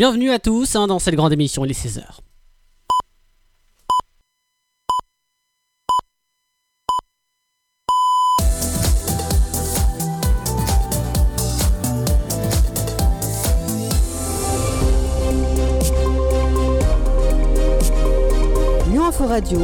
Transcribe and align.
Bienvenue 0.00 0.30
à 0.30 0.38
tous 0.38 0.76
hein, 0.76 0.86
dans 0.86 0.98
cette 0.98 1.14
grande 1.14 1.34
émission, 1.34 1.62
il 1.66 1.72
est 1.72 1.74
16h. 1.74 2.00
Lyon 18.90 19.04
Info 19.04 19.26
Radio. 19.26 19.60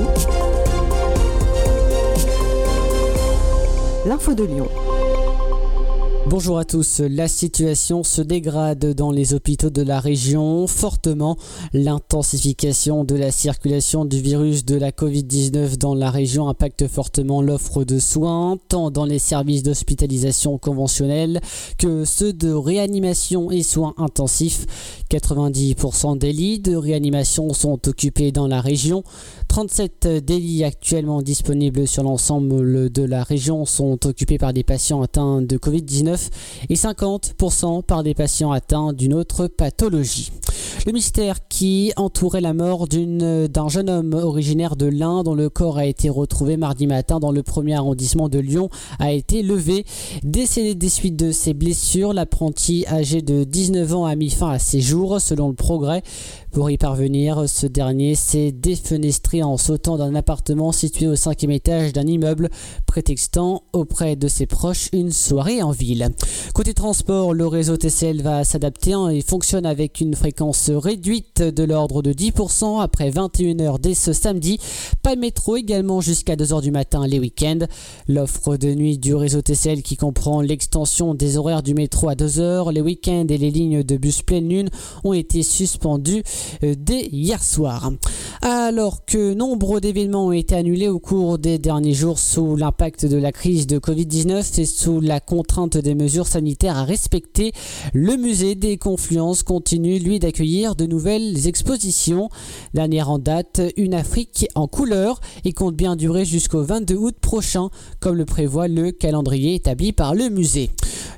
L'info 4.04 4.34
de 4.34 4.44
Lyon. 4.44 4.68
Bonjour 6.28 6.58
à 6.58 6.64
tous. 6.64 6.98
La 6.98 7.28
situation 7.28 8.02
se 8.02 8.20
dégrade 8.20 8.94
dans 8.94 9.12
les 9.12 9.32
hôpitaux 9.32 9.70
de 9.70 9.82
la 9.82 10.00
région 10.00 10.66
fortement. 10.66 11.36
L'intensification 11.72 13.04
de 13.04 13.14
la 13.14 13.30
circulation 13.30 14.04
du 14.04 14.20
virus 14.20 14.64
de 14.64 14.74
la 14.74 14.90
Covid-19 14.90 15.78
dans 15.78 15.94
la 15.94 16.10
région 16.10 16.48
impacte 16.48 16.88
fortement 16.88 17.42
l'offre 17.42 17.84
de 17.84 18.00
soins, 18.00 18.58
tant 18.68 18.90
dans 18.90 19.04
les 19.04 19.20
services 19.20 19.62
d'hospitalisation 19.62 20.58
conventionnels 20.58 21.40
que 21.78 22.04
ceux 22.04 22.32
de 22.32 22.50
réanimation 22.50 23.52
et 23.52 23.62
soins 23.62 23.94
intensifs. 23.96 24.66
90% 25.08 26.18
des 26.18 26.32
lits 26.32 26.58
de 26.58 26.74
réanimation 26.74 27.52
sont 27.52 27.88
occupés 27.88 28.32
dans 28.32 28.48
la 28.48 28.60
région. 28.60 29.04
37 29.48 30.08
délits 30.24 30.64
actuellement 30.64 31.22
disponibles 31.22 31.86
sur 31.86 32.02
l'ensemble 32.02 32.90
de 32.90 33.02
la 33.02 33.22
région 33.22 33.64
sont 33.64 34.06
occupés 34.06 34.38
par 34.38 34.52
des 34.52 34.64
patients 34.64 35.02
atteints 35.02 35.42
de 35.42 35.56
Covid-19 35.56 36.28
et 36.68 36.74
50% 36.74 37.82
par 37.82 38.02
des 38.02 38.14
patients 38.14 38.52
atteints 38.52 38.92
d'une 38.92 39.14
autre 39.14 39.46
pathologie. 39.46 40.30
Le 40.86 40.92
mystère 40.92 41.48
qui 41.48 41.92
entourait 41.96 42.40
la 42.40 42.54
mort 42.54 42.86
d'un 42.86 43.68
jeune 43.68 43.90
homme 43.90 44.14
originaire 44.14 44.76
de 44.76 44.86
l'Ain 44.86 45.24
dont 45.24 45.34
le 45.34 45.48
corps 45.48 45.78
a 45.78 45.86
été 45.86 46.08
retrouvé 46.08 46.56
mardi 46.56 46.86
matin 46.86 47.18
dans 47.18 47.32
le 47.32 47.42
premier 47.42 47.74
arrondissement 47.74 48.28
de 48.28 48.38
Lyon 48.38 48.68
a 48.98 49.10
été 49.12 49.42
levé. 49.42 49.84
Décédé 50.22 50.74
des 50.74 50.88
suites 50.88 51.16
de 51.16 51.32
ses 51.32 51.54
blessures, 51.54 52.12
l'apprenti 52.12 52.86
âgé 52.86 53.20
de 53.20 53.42
19 53.42 53.94
ans 53.94 54.04
a 54.04 54.14
mis 54.14 54.30
fin 54.30 54.50
à 54.50 54.58
ses 54.58 54.80
jours 54.80 55.20
selon 55.20 55.48
le 55.48 55.54
progrès. 55.54 56.02
Pour 56.56 56.70
y 56.70 56.78
parvenir, 56.78 57.50
ce 57.50 57.66
dernier 57.66 58.14
s'est 58.14 58.50
défenestré 58.50 59.42
en 59.42 59.58
sautant 59.58 59.98
d'un 59.98 60.14
appartement 60.14 60.72
situé 60.72 61.06
au 61.06 61.14
cinquième 61.14 61.50
étage 61.50 61.92
d'un 61.92 62.06
immeuble, 62.06 62.48
prétextant 62.86 63.64
auprès 63.74 64.16
de 64.16 64.26
ses 64.26 64.46
proches 64.46 64.88
une 64.94 65.12
soirée 65.12 65.62
en 65.62 65.70
ville. 65.70 66.08
Côté 66.54 66.72
transport, 66.72 67.34
le 67.34 67.46
réseau 67.46 67.76
TCL 67.76 68.22
va 68.22 68.42
s'adapter 68.42 68.94
et 69.12 69.20
fonctionne 69.20 69.66
avec 69.66 70.00
une 70.00 70.14
fréquence 70.14 70.70
réduite 70.70 71.42
de 71.42 71.62
l'ordre 71.62 72.00
de 72.00 72.14
10% 72.14 72.80
après 72.80 73.10
21h 73.10 73.78
dès 73.78 73.92
ce 73.92 74.14
samedi. 74.14 74.58
Pas 75.02 75.14
de 75.14 75.20
métro 75.20 75.58
également 75.58 76.00
jusqu'à 76.00 76.36
2h 76.36 76.62
du 76.62 76.70
matin 76.70 77.06
les 77.06 77.20
week-ends. 77.20 77.66
L'offre 78.08 78.56
de 78.56 78.72
nuit 78.72 78.96
du 78.96 79.14
réseau 79.14 79.42
TCL 79.42 79.82
qui 79.82 79.98
comprend 79.98 80.40
l'extension 80.40 81.12
des 81.12 81.36
horaires 81.36 81.62
du 81.62 81.74
métro 81.74 82.08
à 82.08 82.14
2h, 82.14 82.72
les 82.72 82.80
week-ends 82.80 83.26
et 83.28 83.36
les 83.36 83.50
lignes 83.50 83.82
de 83.82 83.98
bus 83.98 84.22
pleine 84.22 84.48
lune 84.48 84.70
ont 85.04 85.12
été 85.12 85.42
suspendues 85.42 86.22
dès 86.62 87.06
hier 87.06 87.42
soir. 87.42 87.92
Alors 88.42 89.04
que 89.04 89.34
nombre 89.34 89.80
d'événements 89.80 90.26
ont 90.26 90.32
été 90.32 90.54
annulés 90.54 90.88
au 90.88 90.98
cours 90.98 91.38
des 91.38 91.58
derniers 91.58 91.94
jours 91.94 92.18
sous 92.18 92.56
l'impact 92.56 93.06
de 93.06 93.16
la 93.16 93.32
crise 93.32 93.66
de 93.66 93.78
Covid-19 93.78 94.60
et 94.60 94.66
sous 94.66 95.00
la 95.00 95.20
contrainte 95.20 95.76
des 95.76 95.94
mesures 95.94 96.26
sanitaires 96.26 96.76
à 96.76 96.84
respecter, 96.84 97.52
le 97.92 98.16
musée 98.16 98.54
des 98.54 98.76
Confluences 98.76 99.42
continue 99.42 99.98
lui 99.98 100.18
d'accueillir 100.18 100.76
de 100.76 100.86
nouvelles 100.86 101.46
expositions. 101.46 102.28
Dernière 102.74 103.10
en 103.10 103.18
date, 103.18 103.60
une 103.76 103.94
Afrique 103.94 104.46
en 104.54 104.68
couleur 104.68 105.20
et 105.44 105.52
compte 105.52 105.76
bien 105.76 105.96
durer 105.96 106.24
jusqu'au 106.24 106.62
22 106.62 106.94
août 106.94 107.16
prochain, 107.20 107.70
comme 108.00 108.16
le 108.16 108.24
prévoit 108.24 108.68
le 108.68 108.92
calendrier 108.92 109.54
établi 109.54 109.92
par 109.92 110.14
le 110.14 110.28
musée. 110.28 110.70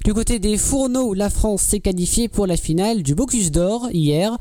Du 0.05 0.15
côté 0.15 0.39
des 0.39 0.57
fourneaux, 0.57 1.13
la 1.13 1.29
France 1.29 1.63
s'est 1.63 1.81
qualifiée 1.81 2.29
pour 2.29 2.47
la 2.47 2.57
finale 2.57 3.03
du 3.03 3.15
Bocuse 3.15 3.51
d'Or 3.51 3.89
hier, 3.93 4.37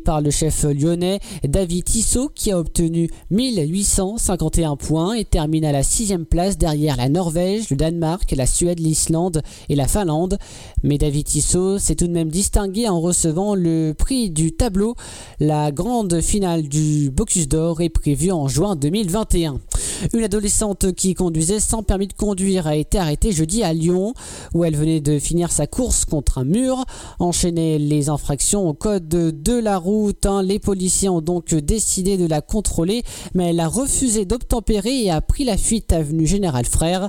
par 0.00 0.20
le 0.20 0.30
chef 0.30 0.64
lyonnais 0.64 1.20
David 1.44 1.84
Tissot 1.84 2.30
qui 2.34 2.50
a 2.50 2.58
obtenu 2.58 3.08
1851 3.30 4.76
points 4.76 5.14
et 5.14 5.24
termine 5.24 5.64
à 5.64 5.72
la 5.72 5.82
sixième 5.82 6.26
place 6.26 6.58
derrière 6.58 6.96
la 6.96 7.08
Norvège, 7.08 7.70
le 7.70 7.76
Danemark, 7.76 8.32
la 8.36 8.46
Suède, 8.46 8.80
l'Islande 8.80 9.42
et 9.68 9.76
la 9.76 9.86
Finlande. 9.86 10.38
Mais 10.82 10.98
David 10.98 11.26
Tissot 11.26 11.78
s'est 11.78 11.94
tout 11.94 12.06
de 12.06 12.12
même 12.12 12.30
distingué 12.30 12.88
en 12.88 13.00
recevant 13.00 13.54
le 13.54 13.92
prix 13.96 14.30
du 14.30 14.52
tableau. 14.52 14.94
La 15.38 15.72
grande 15.72 16.20
finale 16.20 16.68
du 16.68 17.10
Bocuse 17.10 17.48
d'Or 17.48 17.80
est 17.80 17.88
prévue 17.88 18.32
en 18.32 18.48
juin 18.48 18.76
2021. 18.76 19.60
Une 20.14 20.24
adolescente 20.24 20.92
qui 20.92 21.14
conduisait 21.14 21.60
sans 21.60 21.82
permis 21.82 22.06
de 22.06 22.14
conduire 22.14 22.66
a 22.66 22.74
été 22.74 22.98
arrêtée 22.98 23.32
jeudi 23.32 23.62
à 23.62 23.72
Lyon, 23.72 24.14
où 24.54 24.64
elle 24.64 24.76
venait 24.76 25.00
de 25.00 25.18
finir 25.18 25.52
sa 25.52 25.66
course 25.66 26.04
contre 26.04 26.38
un 26.38 26.44
mur. 26.44 26.84
Enchaîner 27.18 27.78
les 27.78 28.08
infractions 28.08 28.68
au 28.68 28.72
code 28.72 29.08
de 29.08 29.58
la 29.58 29.78
route, 29.80 30.26
hein. 30.26 30.42
les 30.42 30.58
policiers 30.58 31.08
ont 31.08 31.20
donc 31.20 31.54
décidé 31.54 32.16
de 32.16 32.26
la 32.26 32.40
contrôler, 32.40 33.02
mais 33.34 33.50
elle 33.50 33.60
a 33.60 33.68
refusé 33.68 34.24
d'obtempérer 34.24 35.04
et 35.04 35.10
a 35.10 35.20
pris 35.20 35.44
la 35.44 35.56
fuite 35.56 35.92
avenue 35.92 36.26
Général 36.26 36.64
Frère 36.64 37.08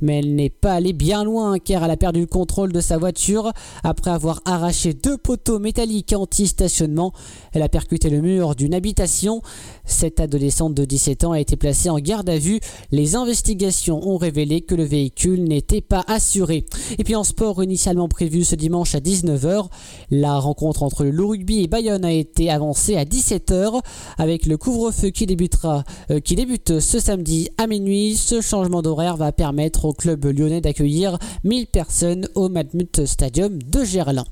mais 0.00 0.18
elle 0.18 0.34
n'est 0.34 0.50
pas 0.50 0.74
allée 0.74 0.92
bien 0.92 1.24
loin 1.24 1.58
car 1.58 1.84
elle 1.84 1.90
a 1.90 1.96
perdu 1.96 2.20
le 2.20 2.26
contrôle 2.26 2.72
de 2.72 2.80
sa 2.80 2.98
voiture 2.98 3.52
après 3.82 4.10
avoir 4.10 4.40
arraché 4.44 4.94
deux 4.94 5.16
poteaux 5.16 5.58
métalliques 5.58 6.14
anti-stationnement. 6.16 7.12
Elle 7.52 7.62
a 7.62 7.68
percuté 7.68 8.10
le 8.10 8.20
mur 8.20 8.54
d'une 8.54 8.74
habitation. 8.74 9.42
Cette 9.84 10.20
adolescente 10.20 10.74
de 10.74 10.84
17 10.84 11.24
ans 11.24 11.32
a 11.32 11.40
été 11.40 11.56
placée 11.56 11.90
en 11.90 11.98
garde 11.98 12.28
à 12.28 12.38
vue. 12.38 12.60
Les 12.90 13.16
investigations 13.16 14.06
ont 14.08 14.16
révélé 14.16 14.60
que 14.60 14.74
le 14.74 14.84
véhicule 14.84 15.44
n'était 15.44 15.80
pas 15.80 16.04
assuré. 16.06 16.64
Et 16.98 17.04
puis 17.04 17.16
en 17.16 17.24
sport 17.24 17.62
initialement 17.62 18.08
prévu 18.08 18.44
ce 18.44 18.56
dimanche 18.56 18.94
à 18.94 19.00
19h, 19.00 19.66
la 20.10 20.38
rencontre 20.38 20.82
entre 20.82 21.04
le 21.04 21.24
Rugby 21.24 21.62
et 21.62 21.68
Bayonne 21.68 22.04
a 22.04 22.12
été 22.12 22.50
avancée 22.50 22.96
à 22.96 23.04
17h 23.04 23.80
avec 24.18 24.46
le 24.46 24.56
couvre-feu 24.56 25.10
qui 25.10 25.26
débutera 25.26 25.84
euh, 26.10 26.20
qui 26.20 26.34
débute 26.34 26.80
ce 26.80 26.98
samedi 26.98 27.48
à 27.58 27.66
minuit. 27.66 28.16
Ce 28.16 28.40
changement 28.40 28.82
d'horaire 28.82 29.16
va 29.16 29.32
permettre 29.32 29.84
au 29.90 29.92
club 29.92 30.24
lyonnais 30.24 30.60
d'accueillir 30.60 31.18
1000 31.42 31.66
personnes 31.66 32.28
au 32.36 32.48
Matmut 32.48 33.04
Stadium 33.06 33.60
de 33.60 33.84
Gerland. 33.84 34.24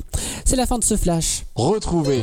C'est 0.45 0.57
la 0.57 0.67
fin 0.67 0.79
de 0.79 0.85
ce 0.85 0.97
flash. 0.97 1.47
Retrouvez 1.57 2.23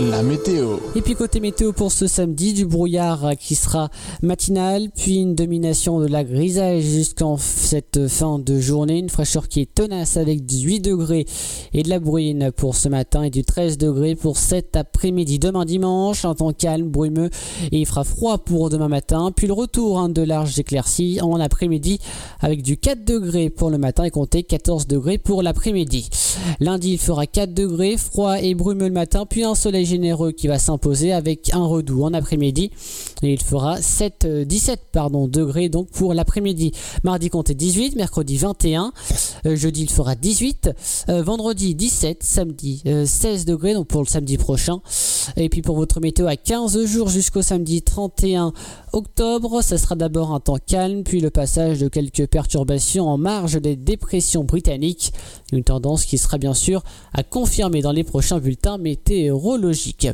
la 0.00 0.22
météo. 0.22 0.78
Et 0.96 1.02
puis 1.02 1.14
côté 1.14 1.40
météo 1.40 1.72
pour 1.72 1.92
ce 1.92 2.06
samedi, 2.06 2.52
du 2.52 2.66
brouillard 2.66 3.36
qui 3.38 3.54
sera 3.54 3.90
matinal, 4.22 4.90
puis 4.90 5.16
une 5.16 5.34
domination 5.34 6.00
de 6.00 6.06
la 6.06 6.24
grisaille 6.24 6.82
jusqu'en 6.82 7.36
cette 7.36 8.08
fin 8.08 8.38
de 8.38 8.58
journée, 8.58 8.98
une 8.98 9.08
fraîcheur 9.08 9.48
qui 9.48 9.60
est 9.60 9.72
tenace 9.72 10.16
avec 10.16 10.44
18 10.44 10.80
degrés 10.80 11.26
et 11.72 11.82
de 11.82 11.88
la 11.88 12.00
bruine 12.00 12.50
pour 12.50 12.74
ce 12.74 12.88
matin 12.88 13.22
et 13.22 13.30
du 13.30 13.44
13 13.44 13.78
degrés 13.78 14.16
pour 14.16 14.36
cet 14.36 14.76
après-midi. 14.76 15.38
Demain 15.38 15.64
dimanche, 15.64 16.24
un 16.24 16.34
temps 16.34 16.52
calme, 16.52 16.88
brumeux 16.88 17.30
et 17.70 17.78
il 17.78 17.86
fera 17.86 18.04
froid 18.04 18.38
pour 18.38 18.70
demain 18.70 18.88
matin, 18.88 19.30
puis 19.34 19.46
le 19.46 19.52
retour 19.52 19.98
hein, 20.00 20.08
de 20.08 20.22
larges 20.22 20.58
éclaircies 20.58 21.20
en 21.20 21.38
après-midi 21.38 21.73
avec 22.40 22.62
du 22.62 22.76
4 22.76 23.04
degrés 23.04 23.50
pour 23.50 23.70
le 23.70 23.78
matin 23.78 24.04
et 24.04 24.10
compter 24.10 24.42
14 24.42 24.86
degrés 24.86 25.18
pour 25.18 25.42
l'après-midi. 25.42 26.08
Lundi, 26.60 26.92
il 26.92 26.98
fera 26.98 27.26
4 27.26 27.52
degrés, 27.54 27.96
froid 27.96 28.40
et 28.40 28.54
brumeux 28.54 28.88
le 28.88 28.94
matin, 28.94 29.26
puis 29.28 29.44
un 29.44 29.54
soleil 29.54 29.86
généreux 29.86 30.32
qui 30.32 30.48
va 30.48 30.58
s'imposer 30.58 31.12
avec 31.12 31.52
un 31.54 31.64
redout 31.64 32.04
en 32.04 32.14
après-midi. 32.14 32.70
Et 33.22 33.32
il 33.32 33.42
fera 33.42 33.80
7, 33.80 34.26
17 34.46 34.80
euh, 34.96 35.26
degrés 35.28 35.68
donc 35.68 35.88
pour 35.90 36.14
l'après-midi. 36.14 36.72
Mardi, 37.02 37.30
comptez 37.30 37.54
18, 37.54 37.96
mercredi 37.96 38.36
21, 38.36 38.92
euh, 39.46 39.56
jeudi, 39.56 39.82
il 39.82 39.90
fera 39.90 40.14
18, 40.14 40.70
euh, 41.08 41.22
vendredi 41.22 41.74
17, 41.74 42.22
samedi 42.22 42.82
16 43.06 43.44
degrés 43.44 43.74
donc 43.74 43.86
pour 43.86 44.02
le 44.02 44.06
samedi 44.06 44.36
prochain. 44.36 44.80
Et 45.36 45.48
puis 45.48 45.62
pour 45.62 45.76
votre 45.76 46.00
météo 46.00 46.26
à 46.26 46.36
15 46.36 46.84
jours 46.84 47.08
jusqu'au 47.08 47.42
samedi 47.42 47.82
31 47.82 48.52
octobre, 48.92 49.62
ça 49.62 49.78
sera 49.78 49.94
d'abord 49.94 50.32
un 50.32 50.40
temps 50.40 50.58
calme, 50.64 51.02
puis 51.02 51.20
le 51.20 51.30
passage 51.30 51.53
de 51.56 51.88
quelques 51.88 52.26
perturbations 52.26 53.08
en 53.08 53.16
marge 53.16 53.60
des 53.60 53.76
dépressions 53.76 54.44
britanniques. 54.44 55.12
Une 55.52 55.64
tendance 55.64 56.04
qui 56.04 56.18
sera 56.18 56.38
bien 56.38 56.54
sûr 56.54 56.82
à 57.12 57.22
confirmer 57.22 57.80
dans 57.80 57.92
les 57.92 58.04
prochains 58.04 58.40
bulletins 58.40 58.76
météorologiques. 58.76 60.08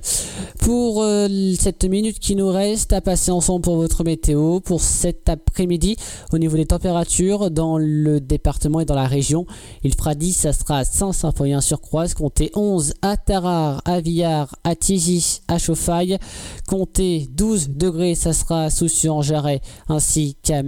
Pour 0.58 1.02
euh, 1.02 1.28
cette 1.58 1.84
minute 1.84 2.18
qui 2.18 2.36
nous 2.36 2.50
reste 2.50 2.92
à 2.92 3.00
passer 3.00 3.30
ensemble 3.30 3.62
pour 3.62 3.76
votre 3.76 4.04
météo, 4.04 4.60
pour 4.60 4.80
cet 4.80 5.28
après-midi, 5.28 5.96
au 6.32 6.38
niveau 6.38 6.56
des 6.56 6.66
températures 6.66 7.50
dans 7.50 7.78
le 7.78 8.20
département 8.20 8.80
et 8.80 8.84
dans 8.84 8.94
la 8.94 9.06
région, 9.06 9.46
il 9.82 9.94
fera 9.94 10.14
10, 10.14 10.32
ça 10.32 10.52
sera 10.52 10.78
à 10.78 10.84
Saint-Symphorien 10.84 11.60
sur 11.60 11.80
Croise, 11.80 12.14
comptez 12.14 12.50
11 12.54 12.94
à 13.00 13.16
Tarare, 13.16 13.80
à 13.86 14.00
Villars, 14.00 14.54
à 14.64 14.74
Vélizy 15.00 15.40
à 15.48 15.58
Chauffaille. 15.58 16.18
Comptez 16.66 17.28
12 17.32 17.70
degrés, 17.70 18.14
ça 18.14 18.32
sera 18.32 18.64
à 18.64 18.70
Soucy-en-Jarret 18.70 19.60
ainsi 19.88 20.36
qu'à 20.42 20.62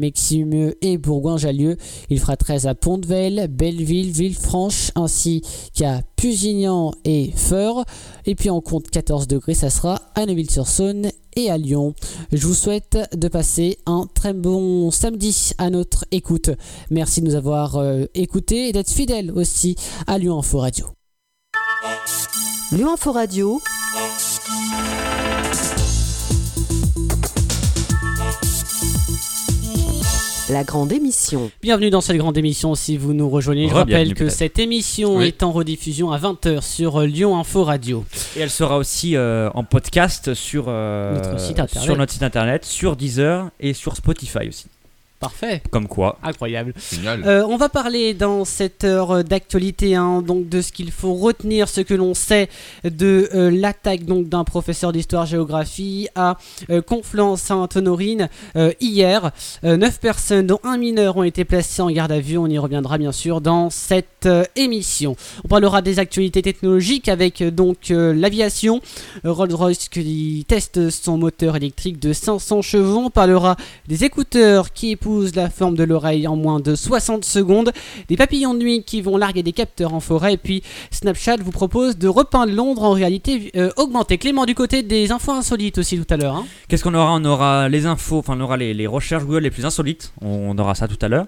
Et 0.81 0.99
Bourgoin-Jallieu. 0.99 1.77
Il 2.11 2.21
fera 2.21 2.37
13 2.37 2.67
à 2.67 2.75
Pont-de-Vel, 2.75 3.49
Belleville, 3.49 4.11
Villefranche 4.11 4.91
ainsi 4.95 5.43
qu'à 5.75 6.03
Pusignan 6.17 6.93
et 7.05 7.33
Feur. 7.35 7.85
Et 8.27 8.35
puis 8.35 8.51
on 8.51 8.61
compte 8.61 8.91
14 8.91 9.27
degrés, 9.27 9.55
ça 9.55 9.71
sera 9.71 10.01
à 10.15 10.27
Neuville-sur-Saône 10.27 11.11
et 11.37 11.51
à 11.51 11.59
Lyon. 11.59 11.95
Je 12.31 12.47
vous 12.47 12.55
souhaite 12.55 12.99
de 13.15 13.29
passer 13.29 13.79
un 13.87 14.07
très 14.13 14.33
bon 14.33 14.91
samedi 14.91 15.53
à 15.59 15.71
notre 15.71 16.05
écoute. 16.11 16.51
Merci 16.91 17.21
de 17.21 17.27
nous 17.27 17.35
avoir 17.35 17.77
euh, 17.77 18.05
écoutés 18.15 18.69
et 18.69 18.73
d'être 18.73 18.91
fidèles 18.91 19.33
aussi 19.33 19.77
à 20.07 20.19
Lyon 20.19 20.39
Info 20.39 20.59
Radio. 20.59 20.87
Lyon 22.73 22.93
Info 22.95 23.13
Radio. 23.13 23.61
La 30.51 30.65
grande 30.65 30.93
émission. 30.93 31.51
Bienvenue 31.63 31.91
dans 31.91 32.01
cette 32.01 32.17
grande 32.17 32.37
émission 32.37 32.75
si 32.75 32.97
vous 32.97 33.15
nous 33.15 33.31
rejoignez. 33.31 33.69
Je 33.69 33.75
rappelle 33.75 34.13
que 34.15 34.29
cette 34.29 34.59
émission 34.59 35.17
Oui. 35.17 35.27
est 35.29 35.43
en 35.43 35.53
rediffusion 35.53 36.11
à 36.11 36.19
20h 36.19 36.63
sur 36.63 37.01
euh, 37.01 37.07
Lyon 37.07 37.39
Info 37.39 37.65
Radio. 37.65 38.05
Et 38.37 38.41
elle 38.41 38.51
sera 38.51 38.77
aussi 38.77 39.17
euh, 39.17 39.49
en 39.55 39.63
podcast 39.65 40.35
sur, 40.35 40.65
euh, 40.69 41.15
Notre 41.15 41.39
site 41.41 41.59
internet. 41.61 41.85
sur 41.85 41.97
notre 41.97 42.13
site 42.13 42.23
internet, 42.23 42.65
sur 42.65 42.97
Deezer 42.97 43.51
et 43.61 43.73
sur 43.73 43.97
Spotify 43.97 44.49
aussi. 44.49 44.67
Parfait. 45.23 45.63
Comme 45.71 45.87
quoi. 45.87 46.19
Incroyable. 46.25 46.75
Génial. 46.93 47.23
Euh, 47.25 47.47
on 47.49 47.57
va 47.57 47.69
parler 47.69 48.13
dans 48.13 48.45
cette 48.45 48.83
heure 48.83 49.23
d'actualité 49.23 49.95
hein, 49.95 50.21
donc 50.21 50.49
de 50.49 50.61
ce 50.61 50.73
qu'il 50.73 50.91
faut 50.91 51.15
retenir, 51.15 51.69
ce 51.69 51.81
que 51.81 51.95
l'on 51.95 52.13
sait 52.13 52.49
de 52.83 53.29
euh, 53.33 53.49
l'attaque 53.49 54.05
donc 54.05 54.29
d'un 54.29 54.43
professeur 54.43 54.91
d'histoire-géographie 54.91 56.09
à 56.17 56.39
euh, 56.71 56.83
Conflans-Sainte-Honorine 56.83 58.29
euh, 58.57 58.73
hier. 58.81 59.31
Neuf 59.63 60.01
personnes, 60.01 60.49
dont 60.49 60.59
un 60.65 60.77
mineur, 60.77 61.17
ont 61.17 61.23
été 61.23 61.45
placées 61.45 61.83
en 61.83 61.91
garde 61.91 62.11
à 62.11 62.19
vue. 62.19 62.37
On 62.37 62.49
y 62.49 62.59
reviendra 62.59 62.99
bien 62.99 63.13
sûr 63.13 63.41
dans 63.41 63.71
cette 63.71 64.27
euh, 64.27 64.45
émission. 64.57 65.17
On 65.45 65.49
parlera 65.49 65.83
des 65.83 65.99
actualités 65.99 66.43
technologiques 66.43 67.09
avec 67.09 67.41
euh, 67.43 67.51
donc 67.51 67.91
euh, 67.91 68.13
l'aviation. 68.15 68.81
Euh, 69.25 69.33
Rolls-Royce 69.33 69.89
qui 69.89 70.45
teste 70.49 70.91
son 70.91 71.19
moteur 71.19 71.57
électrique 71.57 71.99
de 71.99 72.13
500 72.13 72.63
chevaux. 72.63 72.99
On 72.99 73.11
parlera 73.11 73.57
des 73.89 74.05
écouteurs 74.05 74.73
qui 74.73 74.93
épousent 74.93 75.12
la 75.35 75.51
forme 75.51 75.77
de 75.77 75.85
l'oreille 75.85 76.27
en 76.27 76.37
moins 76.37 76.61
de 76.61 76.75
60 76.75 77.25
secondes, 77.25 77.73
des 78.09 78.17
papillons 78.17 78.55
de 78.55 78.59
nuit 78.59 78.83
qui 78.85 79.03
vont 79.03 79.17
larguer 79.17 79.43
des 79.43 79.53
capteurs 79.53 79.95
en 79.95 80.01
forêt, 80.01 80.35
et 80.35 80.37
puis 80.37 80.63
Snapchat 80.91 81.37
vous 81.37 81.51
propose 81.51 81.99
de 81.99 82.09
repeindre 82.09 82.53
Londres 82.53 82.83
en 82.83 82.93
réalité 82.93 83.51
euh, 83.57 83.71
augmentée. 83.77 84.19
Clément, 84.19 84.47
du 84.47 84.55
côté 84.55 84.83
des 84.83 85.13
infos 85.13 85.33
insolites 85.33 85.79
aussi 85.79 85.99
tout 85.99 86.13
à 86.13 86.17
l'heure. 86.17 86.37
hein. 86.37 86.47
Qu'est-ce 86.69 86.83
qu'on 86.83 86.95
aura? 86.95 87.15
On 87.15 87.25
aura 87.25 87.69
les 87.69 87.87
infos, 87.87 88.19
enfin 88.19 88.35
on 88.37 88.41
aura 88.41 88.57
les, 88.57 88.87
recherches 88.87 89.25
Google 89.25 89.43
les 89.43 89.51
plus 89.51 89.67
insolites. 89.67 90.13
On, 90.21 90.57
aura 90.59 90.75
ça 90.75 90.89
tout 90.89 90.99
à 91.03 91.09
l'heure. 91.09 91.27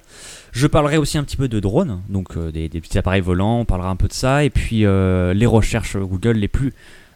Je 0.53 0.67
parlerai 0.67 0.97
aussi 0.97 1.19
un 1.19 1.25
petit 1.25 1.37
peu 1.37 1.49
de 1.49 1.61
drones, 1.61 2.01
donc 2.09 2.37
euh, 2.37 2.51
des, 2.51 2.69
des 2.69 2.81
petits 2.81 2.99
appareils 2.99 3.21
volants. 3.21 3.61
On 3.61 3.65
parlera 3.65 3.91
un 3.91 3.97
peu 3.97 4.09
de 4.09 4.13
ça. 4.13 4.45
Et 4.45 4.51
puis 4.51 4.85
euh, 4.85 5.35
les 5.35 5.47
recherches 5.47 5.97
Google 5.97 6.33
les 6.33 6.49
plus 6.49 6.73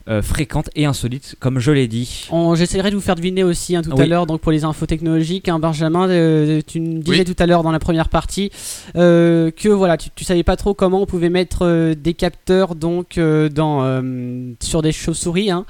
euh, 0.08 0.22
fréquentes 0.22 0.70
et 0.74 0.84
insolites, 0.86 1.36
comme 1.40 1.58
je 1.58 1.70
l'ai 1.70 1.86
dit. 1.88 2.26
On- 2.30 2.54
J'essaierai 2.54 2.90
de 2.90 2.94
vous 2.94 3.00
faire 3.02 3.14
deviner 3.14 3.44
aussi 3.44 3.76
hein, 3.76 3.82
tout 3.82 3.90
à 3.98 4.06
l'heure 4.06 4.26
donc 4.26 4.40
pour 4.40 4.52
les 4.52 4.64
infos 4.64 4.86
technologiques. 4.86 5.48
hein, 5.48 5.58
Benjamin, 5.58 6.08
euh, 6.08 6.60
tu 6.66 6.80
me 6.80 7.00
disais 7.00 7.18
Oui. 7.18 7.24
tout 7.24 7.36
à 7.38 7.46
l'heure 7.46 7.62
dans 7.62 7.72
la 7.72 7.78
première 7.78 8.08
partie 8.08 8.50
euh, 8.96 9.50
que 9.50 9.68
voilà, 9.68 9.96
tu, 9.96 10.10
tu 10.14 10.24
savais 10.24 10.42
pas 10.42 10.56
trop 10.56 10.74
comment 10.74 11.02
on 11.02 11.06
pouvait 11.06 11.28
mettre 11.30 11.62
euh, 11.66 11.94
des 11.94 12.14
capteurs 12.14 12.74
donc 12.74 13.18
euh, 13.18 13.48
dans 13.48 13.82
euh, 13.82 14.52
sur 14.60 14.82
des 14.82 14.92
chauves-souris. 14.92 15.50
hein. 15.50 15.66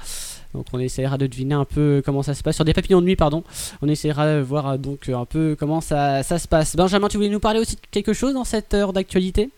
Donc 0.55 0.65
on 0.73 0.79
essaiera 0.79 1.17
de 1.19 1.27
deviner 1.27 1.53
un 1.53 1.65
peu 1.65 2.01
comment 2.03 2.23
ça 2.23 2.33
se 2.33 2.41
passe 2.41 2.55
sur 2.55 2.65
des 2.65 2.73
papillons 2.73 3.01
de 3.01 3.05
nuit, 3.05 3.15
pardon. 3.15 3.43
On 3.83 3.87
essaiera 3.87 4.25
de 4.37 4.39
voir 4.41 4.79
donc 4.79 5.07
un 5.09 5.25
peu 5.25 5.55
comment 5.59 5.79
ça, 5.79 6.23
ça 6.23 6.39
se 6.39 6.47
passe. 6.47 6.75
Benjamin, 6.75 7.07
tu 7.07 7.17
voulais 7.17 7.29
nous 7.29 7.39
parler 7.39 7.59
aussi 7.59 7.75
de 7.75 7.81
quelque 7.91 8.13
chose 8.13 8.33
dans 8.33 8.45
cette 8.45 8.73
heure 8.73 8.91
d'actualité? 8.91 9.51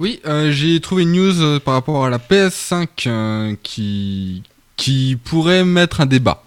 Oui, 0.00 0.20
euh, 0.26 0.50
j'ai 0.50 0.80
trouvé 0.80 1.02
une 1.04 1.12
news 1.12 1.42
euh, 1.42 1.60
par 1.60 1.74
rapport 1.74 2.04
à 2.04 2.10
la 2.10 2.18
PS5 2.18 2.88
euh, 3.06 3.54
qui, 3.62 4.42
qui 4.76 5.16
pourrait 5.22 5.64
mettre 5.64 6.00
un 6.00 6.06
débat. 6.06 6.42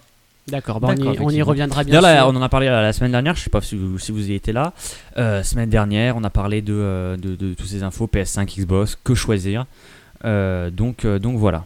D'accord, 0.47 0.81
bah, 0.81 0.89
on, 0.89 1.29
y, 1.29 1.41
on 1.41 1.45
reviendra 1.45 1.83
bien 1.83 2.01
D'ailleurs, 2.01 2.15
là, 2.15 2.21
sûr. 2.23 2.33
on 2.33 2.35
en 2.35 2.41
a 2.41 2.49
parlé 2.49 2.65
la, 2.67 2.91
semaine 2.91 3.11
dernière, 3.11 3.35
je 3.35 3.43
sais 3.43 3.49
pas 3.49 3.61
si 3.61 3.77
vous, 3.77 3.97
si 3.97 4.11
vous 4.11 4.29
y 4.29 4.33
étiez 4.33 4.51
là. 4.51 4.73
Euh, 5.17 5.41
semaine 5.41 5.69
dernière, 5.69 6.17
on 6.17 6.23
a 6.23 6.29
parlé 6.29 6.61
de, 6.61 6.73
euh, 6.73 7.15
de, 7.15 7.35
de 7.35 7.53
tous 7.53 7.65
ces 7.65 7.83
infos 7.83 8.09
PS5, 8.11 8.59
Xbox, 8.59 8.97
que 9.01 9.15
choisir. 9.15 9.65
Euh, 10.25 10.69
donc, 10.69 11.05
euh, 11.05 11.17
donc 11.17 11.37
voilà. 11.37 11.63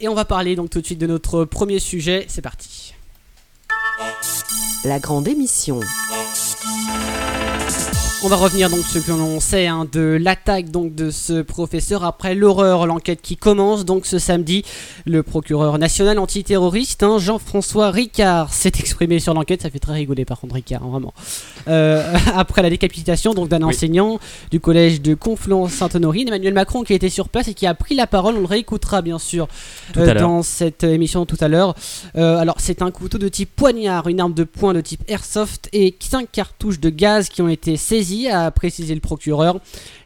Et 0.00 0.08
on 0.08 0.14
va 0.14 0.26
parler 0.26 0.54
donc 0.54 0.68
tout 0.68 0.80
de 0.80 0.86
suite 0.86 1.00
de 1.00 1.06
notre 1.06 1.44
premier 1.44 1.78
sujet. 1.78 2.26
C'est 2.28 2.42
parti. 2.42 2.94
La 4.84 4.98
grande 4.98 5.26
émission. 5.26 5.80
On 8.24 8.26
va 8.28 8.34
revenir 8.34 8.68
donc 8.68 8.80
sur 8.80 9.00
ce 9.00 9.06
que 9.06 9.12
l'on 9.12 9.38
sait 9.38 9.68
hein, 9.68 9.86
de 9.92 10.18
l'attaque 10.20 10.70
donc 10.72 10.92
de 10.92 11.08
ce 11.12 11.40
professeur 11.40 12.02
après 12.04 12.34
l'horreur, 12.34 12.84
l'enquête 12.84 13.22
qui 13.22 13.36
commence 13.36 13.84
donc 13.84 14.06
ce 14.06 14.18
samedi. 14.18 14.64
Le 15.06 15.22
procureur 15.22 15.78
national 15.78 16.18
antiterroriste 16.18 17.04
hein, 17.04 17.18
Jean-François 17.18 17.92
Ricard 17.92 18.52
s'est 18.52 18.72
exprimé 18.80 19.20
sur 19.20 19.34
l'enquête. 19.34 19.62
Ça 19.62 19.70
fait 19.70 19.78
très 19.78 19.92
rigoler 19.92 20.24
par 20.24 20.40
contre 20.40 20.56
Ricard, 20.56 20.82
hein, 20.82 20.88
vraiment. 20.90 21.14
Euh, 21.68 22.12
après 22.34 22.62
la 22.62 22.70
décapitation 22.70 23.34
donc 23.34 23.48
d'un 23.48 23.58
Oui. 23.62 23.72
enseignant 23.72 24.18
du 24.50 24.58
collège 24.58 25.00
de 25.00 25.14
Conflans-Sainte-Honorine, 25.14 26.26
Emmanuel 26.26 26.54
Macron 26.54 26.82
qui 26.82 26.94
était 26.94 27.10
sur 27.10 27.28
place 27.28 27.46
et 27.46 27.54
qui 27.54 27.66
a 27.68 27.74
pris 27.74 27.94
la 27.94 28.08
parole. 28.08 28.34
On 28.36 28.40
le 28.40 28.46
réécoutera 28.46 29.00
bien 29.00 29.20
sûr 29.20 29.46
euh, 29.96 30.12
dans 30.18 30.42
cette 30.42 30.82
émission 30.82 31.24
tout 31.24 31.38
à 31.40 31.46
l'heure. 31.46 31.76
Euh, 32.16 32.36
alors 32.38 32.56
c'est 32.58 32.82
un 32.82 32.90
couteau 32.90 33.18
de 33.18 33.28
type 33.28 33.54
poignard, 33.54 34.08
une 34.08 34.18
arme 34.20 34.34
de 34.34 34.42
poing 34.44 34.74
de 34.74 34.80
type 34.80 35.04
airsoft 35.06 35.68
et 35.72 35.94
5 36.00 36.28
cartouches 36.32 36.80
de 36.80 36.90
gaz 36.90 37.28
qui 37.28 37.42
ont 37.42 37.48
été 37.48 37.76
saisies, 37.76 38.07
a 38.28 38.50
précisé 38.50 38.94
le 38.94 39.00
procureur. 39.00 39.60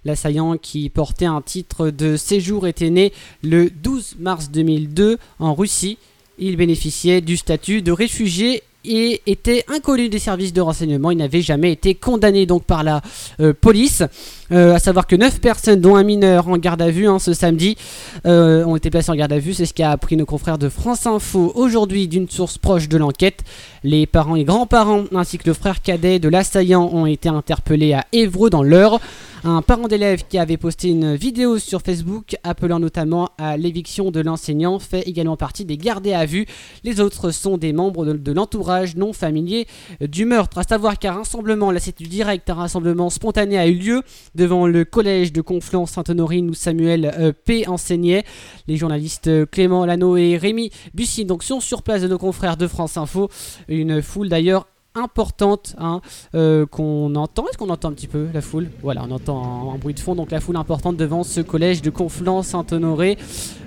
L'assaillant 0.04 0.56
qui 0.56 0.88
portait 0.90 1.26
un 1.26 1.40
titre 1.40 1.90
de 1.90 2.16
séjour 2.16 2.66
était 2.66 2.90
né 2.90 3.12
le 3.42 3.70
12 3.70 4.16
mars 4.18 4.50
2002 4.50 5.18
en 5.38 5.54
Russie. 5.54 5.98
Il 6.38 6.56
bénéficiait 6.56 7.20
du 7.20 7.36
statut 7.36 7.82
de 7.82 7.92
réfugié 7.92 8.62
et 8.84 9.22
était 9.26 9.64
inconnu 9.68 10.08
des 10.08 10.18
services 10.18 10.52
de 10.52 10.60
renseignement. 10.60 11.10
Il 11.10 11.18
n'avait 11.18 11.42
jamais 11.42 11.72
été 11.72 11.94
condamné 11.94 12.46
donc 12.46 12.64
par 12.64 12.82
la 12.82 13.00
euh, 13.40 13.52
police. 13.58 14.02
Euh, 14.50 14.74
à 14.74 14.78
savoir 14.78 15.06
que 15.06 15.16
9 15.16 15.40
personnes, 15.40 15.80
dont 15.80 15.96
un 15.96 16.02
mineur 16.02 16.48
en 16.48 16.58
garde 16.58 16.82
à 16.82 16.90
vue 16.90 17.08
hein, 17.08 17.18
ce 17.18 17.32
samedi, 17.32 17.76
euh, 18.26 18.64
ont 18.64 18.76
été 18.76 18.90
placées 18.90 19.10
en 19.10 19.14
garde 19.14 19.32
à 19.32 19.38
vue. 19.38 19.54
C'est 19.54 19.66
ce 19.66 19.72
qu'a 19.72 19.90
appris 19.90 20.16
nos 20.16 20.26
confrères 20.26 20.58
de 20.58 20.68
France 20.68 21.06
Info 21.06 21.52
aujourd'hui 21.54 22.08
d'une 22.08 22.28
source 22.28 22.58
proche 22.58 22.88
de 22.88 22.98
l'enquête. 22.98 23.40
Les 23.82 24.06
parents 24.06 24.36
et 24.36 24.44
grands-parents 24.44 25.04
ainsi 25.14 25.38
que 25.38 25.48
le 25.48 25.54
frère 25.54 25.80
cadet 25.80 26.18
de 26.18 26.28
l'assaillant 26.28 26.90
ont 26.92 27.06
été 27.06 27.28
interpellés 27.28 27.94
à 27.94 28.04
Évreux 28.12 28.50
dans 28.50 28.62
l'Eure. 28.62 29.00
Un 29.44 29.60
parent 29.60 29.88
d'élève 29.88 30.22
qui 30.28 30.38
avait 30.38 30.56
posté 30.56 30.88
une 30.88 31.16
vidéo 31.16 31.58
sur 31.58 31.82
Facebook 31.82 32.36
appelant 32.44 32.78
notamment 32.78 33.30
à 33.38 33.56
l'éviction 33.56 34.12
de 34.12 34.20
l'enseignant 34.20 34.78
fait 34.78 35.02
également 35.08 35.36
partie 35.36 35.64
des 35.64 35.76
gardés 35.76 36.12
à 36.12 36.26
vue. 36.26 36.46
Les 36.84 37.00
autres 37.00 37.32
sont 37.32 37.58
des 37.58 37.72
membres 37.72 38.04
de 38.04 38.32
l'entourage 38.32 38.71
non 38.96 39.12
familier 39.12 39.66
du 40.00 40.24
meurtre. 40.24 40.58
À 40.58 40.62
savoir 40.62 40.98
qu'un 40.98 41.12
rassemblement, 41.12 41.70
là 41.70 41.80
c'est 41.80 41.98
du 41.98 42.08
direct, 42.08 42.48
un 42.50 42.54
rassemblement 42.54 43.10
spontané 43.10 43.58
a 43.58 43.66
eu 43.66 43.74
lieu 43.74 44.02
devant 44.34 44.66
le 44.66 44.84
collège 44.84 45.32
de 45.32 45.40
Conflans-Sainte-Honorine 45.40 46.50
où 46.50 46.54
Samuel 46.54 47.12
euh, 47.18 47.32
P 47.32 47.68
enseignait. 47.68 48.24
Les 48.66 48.76
journalistes 48.76 49.28
euh, 49.28 49.46
Clément 49.46 49.84
Lano 49.84 50.16
et 50.16 50.36
Rémi 50.36 50.70
Bussy 50.94 51.24
donc 51.24 51.42
sont 51.42 51.60
sur 51.60 51.82
place 51.82 52.02
de 52.02 52.08
nos 52.08 52.18
confrères 52.18 52.56
de 52.56 52.66
France 52.66 52.96
Info. 52.96 53.28
Une 53.68 54.02
foule 54.02 54.28
d'ailleurs 54.28 54.66
importante 54.94 55.74
hein, 55.78 56.00
euh, 56.34 56.66
qu'on 56.66 57.14
entend. 57.14 57.46
Est-ce 57.48 57.58
qu'on 57.58 57.70
entend 57.70 57.88
un 57.88 57.92
petit 57.92 58.06
peu 58.08 58.28
la 58.32 58.40
foule? 58.40 58.68
Voilà, 58.82 59.04
on 59.08 59.10
entend 59.10 59.72
un, 59.72 59.78
bruit 59.78 59.94
de 59.94 60.00
fond. 60.00 60.14
Donc 60.14 60.30
la 60.30 60.40
foule 60.40 60.56
importante 60.56 60.96
devant 60.96 61.24
ce 61.24 61.40
collège 61.40 61.82
de 61.82 61.90
Conflans-Saint-Honoré. 61.90 63.18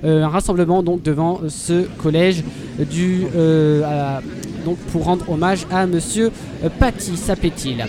Euh, 0.04 0.24
un 0.24 0.30
rassemblement 0.30 0.84
donc 0.84 1.02
devant 1.02 1.42
ce 1.50 1.88
collège 1.98 2.44
du 2.92 3.26
euh, 3.36 4.20
donc 4.66 4.78
pour 4.92 5.06
rendre 5.06 5.30
hommage 5.30 5.66
à 5.72 5.86
Monsieur 5.88 6.32
Paty 6.80 7.18
Sapetil. 7.18 7.86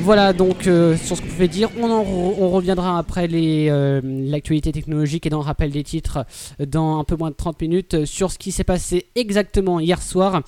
Voilà 0.00 0.32
donc 0.32 0.62
sur 0.62 1.16
ce 1.16 1.20
qu'on 1.20 1.28
pouvait 1.28 1.48
dire. 1.48 1.68
On, 1.80 1.90
en 1.90 2.02
re- 2.02 2.34
on 2.40 2.50
reviendra 2.50 2.98
après 2.98 3.28
l'actualité 3.28 4.72
technologique 4.72 5.26
et 5.26 5.30
dans 5.30 5.38
le 5.38 5.44
rappel 5.44 5.70
des 5.70 5.84
titres 5.84 6.24
dans 6.66 6.98
un 6.98 7.04
peu 7.04 7.14
moins 7.16 7.30
de 7.30 7.36
30 7.36 7.60
minutes 7.60 8.04
sur 8.04 8.32
ce 8.32 8.38
qui 8.38 8.50
s'est 8.52 8.64
passé 8.64 9.06
exactement 9.14 9.78
hier 9.78 10.02
soir 10.02 10.42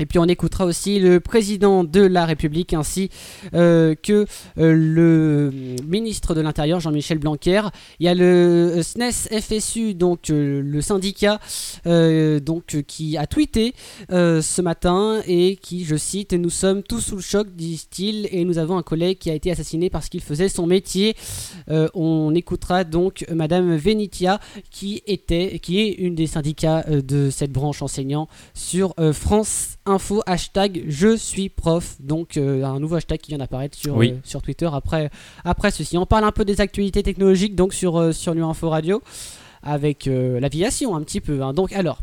Et 0.00 0.06
puis 0.06 0.18
on 0.18 0.24
écoutera 0.24 0.64
aussi 0.64 0.98
le 0.98 1.20
président 1.20 1.84
de 1.84 2.00
la 2.00 2.24
République 2.24 2.72
ainsi 2.72 3.10
euh, 3.54 3.94
que 3.94 4.24
euh, 4.58 4.72
le 4.74 5.50
ministre 5.86 6.34
de 6.34 6.40
l'Intérieur 6.40 6.80
Jean-Michel 6.80 7.18
Blanquer. 7.18 7.62
Il 7.98 8.06
y 8.06 8.08
a 8.08 8.14
le 8.14 8.80
SNES 8.82 9.40
FSU, 9.40 9.92
donc 9.94 10.30
euh, 10.30 10.62
le 10.62 10.80
syndicat, 10.80 11.38
euh, 11.86 12.40
donc 12.40 12.74
euh, 12.74 12.82
qui 12.82 13.18
a 13.18 13.26
tweeté 13.26 13.74
euh, 14.10 14.40
ce 14.40 14.62
matin 14.62 15.20
et 15.26 15.56
qui, 15.56 15.84
je 15.84 15.96
cite, 15.96 16.32
nous 16.32 16.50
sommes 16.50 16.82
tous 16.82 17.00
sous 17.00 17.16
le 17.16 17.22
choc, 17.22 17.48
disent-ils, 17.54 18.26
et 18.32 18.44
nous 18.44 18.56
avons 18.56 18.78
un 18.78 18.82
collègue 18.82 19.18
qui 19.18 19.30
a 19.30 19.34
été 19.34 19.50
assassiné 19.50 19.90
parce 19.90 20.08
qu'il 20.08 20.22
faisait 20.22 20.48
son 20.48 20.66
métier. 20.66 21.14
Euh, 21.68 21.88
on 21.94 22.34
écoutera 22.34 22.84
donc 22.84 23.26
Madame 23.30 23.76
Venitia 23.76 24.40
qui 24.70 25.02
était, 25.06 25.58
qui 25.58 25.80
est 25.80 25.90
une 25.90 26.14
des 26.14 26.26
syndicats 26.26 26.84
euh, 26.88 27.02
de 27.02 27.28
cette 27.30 27.52
branche 27.52 27.82
enseignant 27.82 28.28
sur 28.54 28.94
euh, 28.98 29.12
France 29.12 29.76
Info 29.90 30.22
hashtag 30.26 30.84
je 30.88 31.16
suis 31.16 31.48
prof 31.48 31.96
donc 32.00 32.36
euh, 32.36 32.64
un 32.64 32.80
nouveau 32.80 32.96
hashtag 32.96 33.18
qui 33.20 33.30
vient 33.30 33.38
d'apparaître 33.38 33.76
sur, 33.76 33.96
Oui. 33.96 34.12
euh, 34.12 34.16
sur 34.24 34.40
Twitter 34.42 34.68
après, 34.72 35.10
après 35.44 35.70
ceci 35.70 35.98
on 35.98 36.06
parle 36.06 36.24
un 36.24 36.32
peu 36.32 36.44
des 36.44 36.60
actualités 36.60 37.02
technologiques 37.02 37.54
donc 37.56 37.74
sur, 37.74 37.98
euh, 37.98 38.12
sur 38.12 38.32
Info 38.32 38.68
Radio 38.70 39.02
avec 39.62 40.06
euh, 40.06 40.40
l'aviation 40.40 40.96
un 40.96 41.02
petit 41.02 41.20
peu 41.20 41.42
hein. 41.42 41.52
donc 41.52 41.72
alors 41.72 41.98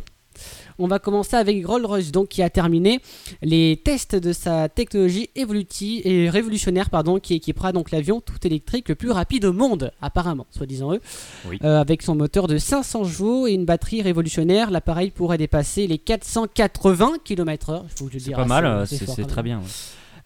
on 0.79 0.87
va 0.87 0.99
commencer 0.99 1.35
avec 1.35 1.65
Rolls-Royce 1.65 2.11
donc 2.11 2.29
qui 2.29 2.41
a 2.43 2.49
terminé 2.49 2.99
les 3.41 3.81
tests 3.83 4.15
de 4.15 4.33
sa 4.33 4.69
technologie 4.69 5.29
évolutive 5.35 6.01
et 6.05 6.29
révolutionnaire 6.29 6.89
pardon 6.89 7.19
qui 7.19 7.33
équipera 7.33 7.71
donc 7.71 7.91
l'avion 7.91 8.21
tout 8.21 8.45
électrique 8.45 8.89
le 8.89 8.95
plus 8.95 9.11
rapide 9.11 9.45
au 9.45 9.53
monde 9.53 9.91
apparemment 10.01 10.45
soi-disant 10.51 10.93
eux 10.93 11.01
Oui. 11.49 11.59
Euh, 11.63 11.79
avec 11.81 12.01
son 12.01 12.15
moteur 12.15 12.47
de 12.47 12.57
500 12.57 13.05
chevaux 13.05 13.47
et 13.47 13.53
une 13.53 13.65
batterie 13.65 14.01
révolutionnaire 14.01 14.71
l'appareil 14.71 15.11
pourrait 15.11 15.37
dépasser 15.37 15.87
les 15.87 15.97
480 15.97 17.13
km/h 17.23 17.83
C'est 18.19 18.31
pas 18.31 18.45
mal, 18.45 18.65
euh, 18.65 18.81
assez 18.81 19.05
c'est 19.05 19.25
très 19.25 19.43
bien. 19.43 19.59
ouais. 19.59 19.65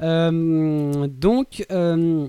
Euh, 0.03 1.07
donc, 1.07 1.65
euh, 1.71 2.27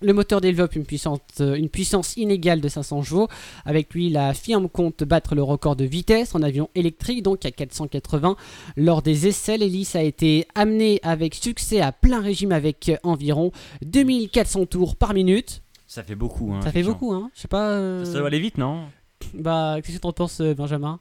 le 0.00 0.12
moteur 0.12 0.40
développe 0.40 0.76
une 0.76 0.84
puissance, 0.84 1.20
euh, 1.40 1.54
une 1.54 1.68
puissance 1.68 2.16
inégale 2.16 2.60
de 2.60 2.68
500 2.68 3.02
chevaux. 3.02 3.28
Avec 3.64 3.92
lui, 3.94 4.10
la 4.10 4.32
firme 4.34 4.68
compte 4.68 5.02
battre 5.04 5.34
le 5.34 5.42
record 5.42 5.74
de 5.76 5.84
vitesse 5.84 6.34
en 6.34 6.42
avion 6.42 6.68
électrique, 6.74 7.22
donc 7.22 7.44
à 7.44 7.50
480. 7.50 8.36
Lors 8.76 9.02
des 9.02 9.26
essais, 9.26 9.56
l'hélice 9.58 9.96
a 9.96 10.02
été 10.02 10.46
amenée 10.54 11.00
avec 11.02 11.34
succès 11.34 11.80
à 11.80 11.92
plein 11.92 12.20
régime 12.20 12.52
avec 12.52 12.92
environ 13.02 13.50
2400 13.82 14.66
tours 14.66 14.96
par 14.96 15.14
minute. 15.14 15.62
Ça 15.86 16.02
fait 16.02 16.14
beaucoup. 16.14 16.52
hein, 16.52 16.60
Ça 16.62 16.70
fait 16.70 16.82
beaucoup, 16.82 17.12
hein 17.12 17.30
Je 17.34 17.40
sais 17.40 17.48
pas. 17.48 17.70
euh, 17.70 18.04
Ça 18.04 18.18
doit 18.18 18.26
aller 18.28 18.40
vite, 18.40 18.58
non? 18.58 18.84
Bah, 19.34 19.76
qu'est-ce 19.82 19.96
que 19.96 20.02
t'en 20.02 20.12
penses, 20.12 20.40
euh, 20.40 20.54
Benjamin? 20.54 21.00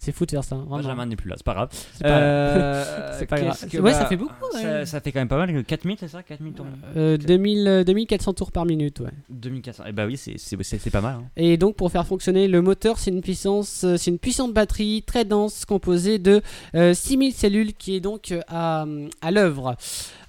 C'est 0.00 0.12
fou 0.12 0.24
de 0.26 0.30
faire 0.30 0.44
ça. 0.44 0.54
vraiment. 0.54 0.76
Benjamin 0.76 1.06
n'est 1.06 1.16
plus 1.16 1.28
là, 1.28 1.34
c'est 1.36 1.44
pas 1.44 1.54
grave. 1.54 1.68
C'est 1.94 2.04
pas- 2.04 2.08
Euh, 2.20 3.18
grave. 3.30 3.68
que- 3.68 3.76
Ouais, 3.78 3.82
bah, 3.82 3.92
ça 3.98 4.06
fait 4.06 4.16
beaucoup, 4.16 4.32
ouais. 4.54 4.62
Ça, 4.62 4.86
ça 4.86 5.00
fait 5.00 5.10
quand 5.10 5.18
même 5.18 5.28
pas 5.28 5.36
mal. 5.44 5.64
4000, 5.64 5.96
c'est 5.98 6.06
ça 6.08 6.22
4000 6.22 6.52
tours 6.52 6.66
Euh, 6.96 7.16
2000, 7.16 7.66
euh, 7.66 7.84
2400 7.84 8.32
tours 8.34 8.52
par 8.52 8.64
minute, 8.64 9.00
ouais. 9.00 9.10
2400. 9.28 9.84
Et 9.86 9.92
bah 9.92 10.06
oui, 10.06 10.16
c'est- 10.16 10.90
pas 10.90 11.00
mal. 11.00 11.16
hein. 11.16 11.24
Et 11.36 11.56
donc 11.56 11.74
pour 11.74 11.90
faire 11.90 12.06
fonctionner 12.06 12.46
le 12.46 12.62
moteur, 12.62 12.98
c'est 12.98 13.10
une 13.10 13.20
puissance, 13.22 13.82
euh, 13.84 13.96
c'est 13.96 14.10
une 14.12 14.18
puissante 14.20 14.54
batterie 14.54 15.02
très 15.04 15.24
dense 15.24 15.64
composée 15.64 16.18
de 16.20 16.42
euh, 16.76 16.94
6000 16.94 17.32
cellules 17.34 17.74
qui 17.74 17.96
est 17.96 18.00
donc 18.00 18.30
euh, 18.30 18.40
à, 18.48 18.86
à 19.20 19.30
l'œuvre. 19.32 19.76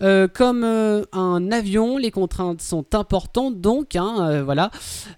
Euh, 0.02 0.28
comme 0.28 0.64
euh, 0.64 1.04
un 1.12 1.52
avion, 1.52 1.98
les 1.98 2.10
contraintes 2.12 2.62
sont 2.62 2.86
importantes 2.96 3.62
donc, 3.62 3.96
hein, 3.96 4.16
euh, 4.30 4.44
voilà, 4.44 4.72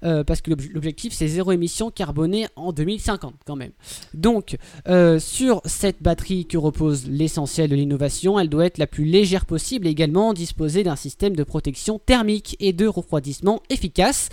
euh, 0.03 0.23
parce 0.25 0.41
que 0.41 0.51
l'obj- 0.51 0.71
l'objectif 0.73 1.13
c'est 1.13 1.27
zéro 1.27 1.51
émission 1.53 1.89
carbonée 1.91 2.47
en 2.55 2.73
2050 2.73 3.35
quand 3.45 3.55
même. 3.55 3.71
Donc 4.13 4.40
euh, 4.87 5.19
sur 5.19 5.61
cette 5.65 6.01
batterie 6.01 6.45
que 6.45 6.57
repose 6.57 7.07
l'essentiel 7.07 7.69
de 7.69 7.75
l'innovation, 7.75 8.39
elle 8.39 8.49
doit 8.49 8.65
être 8.65 8.77
la 8.77 8.87
plus 8.87 9.05
légère 9.05 9.45
possible 9.45 9.87
et 9.87 9.89
également 9.89 10.33
disposer 10.33 10.83
d'un 10.83 10.95
système 10.95 11.35
de 11.35 11.43
protection 11.43 11.99
thermique 11.99 12.55
et 12.59 12.73
de 12.73 12.87
refroidissement 12.87 13.61
efficace. 13.69 14.29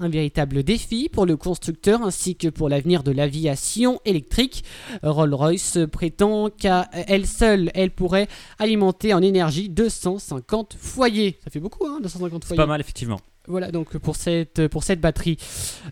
Un 0.00 0.08
véritable 0.08 0.62
défi 0.62 1.08
pour 1.08 1.26
le 1.26 1.36
constructeur 1.36 2.02
ainsi 2.02 2.36
que 2.36 2.48
pour 2.48 2.68
l'avenir 2.68 3.02
de 3.02 3.10
l'aviation 3.10 4.00
électrique. 4.04 4.64
Rolls-Royce 5.02 5.78
prétend 5.90 6.50
qu'à 6.50 6.88
elle 6.92 7.26
seule, 7.26 7.70
elle 7.74 7.90
pourrait 7.90 8.28
alimenter 8.58 9.14
en 9.14 9.22
énergie 9.22 9.68
250 9.68 10.76
foyers. 10.78 11.38
Ça 11.44 11.50
fait 11.50 11.60
beaucoup, 11.60 11.86
hein, 11.86 11.98
250 12.02 12.44
C'est 12.44 12.48
foyers. 12.48 12.56
pas 12.58 12.66
mal, 12.66 12.80
effectivement. 12.80 13.20
Voilà 13.46 13.70
donc 13.72 13.96
pour 13.96 14.14
cette, 14.16 14.68
pour 14.68 14.84
cette 14.84 15.00
batterie. 15.00 15.38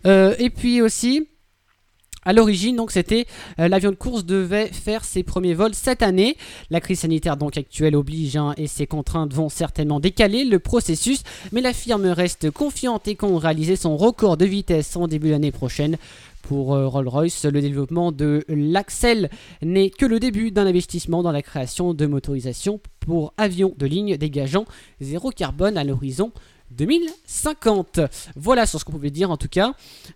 Euh, 0.05 0.35
et 0.37 0.49
puis 0.51 0.81
aussi, 0.81 1.27
à 2.27 2.33
l'origine, 2.33 2.77
c'était 2.89 3.25
euh, 3.57 3.69
l'avion 3.69 3.89
de 3.89 3.95
course 3.95 4.25
devait 4.25 4.67
faire 4.67 5.05
ses 5.05 5.23
premiers 5.23 5.53
vols 5.53 5.73
cette 5.73 6.03
année. 6.03 6.35
La 6.69 6.81
crise 6.81 6.99
sanitaire 6.99 7.37
donc 7.37 7.57
actuelle 7.57 7.95
oblige 7.95 8.35
hein, 8.35 8.53
et 8.57 8.67
ses 8.67 8.85
contraintes 8.85 9.33
vont 9.33 9.47
certainement 9.47 10.01
décaler 10.01 10.43
le 10.43 10.59
processus, 10.59 11.23
mais 11.53 11.61
la 11.61 11.71
firme 11.71 12.05
reste 12.07 12.51
confiante 12.51 13.07
et 13.07 13.15
compte 13.15 13.41
réaliser 13.41 13.77
son 13.77 13.95
record 13.95 14.35
de 14.35 14.43
vitesse 14.43 14.97
en 14.97 15.07
début 15.07 15.29
d'année 15.29 15.53
prochaine. 15.53 15.95
Pour 16.41 16.75
euh, 16.75 16.87
Rolls-Royce, 16.87 17.45
le 17.45 17.61
développement 17.61 18.11
de 18.11 18.43
l'Axel 18.49 19.29
n'est 19.61 19.89
que 19.89 20.05
le 20.05 20.19
début 20.19 20.51
d'un 20.51 20.67
investissement 20.67 21.23
dans 21.23 21.31
la 21.31 21.41
création 21.41 21.93
de 21.93 22.05
motorisations 22.07 22.81
pour 22.99 23.33
avions 23.37 23.73
de 23.77 23.85
ligne 23.85 24.17
dégageant 24.17 24.65
zéro 24.99 25.29
carbone 25.29 25.77
à 25.77 25.85
l'horizon 25.85 26.33
2050. 26.71 27.99
Voilà 28.35 28.65
sur 28.65 28.79
ce 28.79 28.85
qu'on 28.85 28.91
pouvait 28.91 29.09
dire 29.09 29.31
en 29.31 29.37
tout 29.37 29.47
cas 29.47 29.73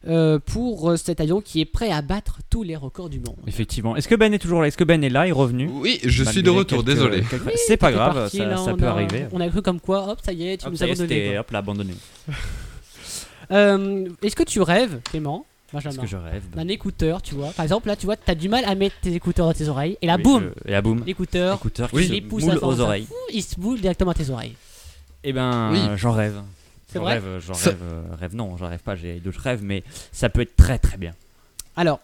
euh, 0.08 0.40
pour 0.40 0.92
euh, 0.92 0.98
cet 0.98 1.20
avion 1.22 1.42
qui 1.42 1.62
est 1.62 1.66
prêt 1.66 1.92
à 1.92 2.02
battre 2.02 2.40
tous 2.50 2.64
les 2.64 2.76
records 2.76 3.10
du 3.10 3.20
monde. 3.20 3.36
Effectivement. 3.48 3.96
Est-ce 3.96 4.08
que 4.08 4.16
Ben 4.16 4.34
est 4.34 4.40
toujours 4.40 4.62
là? 4.62 4.68
Est-ce 4.68 4.78
que 4.78 4.84
Ben 4.84 5.04
est 5.04 5.10
là? 5.10 5.26
Il 5.26 5.30
est 5.30 5.34
revenu? 5.34 5.70
Oui, 5.74 6.00
je 6.04 6.24
suis 6.24 6.44
de 6.44 6.50
retour, 6.50 6.80
quelques- 6.84 6.88
désolé. 6.98 7.24
quelques- 7.30 7.52
C'est 7.68 7.78
pas 7.78 7.92
grave, 7.92 8.14
parti, 8.16 8.38
ça, 8.38 8.46
là, 8.46 8.74
peut 8.78 8.86
a- 8.88 8.92
arriver. 8.92 9.26
On 9.32 9.40
a 9.42 9.48
cru 9.50 9.62
comme 9.62 9.80
quoi, 9.80 10.08
hop, 10.10 10.20
ça 10.24 10.34
y 10.34 10.48
est, 10.50 10.58
tu 10.58 10.66
Hop, 10.68 10.72
nous 10.74 10.84
as 10.84 10.86
abandonné. 10.86 11.38
hop 11.40 11.52
là 11.52 11.60
abandonné. 11.60 11.94
Euh, 13.52 14.08
Est-ce 14.22 14.36
que 14.36 14.44
tu 14.44 14.62
rêves, 14.62 15.02
Clément, 15.04 15.46
Est-ce 15.74 15.84
Benjamin, 15.84 16.02
que 16.04 16.08
je 16.08 16.16
rêve? 16.16 16.44
D'un 16.56 16.68
écouteur, 16.70 17.22
tu 17.22 17.36
vois 17.36 17.50
Par 17.50 17.64
exemple, 17.64 17.88
là, 17.88 17.98
tu 17.98 18.06
vois, 18.06 18.16
t'as 18.16 18.34
du 18.36 18.48
mal 18.48 18.64
à 18.66 18.76
mettre 18.76 18.96
tes 19.02 19.14
écouteurs 19.14 19.46
dans 19.46 19.54
tes 19.54 19.68
oreilles, 19.68 19.98
et 20.02 20.08
là, 20.08 20.16
Oui, 20.18 20.24
boum, 20.24 20.52
je- 20.66 20.72
Et 20.72 20.76
à 20.76 20.82
boum. 20.82 21.04
l'écouteur, 21.06 21.56
Écouteur 21.58 21.90
Oui. 21.92 22.06
qui 22.08 22.12
les 22.22 22.30
se 22.40 22.46
moule 22.46 22.60
aux 22.62 22.80
oreilles. 22.80 23.08
il 23.34 23.44
se 23.44 23.60
boule 23.60 23.82
directement 23.82 24.12
à 24.12 24.14
tes 24.14 24.30
oreilles. 24.30 24.56
Eh 25.24 25.34
ben, 25.34 25.72
Oui. 25.72 25.80
j'en 25.98 26.12
rêve. 26.12 26.42
C'est 26.88 27.00
vrai 27.00 27.14
rêve, 27.14 27.40
j'en 27.46 27.54
rêve, 27.54 27.78
euh, 27.84 28.04
rêve 28.20 28.36
non, 28.36 28.58
j'en 28.58 28.68
rêve 28.68 28.80
pas, 28.82 28.96
j'ai 28.96 29.20
d'autres 29.22 29.40
rêves, 29.40 29.64
mais 29.64 29.82
ça 30.12 30.30
peut 30.30 30.42
être 30.42 30.56
très 30.58 30.78
très 30.78 30.98
bien. 30.98 31.14
Alors, 31.78 32.00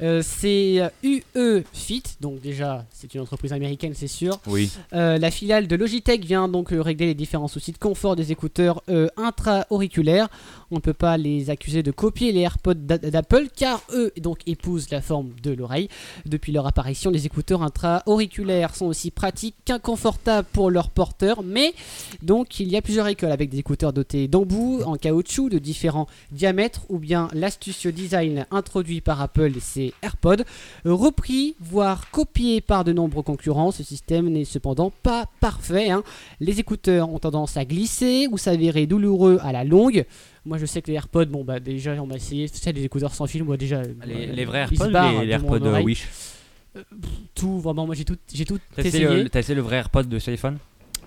euh, 0.00 0.22
c'est 0.24 0.80
euh, 0.80 0.88
UE 1.02 1.64
Fit, 1.72 2.02
donc 2.20 2.40
déjà, 2.40 2.84
c'est 2.90 3.14
une 3.14 3.20
entreprise 3.20 3.52
américaine, 3.52 3.92
c'est 3.94 4.06
sûr. 4.06 4.38
Oui. 4.46 4.70
Euh, 4.92 5.18
la 5.18 5.30
filiale 5.30 5.66
de 5.68 5.76
Logitech 5.76 6.24
vient 6.24 6.48
donc 6.48 6.72
euh, 6.72 6.80
régler 6.80 7.06
les 7.06 7.14
différents 7.14 7.48
soucis 7.48 7.72
de 7.72 7.78
confort 7.78 8.16
des 8.16 8.32
écouteurs 8.32 8.82
euh, 8.88 9.08
intra-auriculaires. 9.16 10.28
On 10.70 10.76
ne 10.76 10.80
peut 10.80 10.94
pas 10.94 11.16
les 11.18 11.50
accuser 11.50 11.82
de 11.82 11.90
copier 11.90 12.32
les 12.32 12.40
AirPods 12.40 12.74
d'a- 12.74 12.98
d'Apple 12.98 13.48
car 13.54 13.82
eux 13.92 14.12
donc 14.20 14.38
épousent 14.46 14.90
la 14.90 15.02
forme 15.02 15.30
de 15.42 15.50
l'oreille. 15.52 15.88
Depuis 16.24 16.52
leur 16.52 16.66
apparition, 16.66 17.10
les 17.10 17.26
écouteurs 17.26 17.62
intra-auriculaires 17.62 18.74
sont 18.74 18.86
aussi 18.86 19.10
pratiques 19.10 19.56
qu'inconfortables 19.64 20.48
pour 20.52 20.70
leurs 20.70 20.90
porteurs, 20.90 21.42
mais 21.42 21.74
donc 22.22 22.58
il 22.60 22.68
y 22.70 22.76
a 22.76 22.82
plusieurs 22.82 23.06
écoles 23.08 23.32
avec 23.32 23.50
des 23.50 23.58
écouteurs 23.58 23.92
dotés 23.92 24.28
d'embouts 24.28 24.80
en 24.84 24.96
caoutchouc 24.96 25.50
de 25.50 25.58
différents 25.58 26.06
diamètres 26.30 26.82
ou 26.88 26.98
bien 26.98 27.28
l'astucieux 27.34 27.92
design 27.92 28.46
introduit 28.50 29.00
par 29.00 29.20
Apple 29.20 29.52
et 29.56 29.60
ses 29.88 29.94
AirPods 30.02 30.42
repris, 30.84 31.54
voire 31.60 32.10
copié 32.10 32.60
par 32.60 32.84
de 32.84 32.92
nombreux 32.92 33.22
concurrents. 33.22 33.70
Ce 33.70 33.82
système 33.82 34.28
n'est 34.28 34.44
cependant 34.44 34.92
pas 35.02 35.26
parfait. 35.40 35.90
hein. 35.90 36.02
Les 36.40 36.60
écouteurs 36.60 37.08
ont 37.10 37.18
tendance 37.18 37.56
à 37.56 37.64
glisser 37.64 38.28
ou 38.30 38.38
s'avérer 38.38 38.86
douloureux 38.86 39.38
à 39.42 39.52
la 39.52 39.64
longue. 39.64 40.04
Moi, 40.44 40.58
je 40.58 40.66
sais 40.66 40.82
que 40.82 40.88
les 40.90 40.94
AirPods, 40.96 41.26
bon, 41.26 41.44
bah 41.44 41.60
déjà, 41.60 41.92
on 42.02 42.06
m'a 42.06 42.16
essayé. 42.16 42.48
Tu 42.48 42.58
sais, 42.58 42.72
les 42.72 42.84
écouteurs 42.84 43.14
sans 43.14 43.26
fil, 43.26 43.44
moi 43.44 43.56
déjà. 43.56 43.82
Les, 44.04 44.28
euh, 44.28 44.32
les 44.32 44.44
vrais 44.44 44.60
AirPods, 44.60 44.90
barrent 44.90 45.20
les, 45.20 45.26
les 45.26 45.32
AirPods 45.32 45.64
euh, 45.64 45.68
oreille. 45.70 45.84
Wish. 45.84 46.08
Tout, 47.34 47.58
vraiment, 47.60 47.84
moi 47.86 47.94
j'ai 47.94 48.04
tout, 48.06 48.16
j'ai 48.32 48.46
tout 48.46 48.58
essayé, 48.78 49.04
le- 49.06 49.28
t'as 49.28 49.40
essayé 49.40 49.54
le 49.54 49.60
vrai 49.60 49.76
AirPod 49.76 50.08
de 50.08 50.18
ce 50.18 50.24
téléphone 50.26 50.56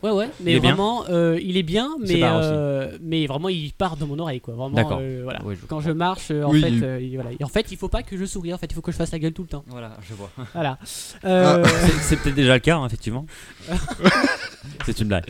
Ouais, 0.05 0.11
ouais, 0.11 0.29
mais 0.39 0.53
Il 0.53 0.59
vraiment, 0.61 1.03
euh, 1.09 1.39
il 1.41 1.57
est 1.57 1.63
bien, 1.63 1.95
mais, 1.99 2.19
euh, 2.21 2.95
mais 3.01 3.25
vraiment, 3.25 3.49
il 3.49 3.73
part 3.73 3.97
de 3.97 4.05
mon 4.05 4.19
oreille, 4.19 4.39
quoi. 4.39 4.53
Vraiment, 4.53 4.75
D'accord. 4.75 4.99
euh, 5.01 5.21
voilà. 5.23 5.39
Oui, 5.43 5.55
je 5.59 5.65
Quand 5.65 5.79
je 5.81 5.89
marche, 5.89 6.29
en 6.29 6.51
Oui, 6.51 6.61
fait, 6.61 6.69
il- 6.69 6.83
euh, 6.83 7.01
il- 7.01 7.15
voilà. 7.15 7.31
Et 7.39 7.43
en 7.43 7.47
fait, 7.47 7.71
il 7.71 7.77
faut 7.77 7.87
pas 7.89 8.03
que 8.03 8.15
je 8.15 8.25
sourie. 8.25 8.53
En 8.53 8.59
fait, 8.59 8.67
il 8.69 8.75
faut 8.75 8.81
que 8.81 8.91
je 8.91 8.97
fasse 8.97 9.11
la 9.11 9.17
gueule 9.19 9.33
tout 9.33 9.41
le 9.41 9.47
temps. 9.47 9.63
Voilà, 9.67 9.97
je 10.07 10.13
vois. 10.13 10.29
Voilà. 10.53 10.77
Euh, 11.25 11.63
C'est- 11.65 11.99
C'est 12.01 12.15
peut-être 12.17 12.35
déjà 12.35 12.53
le 12.53 12.59
cas, 12.59 12.77
hein, 12.77 12.85
effectivement. 12.85 13.25
C'est 14.85 14.99
une 14.99 15.07
blague. 15.07 15.25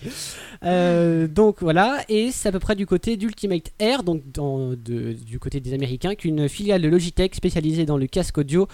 Euh, 0.65 1.27
donc 1.27 1.57
voilà, 1.61 2.03
et 2.09 2.31
c'est 2.31 2.49
à 2.49 2.51
peu 2.51 2.59
près 2.59 2.75
du 2.75 2.85
côté 2.85 3.17
d'Ultimate 3.17 3.71
Air, 3.79 4.03
donc 4.03 4.23
du 4.33 5.39
côté 5.39 5.59
des 5.59 5.73
Américains, 5.73 6.15
qu'une 6.15 6.49
filiale 6.49 6.81
de 6.81 6.87
Logitech 6.87 7.35
spécialisée 7.35 7.85
dans 7.85 7.97
le 7.97 8.07
casque 8.07 8.37
audio, 8.37 8.67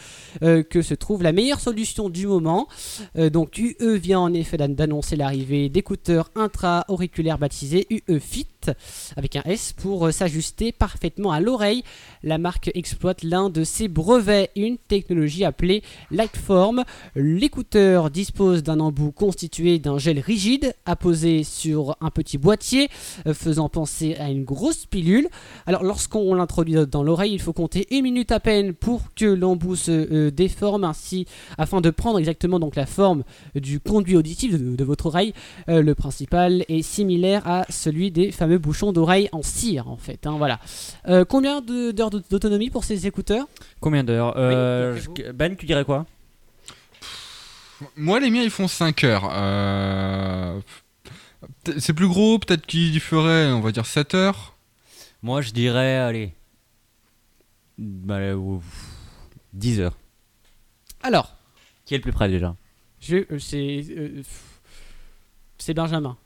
euh, 0.44 0.64
que 0.64 0.82
se 0.82 0.94
trouve 0.94 1.24
la 1.24 1.32
meilleure 1.32 1.60
solution 1.60 2.10
du 2.10 2.28
moment. 2.28 2.68
Euh, 3.18 3.30
donc 3.30 3.58
UE 3.58 3.96
vient 3.98 4.20
en 4.20 4.34
effet 4.34 4.58
d'an- 4.58 4.70
d'annoncer 4.70 5.16
l'arrivée 5.16 5.70
d'écouteurs 5.70 6.30
intra-auriculaires 6.36 7.38
baptisés 7.38 7.88
UE 7.90 8.20
Fit. 8.20 8.48
Avec 9.18 9.36
un 9.36 9.42
S 9.46 9.74
pour 9.74 10.08
euh, 10.08 10.12
s'ajuster 10.12 10.72
parfaitement 10.72 11.32
à 11.32 11.40
l'oreille. 11.40 11.84
La 12.24 12.38
marque 12.38 12.72
exploite 12.76 13.24
l'un 13.24 13.50
de 13.50 13.64
ses 13.64 13.88
brevets, 13.88 14.52
une 14.56 14.78
technologie 14.78 15.46
appelée 15.46 15.84
Lightform. 16.12 16.84
L'écouteur 17.16 18.10
dispose 18.10 18.64
d'un 18.64 18.80
embout 18.80 19.12
constitué 19.12 19.80
d'un 19.80 19.98
gel 19.98 20.20
rigide 20.20 20.76
apposé 20.86 21.44
sur 21.44 21.96
un 22.02 22.10
petit 22.10 22.38
boîtier 22.38 22.90
euh, 23.28 23.34
faisant 23.34 23.70
penser 23.70 24.16
à 24.16 24.30
une 24.30 24.44
grosse 24.44 24.86
pilule. 24.86 25.28
Alors 25.66 25.84
lorsqu'on 25.84 26.34
l'introduit 26.36 26.76
dans 26.88 27.04
l'oreille, 27.04 27.34
il 27.34 27.42
faut 27.42 27.54
compter 27.54 27.88
une 27.92 28.04
minute 28.04 28.32
à 28.32 28.40
peine 28.40 28.74
pour 28.74 29.14
que 29.16 29.26
l'embout 29.26 29.76
se 29.76 29.92
euh, 29.92 30.32
déforme 30.32 30.84
ainsi 30.84 31.26
afin 31.58 31.82
de 31.82 31.90
prendre 31.90 32.20
exactement 32.20 32.60
donc 32.60 32.76
la 32.76 32.86
forme 32.86 33.24
du 33.56 33.80
conduit 33.80 34.16
auditif 34.16 34.60
de, 34.60 34.84
votre 34.84 35.08
oreille. 35.08 35.34
Le 35.68 35.94
principal 35.94 36.66
est 36.68 36.82
similaire 36.82 37.48
à 37.48 37.66
celui 37.70 38.12
des 38.12 38.32
fameux 38.32 38.51
bouchons 38.58 38.92
d'oreille 38.92 39.30
en 39.32 39.42
cire 39.42 39.88
en 39.90 39.98
fait. 39.98 40.26
hein, 40.28 40.36
voilà. 40.38 40.60
Euh, 41.08 41.26
combien 41.26 41.62
d'heures 41.62 42.10
d'aut- 42.10 42.22
d'autonomie 42.30 42.70
pour 42.70 42.84
ces 42.84 43.08
écouteurs? 43.08 43.48
Combien 43.80 44.04
d'heures? 44.04 44.34
Euh, 44.38 45.00
Ben, 45.34 45.56
tu 45.56 45.66
dirais 45.66 45.86
quoi? 45.86 46.06
Moi, 47.96 48.20
les 48.20 48.30
miens, 48.30 48.44
ils 48.44 48.50
font 48.52 48.68
5 48.68 49.04
heures. 49.04 49.28
Euh, 49.32 50.60
C'est 51.80 51.94
plus 51.94 52.08
gros, 52.08 52.38
peut-être 52.38 52.66
qu'ils 52.68 53.00
feraient, 53.00 53.52
on 53.52 53.62
va 53.62 53.72
dire, 53.72 53.86
7 53.88 54.14
heures. 54.14 54.56
Moi, 55.24 55.42
je 55.42 55.52
dirais, 55.52 55.96
allez. 55.98 56.34
Bah, 57.80 58.16
euh, 58.18 58.36
ouf, 58.36 58.64
10 59.54 59.80
heures. 59.80 59.98
Alors, 61.02 61.36
Qui 61.86 61.96
est 61.96 61.98
le 61.98 62.04
plus 62.04 62.12
près 62.14 62.30
déjà? 62.30 62.56
C'est 65.58 65.74
Benjamin. 65.74 66.18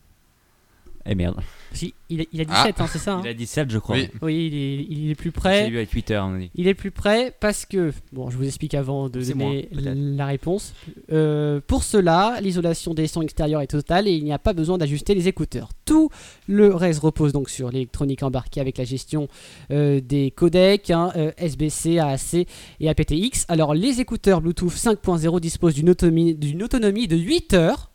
Eh 1.08 1.14
merde. 1.16 1.36
Si, 1.72 1.94
il, 2.10 2.22
a- 2.22 2.26
il 2.32 2.42
a 2.42 2.46
17 2.46 2.80
hein, 2.82 2.88
c'est 2.90 3.00
ça 3.00 3.16
hein 3.16 3.22
Il 3.26 3.30
a 3.30 3.34
17, 3.34 3.70
je 3.70 3.78
crois. 3.80 3.98
Oui. 3.98 4.10
Oui, 4.22 4.48
il 4.48 4.56
est, 4.56 4.86
il 4.90 5.12
est 5.12 5.16
plus 5.16 5.30
J'ai 5.30 5.32
près. 5.34 5.70
vu 5.70 5.76
avec 5.78 5.90
Twitter, 5.92 6.18
on 6.24 6.36
a 6.36 6.40
dit. 6.40 6.50
Il 6.56 6.68
est 6.68 6.74
plus 6.74 6.90
près 6.92 7.34
parce 7.40 7.66
que, 7.66 7.92
bon, 8.14 8.30
je 8.30 8.38
vous 8.38 8.46
explique 8.46 8.74
avant 8.74 9.10
de 9.10 9.22
donner 9.22 9.70
moi, 9.74 9.92
la 9.94 10.26
réponse. 10.26 10.74
Euh, 11.12 11.60
pour 11.68 11.84
cela, 11.84 12.40
l'isolation 12.42 12.94
des 12.94 13.08
sons 13.08 13.22
extérieurs 13.22 13.62
est 13.62 13.68
totale 13.68 14.08
et 14.08 14.14
il 14.14 14.24
n'y 14.24 14.32
a 14.34 14.40
pas 14.40 14.54
besoin 14.54 14.78
d'ajuster 14.78 15.14
les 15.16 15.28
écouteurs. 15.28 15.70
Tout 15.84 16.10
le 16.48 16.74
reste 16.74 17.02
repose 17.02 17.34
donc 17.34 17.50
sur 17.50 17.70
l'électronique 17.70 18.24
embarquée 18.24 18.62
avec 18.62 18.78
la 18.78 18.86
gestion 18.86 19.28
euh, 19.72 20.00
des 20.00 20.32
codecs, 20.32 20.90
hein, 20.92 21.12
euh, 21.18 21.32
SBC, 21.38 22.00
AAC 22.00 22.48
et 22.80 22.90
aptX. 22.90 23.46
Alors, 23.50 23.74
les 23.76 24.00
écouteurs 24.00 24.42
Bluetooth 24.42 24.72
5.0 24.74 25.40
disposent 25.40 25.76
d'une 25.76 25.90
autonomie, 25.90 26.34
d'une 26.36 26.64
autonomie 26.64 27.08
de 27.08 27.18
8 27.18 27.54
heures 27.54 27.92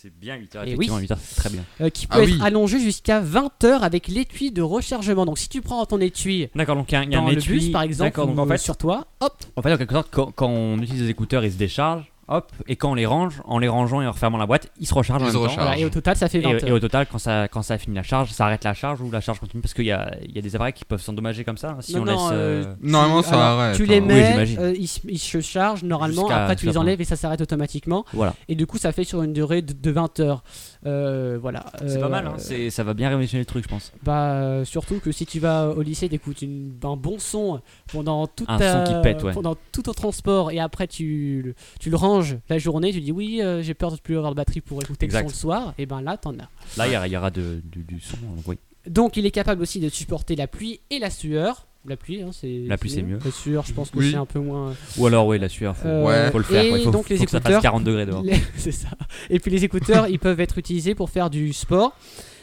C'est 0.00 0.16
bien 0.16 0.36
8 0.36 0.54
heures, 0.54 0.62
Eh 0.64 0.70
effectivement. 0.74 0.96
oui. 0.98 1.02
8 1.02 1.10
heures, 1.10 1.18
c'est 1.20 1.34
très 1.34 1.50
bien. 1.50 1.64
euh, 1.80 1.90
qui 1.90 2.06
peut 2.06 2.18
Ah 2.18 2.22
être 2.22 2.30
oui. 2.30 2.38
allongée 2.40 2.78
jusqu'à 2.78 3.18
20 3.18 3.64
heures 3.64 3.82
avec 3.82 4.06
l'étui 4.06 4.52
de 4.52 4.62
rechargement. 4.62 5.26
Donc, 5.26 5.38
si 5.38 5.48
tu 5.48 5.60
prends 5.60 5.84
ton 5.86 6.00
étui 6.00 6.48
D'accord, 6.54 6.76
donc 6.76 6.92
il 6.92 6.94
y 6.94 6.98
a, 6.98 7.02
il 7.02 7.10
y 7.10 7.16
a 7.16 7.18
dans 7.18 7.26
un 7.26 7.30
le 7.32 7.38
étui. 7.38 7.54
bus 7.58 7.72
par 7.72 7.82
exemple 7.82 8.16
donc 8.16 8.38
en 8.38 8.46
fait, 8.46 8.58
sur 8.58 8.76
toi, 8.76 9.08
hop, 9.18 9.34
en 9.56 9.62
fait, 9.62 9.72
en 9.72 9.76
quelque 9.76 9.92
sorte, 9.92 10.06
quand, 10.12 10.30
quand 10.30 10.46
on 10.48 10.78
utilise 10.80 11.02
les 11.02 11.08
écouteurs, 11.10 11.44
ils 11.44 11.50
se 11.50 11.56
déchargent. 11.58 12.06
Hop, 12.30 12.52
et 12.66 12.76
quand 12.76 12.90
on 12.90 12.94
les 12.94 13.06
range, 13.06 13.40
en 13.46 13.58
les 13.58 13.68
rangeant 13.68 14.02
et 14.02 14.06
en 14.06 14.12
refermant 14.12 14.36
la 14.36 14.44
boîte, 14.46 14.68
ils 14.78 14.86
se 14.86 14.92
rechargent 14.92 15.22
Ils 15.22 15.28
en 15.28 15.28
se 15.28 15.32
même 15.32 15.42
temps. 15.44 15.48
rechargent. 15.50 15.66
voilà, 15.66 15.78
et 15.80 15.84
au 15.86 15.88
total 15.90 16.14
ça 16.16 16.28
fait 16.28 16.40
20 16.40 16.58
Et, 16.66 16.72
au 16.72 16.78
total, 16.78 17.06
quand 17.10 17.16
ça, 17.18 17.48
quand 17.48 17.62
ça 17.62 17.74
a 17.74 17.78
fini 17.78 17.96
la 17.96 18.02
charge, 18.02 18.30
ça 18.32 18.44
arrête 18.44 18.64
la 18.64 18.74
charge 18.74 19.00
ou 19.00 19.10
la 19.10 19.20
charge 19.22 19.40
continue 19.40 19.62
parce 19.62 19.72
qu'il 19.72 19.86
y 19.86 19.92
a, 19.92 20.14
il 20.22 20.34
y 20.34 20.38
a 20.38 20.42
des 20.42 20.54
appareils 20.54 20.74
qui 20.74 20.84
peuvent 20.84 21.00
s'endommager 21.00 21.42
comme 21.44 21.56
ça 21.56 21.70
hein, 21.70 21.76
si 21.80 21.94
Non, 21.94 22.02
on 22.02 22.04
non, 22.04 22.12
laisse. 22.12 22.30
euh, 22.32 22.64
euh, 22.66 22.74
Normalement, 22.82 23.22
ça 23.22 23.30
Alors, 23.30 23.60
arrête. 23.60 23.76
Tu 23.76 23.86
les 23.86 23.98
hein. 23.98 24.02
Oui, 24.02 24.08
mets, 24.08 24.58
euh, 24.58 24.74
ils, 24.78 24.86
se- 24.88 25.00
ils 25.08 25.18
se 25.18 25.40
chargent 25.40 25.84
normalement, 25.84 26.28
après 26.28 26.56
tu 26.56 26.66
les 26.66 26.76
enlèves 26.76 27.00
et 27.00 27.04
ça 27.04 27.16
s'arrête 27.16 27.40
automatiquement. 27.40 28.04
Voilà. 28.12 28.34
Et 28.48 28.54
du 28.54 28.66
coup 28.66 28.76
ça 28.78 28.92
fait 28.92 29.04
sur 29.04 29.22
une 29.22 29.32
durée 29.32 29.62
de, 29.62 29.72
de 29.72 29.90
20 29.90 30.20
heures. 30.20 30.42
Euh, 30.86 31.38
voilà. 31.40 31.64
C'est 31.86 31.96
Euh, 31.96 32.00
pas 32.00 32.08
mal, 32.08 32.26
hein, 32.26 32.34
c'est- 32.38 32.70
ça 32.70 32.84
va 32.84 32.94
bien 32.94 33.08
révolutionner 33.08 33.42
le 33.42 33.46
truc, 33.46 33.64
je 33.64 33.68
pense. 33.68 33.92
Bah 34.02 34.32
euh, 34.32 34.64
surtout 34.64 35.00
que 35.00 35.10
si 35.12 35.26
tu 35.26 35.40
vas 35.40 35.68
au 35.70 35.82
lycée, 35.82 36.08
t'écoutes 36.08 36.42
une- 36.42 36.72
un 36.84 36.96
bon 36.96 37.18
son 37.18 37.60
pendant 37.92 38.26
tout 38.26 38.44
Un 38.48 38.58
ta- 38.58 38.86
son 38.86 38.92
qui 38.94 39.00
pète, 39.02 39.22
ouais. 39.24 39.32
pendant 39.32 39.56
tout 39.72 39.82
ton 39.82 39.92
transport 39.92 40.50
et 40.50 40.60
après 40.60 40.86
tu, 40.86 41.42
le- 41.44 41.54
tu 41.80 41.90
le 41.90 41.96
ranges 41.96 42.36
la 42.48 42.58
journée, 42.58 42.92
tu 42.92 43.00
dis 43.00 43.12
oui 43.12 43.40
euh, 43.42 43.62
j'ai 43.62 43.74
peur 43.74 43.90
de 43.92 43.96
plus 43.96 44.16
avoir 44.16 44.32
de 44.32 44.36
batterie 44.36 44.60
pour 44.60 44.82
écouter 44.82 45.04
Exact. 45.06 45.22
le 45.24 45.28
son 45.28 45.34
le 45.34 45.40
soir, 45.40 45.74
et 45.78 45.86
ben 45.86 46.00
là 46.02 46.16
t'en 46.16 46.32
as. 46.34 46.48
Là, 46.76 46.86
il 46.86 46.92
y 46.92 46.96
aura, 46.96 47.06
il 47.08 47.12
y 47.12 47.16
aura 47.16 47.30
de- 47.30 47.60
du, 47.64 47.82
du 47.84 48.00
son. 48.00 48.16
euh, 48.16 48.40
Oui. 48.46 48.58
Donc 48.88 49.16
il 49.16 49.26
est 49.26 49.30
capable 49.30 49.60
aussi 49.62 49.80
de 49.80 49.88
supporter 49.88 50.34
la 50.36 50.46
pluie 50.46 50.80
et 50.90 50.98
la 50.98 51.10
sueur. 51.10 51.66
La 51.86 51.96
pluie, 51.96 52.20
hein, 52.22 52.30
c'est 52.32 52.64
La 52.66 52.76
pluie, 52.76 52.90
c'est 52.90 53.02
mieux. 53.02 53.18
La 53.24 53.30
sueur, 53.30 53.64
je 53.64 53.72
pense 53.72 53.90
que 53.90 53.98
Oui. 53.98 54.10
c'est 54.10 54.16
un 54.16 54.26
peu 54.26 54.40
moins. 54.40 54.74
Ou 54.98 55.06
alors, 55.06 55.26
oui, 55.26 55.38
la 55.38 55.48
sueur, 55.48 55.76
faut, 55.76 55.88
Euh, 55.88 56.04
Ouais. 56.04 56.30
faut 56.30 56.38
le 56.38 56.44
faire. 56.44 56.62
et 56.64 56.82
faut, 56.84 56.90
donc, 56.90 57.08
les 57.08 57.16
faut 57.16 57.24
que 57.24 57.30
ça 57.30 57.40
fasse 57.40 57.46
écouteurs- 57.52 57.62
40 57.62 57.84
degrés 57.84 58.04
dehors. 58.04 58.22
Les- 58.22 58.34
c'est 58.56 58.72
ça. 58.72 58.88
Et 59.30 59.38
puis 59.38 59.50
les 59.50 59.64
écouteurs, 59.64 60.08
ils 60.08 60.18
peuvent 60.18 60.40
être 60.40 60.58
utilisés 60.58 60.94
pour 60.94 61.08
faire 61.08 61.30
du 61.30 61.52
sport, 61.52 61.96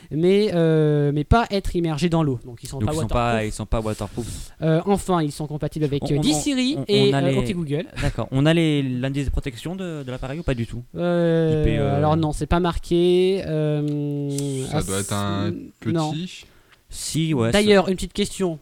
mais, 0.10 0.52
euh, 0.54 1.12
mais 1.14 1.26
pas 1.26 1.46
être 1.52 1.76
immergés 1.76 2.10
dans 2.10 2.24
l'eau. 2.24 2.40
Donc 2.46 2.64
ils 2.64 2.68
sont 2.68 2.80
Donc, 2.80 2.88
pas 2.88 2.94
ils 2.94 2.96
sont 2.96 3.02
waterproof. 3.04 3.22
pas, 3.34 3.46
ils 3.46 3.52
sont 3.52 3.66
pas 3.66 3.80
waterproof. 3.82 4.26
Euh, 4.62 4.82
enfin, 4.86 5.22
ils 5.22 5.32
sont 5.34 5.48
compatibles 5.48 5.86
avec 5.86 6.02
On- 6.04 6.12
euh, 6.12 6.18
on- 6.18 6.24
Siri 6.34 6.76
on- 6.80 6.86
et 6.88 7.14
euh, 7.14 7.22
les- 7.22 7.38
OK 7.38 7.52
Google. 7.54 7.86
D'accord. 8.02 8.28
On 8.32 8.46
a 8.48 8.54
les- 8.54 8.82
l'indice 8.82 9.26
de 9.26 9.32
protection 9.32 9.76
de, 9.76 10.02
de 10.04 10.12
l'appareil 10.12 10.40
ou 10.40 10.44
pas 10.44 10.56
du 10.56 10.66
tout 10.66 10.82
Euh, 10.96 11.64
IP, 11.68 11.78
euh, 11.78 11.98
Alors 11.98 12.16
non, 12.18 12.32
c'est 12.32 12.48
pas 12.48 12.60
marqué. 12.62 13.44
euh, 13.46 14.30
Ça 14.72 14.78
ah, 14.78 14.82
doit 14.84 15.00
être 15.00 15.06
c'est- 15.08 15.14
un 15.14 15.52
non. 15.92 16.12
Petit. 16.14 16.46
Si, 16.90 17.34
ouais. 17.34 17.52
D'ailleurs, 17.52 17.90
une 17.90 17.96
petite 17.96 18.14
question. 18.14 18.58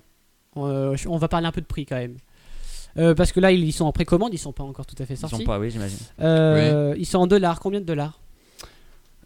Euh, 0.57 0.95
on 1.07 1.17
va 1.17 1.27
parler 1.27 1.48
un 1.48 1.51
peu 1.51 1.62
de 1.62 1.65
prix 1.65 1.86
quand 1.86 1.95
même. 1.98 2.17
Euh, 2.98 3.15
parce 3.15 3.31
que 3.31 3.39
là, 3.39 3.51
ils 3.51 3.74
sont 3.74 3.86
en 3.86 3.91
précommande, 3.91 4.33
ils 4.33 4.38
sont 4.38 4.51
pas 4.53 4.63
encore 4.63 4.86
tout 4.86 4.95
à 5.00 5.05
fait 5.05 5.15
ça- 5.15 5.27
ils 5.27 5.29
sortis. 5.31 5.46
sont 5.46 5.51
pas, 5.51 5.57
oui, 5.59 5.72
j'imagine. 5.72 5.98
Euh, 6.22 6.94
Ils 6.98 7.05
sont 7.07 7.18
en 7.20 7.27
dollars. 7.27 7.59
Combien 7.59 7.79
de 7.81 7.85
dollars 7.85 8.20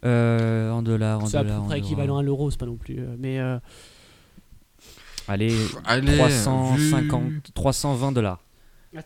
Euh, 0.04 0.70
en 0.70 0.80
dollars, 0.82 1.22
en 1.22 1.26
C'est 1.26 1.36
à 1.36 1.42
peu 1.42 1.48
dollars. 1.48 1.64
près 1.66 1.78
équivalent 1.78 2.16
à 2.18 2.22
l'euro, 2.22 2.50
c'est 2.50 2.58
pas 2.60 2.66
non 2.66 2.76
plus. 2.76 2.98
mais 3.18 3.38
euh, 3.40 3.58
Allez, 5.30 5.54
Allez, 5.84 6.16
350, 6.16 7.22
vu- 7.24 7.42
320 7.54 8.12
dollars. 8.12 8.42
Moi, 8.94 9.02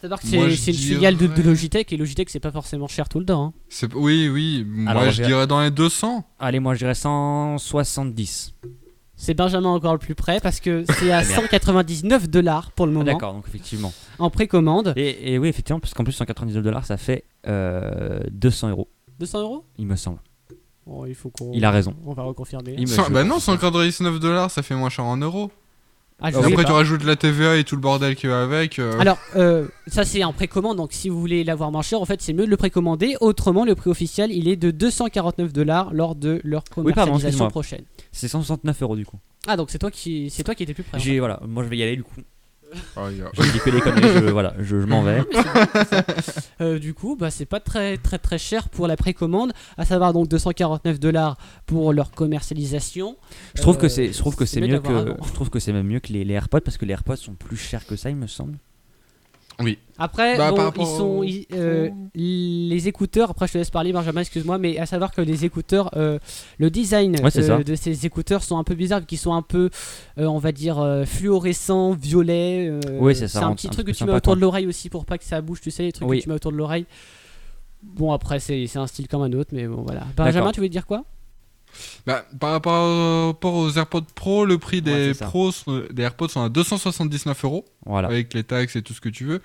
c'est 0.57 0.71
une 0.71 0.77
filiale 0.77 1.17
de, 1.17 1.27
de 1.27 1.33
dirais- 1.35 1.49
Logitech 1.49 1.93
et 1.93 1.97
Logitech 1.97 2.31
c'est 2.31 2.39
pas 2.39 2.53
forcément 2.53 2.87
cher 2.87 3.09
tout 3.09 3.19
le 3.19 3.25
temps. 3.27 3.53
hein. 3.83 3.89
Oui, 3.97 4.29
oui. 4.29 4.65
Moi, 4.65 4.89
Alors, 4.93 5.11
je 5.11 5.23
dirais 5.25 5.49
dans 5.49 5.61
les 5.61 5.73
200. 5.73 6.25
Allez, 6.39 6.61
moi 6.61 6.75
je 6.75 6.79
dirais 6.81 6.95
170. 6.95 8.55
C'est 9.17 9.35
Benjamin 9.35 9.69
encore 9.69 9.93
le 9.93 9.99
plus 9.99 10.15
près 10.15 10.41
parce 10.41 10.59
que 10.61 10.85
c'est 10.99 11.13
à 11.13 11.19
Ah, 11.19 11.23
merde. 11.25 11.43
199 11.43 12.29
dollars 12.29 12.73
pour 12.73 12.87
le 12.87 12.93
Ah, 12.93 12.95
moment 12.95 13.05
D'accord, 13.13 13.35
donc 13.35 13.45
effectivement. 13.47 13.93
en 14.19 14.31
précommande. 14.31 14.95
Et, 14.97 15.35
et 15.35 15.39
oui, 15.39 15.49
effectivement, 15.49 15.81
parce 15.81 15.95
qu'en 15.95 16.05
plus 16.05 16.13
199 16.13 16.63
dollars, 16.63 16.85
ça 16.87 16.97
fait 16.97 17.25
euh, 17.47 18.21
200 18.33 18.71
euros, 18.71 18.89
200 19.21 19.41
euros? 19.41 19.65
Il 19.79 19.87
me 19.87 19.97
semble. 19.97 20.19
Bon, 20.87 21.05
Il 21.07 21.15
faut 21.15 21.31
qu'on. 21.31 21.53
Il 21.53 21.65
a 21.65 21.71
raison. 21.71 21.95
On 22.05 22.13
va 22.13 22.25
reconfirmer. 22.25 22.75
Il 22.77 22.89
me- 22.89 23.11
bah 23.13 23.23
non, 23.23 23.39
199 23.39 24.19
dollars, 24.19 24.51
ça 24.51 24.63
fait 24.63 24.75
moins 24.75 24.89
cher 24.91 25.05
en 25.05 25.17
euros. 25.17 25.51
Ah, 26.25 26.31
je 26.31 26.39
Après, 26.39 26.53
pas. 26.55 26.65
tu 26.65 26.71
rajoutes 26.73 27.03
la 27.05 27.17
TVA 27.17 27.57
et 27.57 27.65
tout 27.65 27.75
le 27.75 27.81
bordel 27.81 28.15
qui 28.15 28.27
va 28.29 28.43
avec. 28.43 28.79
euh, 28.79 28.99
Alors, 29.01 29.19
euh, 29.37 29.67
ça 29.89 30.05
c'est 30.05 30.23
en 30.25 30.33
précommande, 30.33 30.77
donc 30.77 30.93
si 30.93 31.09
vous 31.09 31.21
voulez 31.21 31.43
l'avoir 31.45 31.73
moins 31.73 31.83
cher, 31.83 32.01
en 32.01 32.05
fait 32.05 32.23
c'est 32.23 32.33
mieux 32.33 32.45
de 32.47 32.51
le 32.51 32.57
précommander. 32.57 33.17
Autrement, 33.21 33.65
le 33.65 33.75
prix 33.75 33.91
officiel 33.91 34.31
il 34.31 34.47
est 34.49 34.57
de 34.57 34.71
249 34.71 35.53
dollars 35.53 35.93
lors 35.93 36.15
de 36.15 36.41
leur 36.45 36.63
Oui, 36.77 36.93
pardon, 36.93 37.13
commercialisation 37.13 37.27
excuse-moi. 37.29 37.49
prochaine. 37.51 37.85
C'est 38.13 38.29
169 38.29 38.83
euros 38.83 38.97
du 38.97 39.05
coup. 39.05 39.19
Ah, 39.49 39.57
donc 39.57 39.71
c'est 39.71 39.79
toi 39.79 39.91
qui, 39.91 40.31
c'est 40.31 40.45
toi 40.45 40.55
qui 40.55 40.63
étais 40.63 40.75
plus 40.75 40.85
près. 40.85 40.97
en 40.97 41.01
J'ai 41.01 41.19
voilà, 41.19 41.41
moi 41.49 41.65
je 41.65 41.69
vais 41.69 41.77
y 41.77 41.83
aller 41.83 41.97
du 41.97 42.05
coup. 42.05 42.15
Oh, 42.97 43.01
Je 43.35 43.53
dis 43.53 43.59
que 43.61 43.71
des 43.71 43.81
conneries, 43.81 44.03
je, 44.27 44.31
voilà, 44.31 44.55
je, 44.59 44.81
je 44.81 44.87
m'en 44.87 45.03
vais. 45.03 45.23
Euh, 46.61 46.79
du 46.79 46.95
coup, 46.95 47.17
bah, 47.17 47.31
c'est 47.31 47.47
pas 47.47 47.61
très 47.61 47.97
très 47.97 48.19
très 48.19 48.39
cher 48.39 48.69
pour 48.69 48.87
la 48.87 48.97
précommande, 48.97 49.53
à 49.77 49.85
savoir 49.85 50.13
donc 50.13 50.29
249 50.29 51.01
dollars 51.01 51.37
pour 51.67 51.93
leur 51.93 52.11
commercialisation. 52.13 53.17
Je 53.55 53.63
trouve 53.63 53.79
que 53.79 53.87
Euh, 53.87 53.89
c'est, 53.89 54.13
je 54.13 54.19
trouve 54.19 54.37
que 54.37 54.45
c'est 54.45 54.61
mieux 54.61 54.79
que, 54.79 54.89
avant. 54.89 55.17
je 55.27 55.33
trouve 55.33 55.51
que 55.51 55.59
c'est 55.59 55.73
même 55.73 55.87
mieux 55.87 56.01
que 56.01 56.13
les, 56.13 56.25
les 56.25 56.35
AirPods 56.35 56.61
parce 56.61 56.77
que 56.79 56.85
les 56.85 56.93
AirPods 56.93 57.17
sont 57.17 57.35
plus 57.35 57.57
chers 57.57 57.85
que 57.87 57.97
ça, 57.97 58.11
il 58.11 58.17
me 58.17 58.27
semble. 58.27 58.59
Après, 59.99 60.37
Bah, 60.37 60.51
bon, 60.51 60.73
ils 60.81 60.87
sont 60.87 61.03
au- 61.19 61.25
ils- 61.25 61.47
euh, 61.53 61.91
les 62.15 62.89
écouteurs. 62.89 63.31
Après, 63.31 63.47
je 63.47 63.53
te 63.53 63.59
laisse 63.59 63.71
parler, 63.71 63.93
Benjamin. 63.93 64.21
Excuse-moi, 64.23 64.59
mais 64.59 64.79
à 64.79 64.87
savoir 64.87 65.13
que 65.13 65.21
les 65.21 65.45
écouteurs, 65.45 65.91
euh, 65.97 66.19
le 66.59 66.71
design 66.71 67.17
Ouais, 67.23 67.31
euh, 67.39 67.63
de 67.63 67.75
ces 67.77 68.05
écouteurs 68.07 68.43
sont 68.43 68.59
un 68.59 68.65
peu 68.65 68.75
bizarres, 68.75 69.07
qui 69.07 69.17
sont 69.17 69.33
un 69.35 69.43
peu, 69.43 69.71
euh, 70.19 70.27
on 70.27 70.39
va 70.39 70.51
dire, 70.53 70.81
euh, 70.81 71.05
fluorescents, 71.05 71.93
violets. 71.93 72.69
euh, 72.69 72.81
Oui, 72.99 73.15
c'est 73.15 73.29
ça, 73.29 73.41
C'est 73.41 73.45
un 73.45 73.55
petit 73.55 73.69
un 73.69 73.71
truc 73.71 73.87
que 73.87 73.93
tu 73.93 74.05
mets 74.05 74.13
autour 74.13 74.35
de 74.35 74.41
l'oreille 74.41 74.67
aussi 74.67 74.89
pour 74.91 75.05
pas 75.05 75.19
que 75.19 75.25
ça 75.25 75.41
bouge. 75.41 75.61
Tu 75.61 75.71
sais, 75.71 75.85
les 75.85 75.93
trucs 75.93 76.09
Oui. 76.09 76.19
que 76.19 76.23
tu 76.25 76.29
mets 76.29 76.35
autour 76.35 76.53
de 76.53 76.57
l'oreille. 76.57 76.87
Bon, 77.83 78.13
après, 78.13 78.41
c'est 78.41 78.67
c'est 78.67 78.79
un 78.79 78.87
style 78.87 79.09
comme 79.09 79.23
un 79.23 79.33
autre, 79.33 79.51
mais 79.53 79.67
bon, 79.67 79.83
voilà. 79.83 80.03
Benjamin, 80.17 80.51
tu 80.53 80.61
voulais 80.61 80.69
dire 80.69 80.87
quoi? 80.87 81.05
Bah, 82.07 82.25
par 82.41 82.53
rapport 82.53 83.33
aux 83.55 83.71
AirPods 83.71 84.03
Pro, 84.15 84.45
le 84.45 84.59
prix 84.59 84.83
des. 84.83 85.13
Pros, 85.15 85.53
sont- 85.53 85.83
des 85.91 86.03
AirPods 86.03 86.29
sont 86.29 86.43
à 86.43 86.49
279 86.49 87.45
euros 87.45 87.65
Voilà. 87.87 88.09
avec 88.09 88.35
les 88.35 88.45
taxes 88.45 88.77
et 88.77 88.83
tout 88.83 88.93
ce 88.93 89.01
que 89.01 89.09
tu 89.09 89.25
veux. 89.25 89.41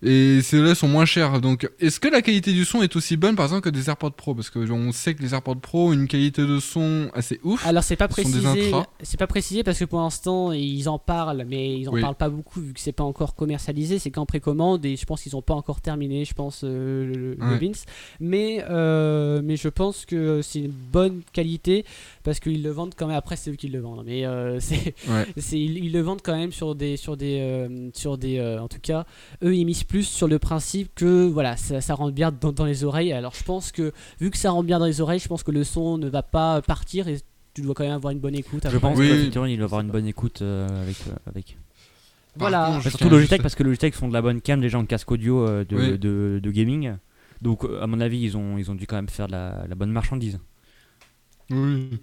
Et 0.00 0.42
ceux-là 0.42 0.76
sont 0.76 0.86
moins 0.86 1.04
chers. 1.06 1.40
Donc, 1.40 1.68
est-ce 1.80 1.98
que 1.98 2.06
la 2.06 2.22
qualité 2.22 2.52
du 2.52 2.64
son 2.64 2.82
est 2.82 2.94
aussi 2.94 3.16
bonne, 3.16 3.34
par 3.34 3.46
exemple, 3.46 3.62
que 3.62 3.68
des 3.70 3.88
AirPods 3.88 4.10
Pro? 4.12 4.32
Parce 4.34 4.48
que 4.48 4.60
on 4.70 4.92
sait 4.92 5.14
que 5.14 5.22
les 5.22 5.34
AirPods 5.34 5.56
Pro 5.56 5.88
ont 5.88 5.92
une 5.92 6.06
qualité 6.06 6.42
de 6.46 6.60
son 6.60 7.10
assez 7.14 7.40
ouf. 7.42 7.66
Alors 7.66 7.82
c'est 7.82 7.96
pas 7.96 8.06
Ce 8.06 8.12
précisé, 8.12 8.70
c'est 9.02 9.16
pas 9.16 9.26
précisé 9.26 9.64
parce 9.64 9.78
que 9.78 9.84
pour 9.84 9.98
l'instant 10.00 10.52
ils 10.52 10.88
en 10.88 10.98
parlent, 11.00 11.44
mais 11.48 11.78
ils 11.80 11.88
en 11.88 11.92
Oui. 11.94 12.00
parlent 12.00 12.14
pas 12.14 12.28
beaucoup 12.28 12.60
vu 12.60 12.72
que 12.74 12.80
c'est 12.80 12.92
pas 12.92 13.02
encore 13.02 13.34
commercialisé. 13.34 13.98
C'est 13.98 14.10
qu'en 14.12 14.24
précommande 14.26 14.84
et 14.86 14.96
je 14.96 15.04
pense 15.04 15.22
qu'ils 15.22 15.34
ont 15.34 15.42
pas 15.42 15.54
encore 15.54 15.80
terminé, 15.80 16.24
je 16.24 16.34
pense 16.34 16.60
euh, 16.64 17.04
le, 17.06 17.34
le 17.34 17.44
Ouais. 17.52 17.58
Beans. 17.58 17.72
Mais 18.20 18.64
euh, 18.70 19.40
mais 19.42 19.56
je 19.56 19.68
pense 19.68 20.04
que 20.06 20.42
c'est 20.42 20.60
une 20.60 20.70
bonne 20.70 21.22
qualité 21.32 21.84
parce 22.22 22.38
qu'ils 22.38 22.62
le 22.62 22.70
vendent 22.70 22.94
quand 22.96 23.08
même. 23.08 23.16
Après 23.16 23.34
c'est 23.36 23.50
eux 23.50 23.56
qui 23.56 23.68
le 23.68 23.80
vendent, 23.80 24.04
mais 24.06 24.24
euh, 24.26 24.60
c'est 24.60 24.94
Ouais. 25.08 25.26
c'est 25.36 25.58
ils, 25.58 25.78
ils 25.86 25.92
le 25.92 26.00
vendent 26.02 26.22
quand 26.22 26.36
même 26.36 26.52
sur 26.52 26.76
des 26.76 26.96
sur 26.96 27.16
des 27.16 27.90
sur 27.94 28.16
des 28.16 28.40
en 28.60 28.68
tout 28.68 28.80
cas 28.80 29.04
eux 29.42 29.56
ils 29.56 29.64
misent 29.64 29.84
plus 29.88 30.04
sur 30.04 30.28
le 30.28 30.38
principe 30.38 30.94
que 30.94 31.26
voilà 31.26 31.56
ça, 31.56 31.80
ça 31.80 31.94
rentre 31.94 32.12
bien 32.12 32.30
dans, 32.30 32.52
dans 32.52 32.64
les 32.66 32.84
oreilles 32.84 33.12
alors 33.12 33.34
je 33.34 33.42
pense 33.42 33.72
que 33.72 33.92
vu 34.20 34.30
que 34.30 34.36
ça 34.36 34.50
rentre 34.50 34.66
bien 34.66 34.78
dans 34.78 34.84
les 34.86 35.00
oreilles 35.00 35.18
je 35.18 35.28
pense 35.28 35.42
que 35.42 35.50
le 35.50 35.64
son 35.64 35.98
ne 35.98 36.08
va 36.08 36.22
pas 36.22 36.60
partir 36.62 37.08
et 37.08 37.18
tu 37.54 37.62
dois 37.62 37.74
quand 37.74 37.82
même 37.84 37.94
avoir 37.94 38.12
une 38.12 38.20
bonne 38.20 38.34
écoute 38.36 38.66
Je 38.70 38.78
pense 38.78 38.96
Oui. 38.98 39.08
qu'effectivement, 39.08 39.46
il 39.46 39.56
doit 39.56 39.64
avoir 39.64 39.80
une 39.80 39.90
bonne 39.90 40.06
écoute 40.06 40.42
euh, 40.42 40.68
avec. 40.82 40.96
euh, 41.08 41.12
avec. 41.26 41.58
Voilà 42.36 42.66
contre, 42.76 42.90
Surtout 42.90 43.08
Logitech, 43.08 43.42
parce 43.42 43.56
que 43.56 43.64
Logitech 43.64 43.94
font 43.94 44.06
de 44.06 44.12
la 44.12 44.22
bonne 44.22 44.40
cam 44.40 44.60
déjà 44.60 44.78
en 44.78 44.84
casque 44.84 45.10
audio 45.10 45.44
euh, 45.44 45.64
de, 45.64 45.76
Oui. 45.76 45.98
de, 45.98 46.38
de 46.40 46.50
gaming. 46.52 46.94
Donc, 47.42 47.64
à 47.80 47.86
mon 47.88 47.98
avis, 48.00 48.20
ils 48.20 48.36
ont, 48.36 48.58
ils 48.58 48.70
ont 48.70 48.76
dû 48.76 48.86
quand 48.86 48.94
même 48.94 49.08
faire 49.08 49.26
de 49.26 49.32
la, 49.32 49.64
la 49.68 49.74
bonne 49.74 49.90
marchandise. 49.90 50.38
Oui. 51.50 51.98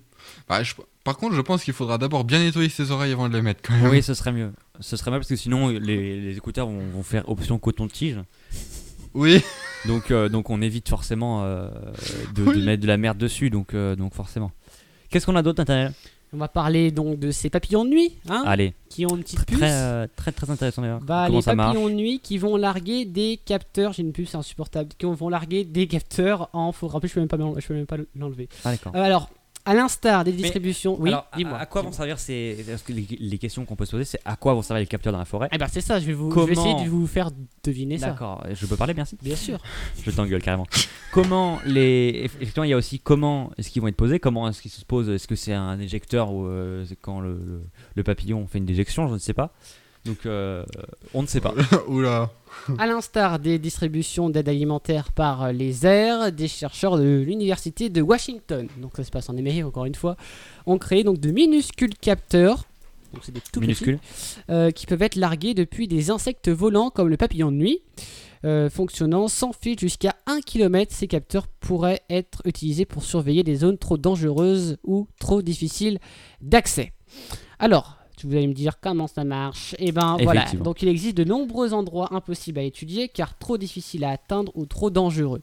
Bah, 0.50 0.62
je- 0.63 0.74
Par 1.06 1.15
contre, 1.18 1.36
je 1.36 1.41
pense 1.41 1.63
qu'il 1.63 1.74
faudra 1.74 1.98
d'abord 1.98 2.26
bien 2.26 2.39
nettoyer 2.39 2.68
ses 2.68 2.91
oreilles 2.91 3.13
avant 3.13 3.30
de 3.30 3.36
les 3.36 3.41
mettre, 3.41 3.62
quand 3.63 3.74
même. 3.78 3.89
Oui, 3.91 4.04
ce 4.04 4.13
serait 4.13 4.34
mieux. 4.34 4.52
Ce 4.82 4.98
serait 4.98 5.12
mieux 5.12 5.20
parce 5.20 5.30
que 5.30 5.36
sinon, 5.38 5.70
les, 5.70 6.20
les 6.20 6.36
écouteurs 6.36 6.68
vont, 6.68 6.82
vont 6.94 7.04
faire 7.04 7.30
option 7.30 7.58
coton-tige. 7.60 8.18
Oui. 9.13 9.41
Donc, 9.86 10.12
euh, 10.12 10.28
donc 10.30 10.50
on 10.50 10.62
évite 10.62 10.89
forcément 10.89 11.44
euh, 11.44 11.70
de, 12.34 12.44
mettre 12.65 12.82
de 12.82 12.88
la 12.88 12.98
merde 12.98 13.18
dessus. 13.18 13.50
Donc, 13.50 13.74
euh, 13.74 13.96
donc 13.96 14.13
forcément. 14.13 14.52
Qu'est-ce 15.10 15.26
qu'on 15.26 15.36
a 15.36 15.41
d'autre, 15.44 15.60
Nathaniel? 15.62 15.94
On 16.34 16.38
va 16.38 16.48
parler 16.50 16.91
donc 16.91 17.18
de 17.20 17.32
ces 17.32 17.50
papillons 17.50 17.86
de 17.86 17.91
nuit 17.91 18.18
hein, 18.28 18.44
Allez, 18.46 18.74
qui 18.89 19.06
ont 19.06 19.15
une 19.15 19.24
petite 19.24 19.46
puce 19.46 19.58
très, 19.60 19.72
euh, 19.72 20.08
très 20.18 20.32
très 20.34 20.50
intéressant 20.50 20.82
d'ailleurs. 20.82 21.00
bah, 21.00 21.26
Comment 21.28 21.38
les 21.38 21.41
ça 21.44 21.56
marche? 21.56 21.74
papillons 21.76 21.88
de 21.89 21.94
nuit 21.94 22.20
qui 22.22 22.38
vont 22.39 22.58
larguer 22.58 23.06
des 23.06 23.39
capteurs 23.46 23.94
j'ai 23.94 24.02
une 24.02 24.12
puce 24.12 24.36
insupportable 24.36 24.89
qui 24.98 25.06
vont 25.06 25.30
larguer 25.30 25.63
des 25.63 25.88
capteurs 25.88 26.50
en 26.52 26.74
faux 26.74 26.89
en 26.91 27.00
plus 27.00 27.08
je 27.08 27.13
peux 27.13 27.20
même 27.22 27.30
pas 27.30 27.38
m'en- 27.38 27.58
je 27.58 27.65
peux 27.65 27.76
même 27.76 27.86
pas 27.86 27.96
l'enlever 28.18 28.50
Ah, 28.65 28.72
d'accord. 28.72 28.94
Euh, 28.96 29.02
alors 29.04 29.30
à 29.65 29.73
l'instar 29.73 30.23
des 30.23 30.32
distributions 30.32 30.95
oui 30.99 31.10
Alors, 31.10 31.28
dis-moi 31.36 31.58
à, 31.58 31.65
quoi 31.65 31.82
vont 31.82 31.91
servir 31.91 32.19
ces. 32.19 32.63
Parce 32.67 32.84
que 32.84 32.93
les, 32.93 33.08
les 33.19 33.38
questions 33.38 33.65
qu'on 33.65 33.75
peut 33.75 33.86
se 33.86 33.91
poser, 33.91 34.06
c'est 34.06 34.19
à 34.25 34.36
quoi 34.36 34.54
vont 34.54 34.62
servir 34.62 34.82
les 34.82 34.88
capteurs 34.88 35.12
dans 35.13 35.19
la 35.19 35.25
forêt 35.25 35.49
eh 35.51 35.58
ben 35.58 35.67
c'est 35.67 35.82
ça 35.82 35.99
je 35.99 36.06
vais 36.06 36.13
vous 36.13 36.30
je 36.32 36.36
vais 36.39 36.54
Comment 36.56 36.67
essayer 36.69 36.86
de 36.86 36.89
vous 36.89 37.08
faire 37.08 37.30
deviner 37.63 37.97
ça 37.97 38.08
D'accord, 38.12 38.43
je 38.54 38.65
peux 38.67 38.75
parler, 38.78 38.93
merci. 38.93 39.17
bien 39.21 39.36
sûr 39.36 39.60
Je 40.06 40.12
t'engueule 40.12 40.41
carrément. 40.41 40.67
comment 41.12 41.60
les. 41.65 42.21
Effectivement, 42.25 42.63
il 42.63 42.69
y 42.69 42.73
a 42.73 42.78
aussi 42.78 42.99
comment 42.99 43.51
est-ce 43.58 43.69
qu'ils 43.69 43.82
vont 43.82 43.88
être 43.88 43.95
posés 43.95 44.19
Comment 44.19 44.47
est-ce 44.49 44.62
qu'ils 44.62 44.71
se 44.71 44.86
posent 44.86 45.10
Est-ce 45.10 45.28
que 45.28 45.36
c'est 45.36 45.54
un 45.54 45.80
éjecteur 45.80 46.32
ou 46.32 46.45
euh, 46.45 46.86
quand 47.01 47.19
le, 47.19 47.34
le- 47.34 47.63
le 47.95 48.04
papillon 48.04 48.45
fait 48.47 48.60
une 48.60 48.65
déjection 48.65 49.08
Je 49.08 49.13
ne 49.13 49.19
sais 49.19 49.34
pas. 49.34 49.54
Donc, 50.06 50.26
euh, 50.26 50.63
on 51.13 51.22
ne 51.24 51.28
sait 51.28 51.41
pas. 51.41 51.54
Oula. 51.88 52.30
À 52.78 52.86
l'instar 52.86 53.39
des 53.39 53.60
distributions 53.60 54.30
d'aide 54.30 54.48
alimentaire 54.48 55.12
par 55.12 55.52
les 55.52 55.86
airs, 55.86 56.32
des 56.32 56.48
chercheurs 56.48 56.98
de 56.98 57.24
l'université 57.26 57.89
de 57.89 58.02
Washington, 58.02 58.68
donc 58.78 58.94
ça 58.96 59.04
se 59.04 59.12
passe 59.12 59.30
en 59.30 59.38
Amérique 59.38 59.65
encore 59.65 59.86
une 59.86 59.96
fois, 59.96 60.15
ont 60.65 60.78
créé 60.78 61.04
donc 61.04 61.20
de 61.20 61.32
minuscules 61.32 61.96
capteurs, 61.96 62.63
donc 63.13 63.24
c'est 63.24 63.34
des 63.34 63.41
tout 63.52 63.60
Minuscule. 63.60 63.98
petits, 63.98 64.38
euh, 64.50 64.72
qui 64.72 64.86
peuvent 64.86 65.02
être 65.02 65.15
largués 65.15 65.54
depuis 65.54 65.88
des 65.88 66.12
insectes 66.12 66.50
volants 66.50 66.89
comme 66.89 67.10
le 67.10 67.18
papillon 67.18 67.52
de 67.52 67.58
nuit. 67.58 67.82
Euh, 68.44 68.70
fonctionnant 68.70 69.28
sans 69.28 69.54
fil 69.54 69.80
jusqu'à 69.80 70.15
1 70.28 70.41
km, 70.41 70.94
ces 70.94 71.08
capteurs 71.08 71.48
pourraient 71.48 72.02
être 72.12 72.41
utilisés 72.46 72.86
pour 72.86 73.04
surveiller 73.04 73.44
des 73.44 73.56
zones 73.56 73.78
trop 73.80 73.98
dangereuses 73.98 74.78
ou 74.84 75.08
trop 75.20 75.41
difficiles 75.41 75.98
d'accès. 76.41 76.94
Alors, 77.58 77.98
vous 78.23 78.34
allez 78.36 78.47
me 78.47 78.54
dire 78.54 78.80
comment 78.80 79.08
ça 79.08 79.23
marche. 79.23 79.75
Et 79.80 79.91
ben 79.91 80.17
voilà, 80.21 80.45
donc 80.54 80.82
il 80.82 80.88
existe 80.88 81.17
de 81.17 81.23
nombreux 81.23 81.73
endroits 81.73 82.13
impossibles 82.13 82.60
à 82.60 82.63
étudier 82.63 83.10
car 83.10 83.38
trop 83.38 83.58
difficiles 83.58 84.04
à 84.04 84.12
atteindre 84.12 84.51
ou 84.56 84.65
trop 84.65 84.89
dangereux. 84.89 85.41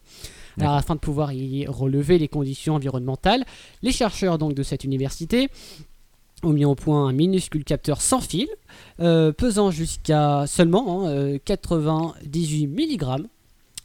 Alors 0.61 0.75
afin 0.75 0.95
de 0.95 1.01
pouvoir 1.01 1.33
y 1.33 1.67
relever 1.67 2.19
les 2.19 2.29
conditions 2.29 2.75
environnementales, 2.75 3.45
les 3.83 3.93
chercheurs 3.93 4.39
donc 4.39 4.55
de 4.55 4.63
cette 4.63 4.85
université 4.85 5.49
ont 6.43 6.53
mis 6.53 6.65
au 6.65 6.75
point 6.75 7.07
un 7.07 7.13
minuscule 7.13 7.65
capteur 7.65 8.01
sans 8.01 8.21
fil, 8.21 8.49
euh, 9.01 9.33
pesant 9.33 9.71
jusqu'à 9.71 10.45
seulement 10.47 11.07
hein, 11.07 11.11
euh, 11.11 11.39
98 11.45 12.67
mg. 12.67 13.27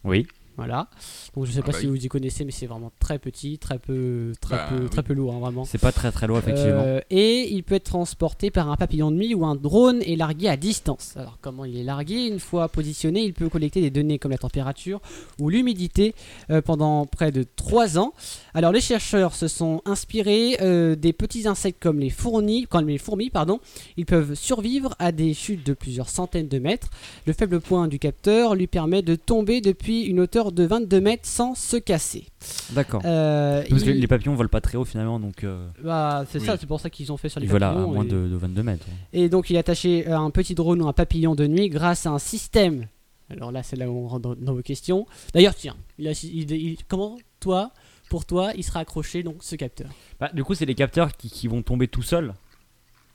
Oui. 0.03 0.27
Voilà. 0.57 0.89
Donc 1.35 1.45
je 1.45 1.51
sais 1.51 1.59
Ah 1.61 1.65
pas 1.65 1.71
bah 1.71 1.77
si 1.79 1.85
oui. 1.87 1.97
vous 1.99 2.05
y 2.05 2.07
connaissez, 2.09 2.43
mais 2.43 2.51
c'est 2.51 2.65
vraiment 2.65 2.91
très 2.99 3.19
petit, 3.19 3.57
très 3.59 3.77
peu, 3.79 4.33
très 4.41 4.55
Bah, 4.57 4.65
peu, 4.69 4.83
oui. 4.83 4.89
très 4.89 5.03
peu 5.03 5.13
lourd, 5.13 5.33
hein, 5.35 5.39
vraiment. 5.39 5.65
C'est 5.65 5.77
pas 5.77 5.91
très 5.91 6.11
très 6.11 6.25
loin, 6.27 6.39
effectivement. 6.39 6.81
Euh, 6.83 6.99
et 7.11 7.53
il 7.53 7.63
peut 7.63 7.75
être 7.75 7.83
transporté 7.83 8.49
par 8.51 8.69
un 8.69 8.75
papillon 8.75 9.11
de 9.11 9.17
nuit 9.17 9.33
ou 9.35 9.45
un 9.45 9.55
drone 9.55 10.01
et 10.01 10.15
largué 10.15 10.49
à 10.49 10.57
distance. 10.57 11.13
Alors 11.15 11.37
comment 11.41 11.63
il 11.65 11.77
est 11.77 11.83
largué? 11.83 12.27
Une 12.27 12.39
fois 12.39 12.69
positionné, 12.69 13.21
il 13.23 13.33
peut 13.33 13.49
collecter 13.49 13.81
des 13.81 13.91
données 13.91 14.17
comme 14.19 14.31
la 14.31 14.37
température 14.39 14.99
ou 15.39 15.49
l'humidité 15.49 16.15
euh, 16.49 16.61
pendant 16.61 17.05
près 17.05 17.31
de 17.31 17.45
3 17.55 17.99
ans. 17.99 18.13
Alors 18.53 18.71
les 18.71 18.81
chercheurs 18.81 19.35
se 19.35 19.47
sont 19.47 19.81
inspirés 19.85 20.57
euh, 20.61 20.95
des 20.95 21.13
petits 21.13 21.47
insectes 21.47 21.81
comme 21.81 21.99
les 21.99 22.09
fourmis, 22.09 22.65
comme 22.67 22.87
les 22.87 22.97
fourmis 22.97 23.29
pardon. 23.29 23.59
Ils 23.97 24.05
peuvent 24.05 24.33
survivre 24.33 24.95
à 24.97 25.11
des 25.11 25.33
chutes 25.35 25.65
de 25.65 25.73
plusieurs 25.73 26.09
centaines 26.09 26.47
de 26.47 26.57
mètres. 26.59 26.89
Le 27.27 27.33
faible 27.33 27.59
point 27.59 27.87
du 27.87 27.99
capteur 27.99 28.55
lui 28.55 28.67
permet 28.67 29.01
de 29.03 29.15
tomber 29.15 29.61
depuis 29.61 30.01
une 30.03 30.19
hauteur 30.19 30.46
de 30.51 30.63
22 30.65 31.01
mètres 31.01 31.25
sans 31.27 31.55
se 31.55 31.77
casser. 31.77 32.27
D'accord. 32.71 33.01
Euh, 33.05 33.63
Parce 33.69 33.83
que 33.83 33.89
les 33.89 34.07
papillons 34.07 34.35
volent 34.35 34.49
pas 34.49 34.61
très 34.61 34.77
haut 34.77 34.85
finalement, 34.85 35.19
donc 35.19 35.43
euh, 35.43 35.67
bah, 35.83 36.25
c'est 36.29 36.39
Oui. 36.39 36.45
ça, 36.45 36.57
c'est 36.57 36.65
pour 36.67 36.79
ça 36.79 36.89
qu'ils 36.89 37.11
ont 37.11 37.17
fait 37.17 37.29
sur 37.29 37.39
les 37.39 37.45
ils 37.45 37.49
volent 37.51 37.65
à, 37.65 37.69
à 37.69 37.73
papillons 37.73 37.93
moins 37.93 38.03
et- 38.05 38.07
de, 38.07 38.27
de 38.27 38.35
22 38.35 38.63
mètres. 38.63 38.85
Et 39.13 39.29
donc 39.29 39.49
il 39.49 39.55
est 39.55 39.59
attaché 39.59 40.07
à 40.07 40.19
un 40.19 40.29
petit 40.31 40.55
drone 40.55 40.81
ou 40.81 40.87
un 40.87 40.93
papillon 40.93 41.35
de 41.35 41.47
nuit 41.47 41.69
grâce 41.69 42.05
à 42.05 42.11
un 42.11 42.19
système. 42.19 42.87
Alors 43.29 43.51
là, 43.51 43.61
c'est 43.63 43.75
là 43.75 43.89
où 43.89 43.97
on 44.05 44.07
rentre 44.07 44.35
dans, 44.35 44.53
vos 44.53 44.61
questions. 44.61 45.05
D'ailleurs, 45.33 45.53
tiens, 45.55 45.75
il 45.97 46.07
a- 46.07 46.11
il- 46.23 46.51
il- 46.51 46.77
comment 46.87 47.17
toi, 47.41 47.71
pour 48.09 48.23
toi, 48.25 48.51
il 48.55 48.63
sera 48.63 48.79
accroché 48.79 49.21
donc 49.23 49.37
ce 49.41 49.55
capteur? 49.57 49.89
Bah, 50.19 50.29
du 50.33 50.43
coup, 50.45 50.55
c'est 50.55 50.65
les 50.65 50.75
capteurs 50.75 51.11
qui, 51.17 51.29
qui 51.29 51.47
vont 51.49 51.61
tomber 51.61 51.89
tout 51.89 52.01
seuls. 52.03 52.33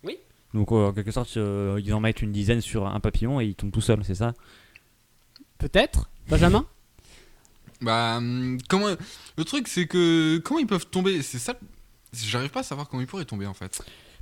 Oui. 0.04 0.18
Donc, 0.52 0.70
euh, 0.70 0.88
en 0.88 0.92
quelque 0.92 1.10
sorte, 1.12 1.34
euh, 1.38 1.80
ils 1.82 1.94
en 1.94 2.00
mettent 2.00 2.20
une 2.20 2.30
dizaine 2.32 2.60
sur 2.60 2.86
un 2.86 3.00
papillon 3.00 3.40
et 3.40 3.46
ils 3.46 3.54
tombent 3.54 3.70
tout 3.72 3.80
seuls, 3.80 4.04
c'est 4.04 4.14
ça? 4.16 4.34
Peut-être, 5.58 6.10
Benjamin? 6.28 6.66
Bah, 7.82 8.16
hum, 8.18 8.58
comment. 8.68 8.88
Le 9.36 9.44
truc, 9.44 9.68
c'est 9.68 9.86
que. 9.86 10.38
Comment 10.38 10.60
ils 10.60 10.66
peuvent 10.66 10.86
tomber 10.86 11.20
C'est 11.22 11.38
ça. 11.38 11.54
J'arrive 12.14 12.50
pas 12.50 12.60
à 12.60 12.64
savoir 12.64 12.88
comment 12.88 13.00
ils 13.00 13.06
pourraient 13.06 13.24
tomber 13.24 13.46
en 13.46 13.54
fait. 13.54 13.80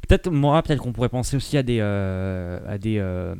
Peut-être, 0.09 0.31
moi, 0.31 0.63
peut-être 0.63 0.81
qu'on 0.81 0.93
pourrait 0.93 1.09
penser 1.09 1.37
aussi 1.37 1.57
à 1.57 1.63
des. 1.63 1.79
euh, 1.81 2.59
à 2.69 2.79
des. 2.79 2.99
euh, 2.99 3.35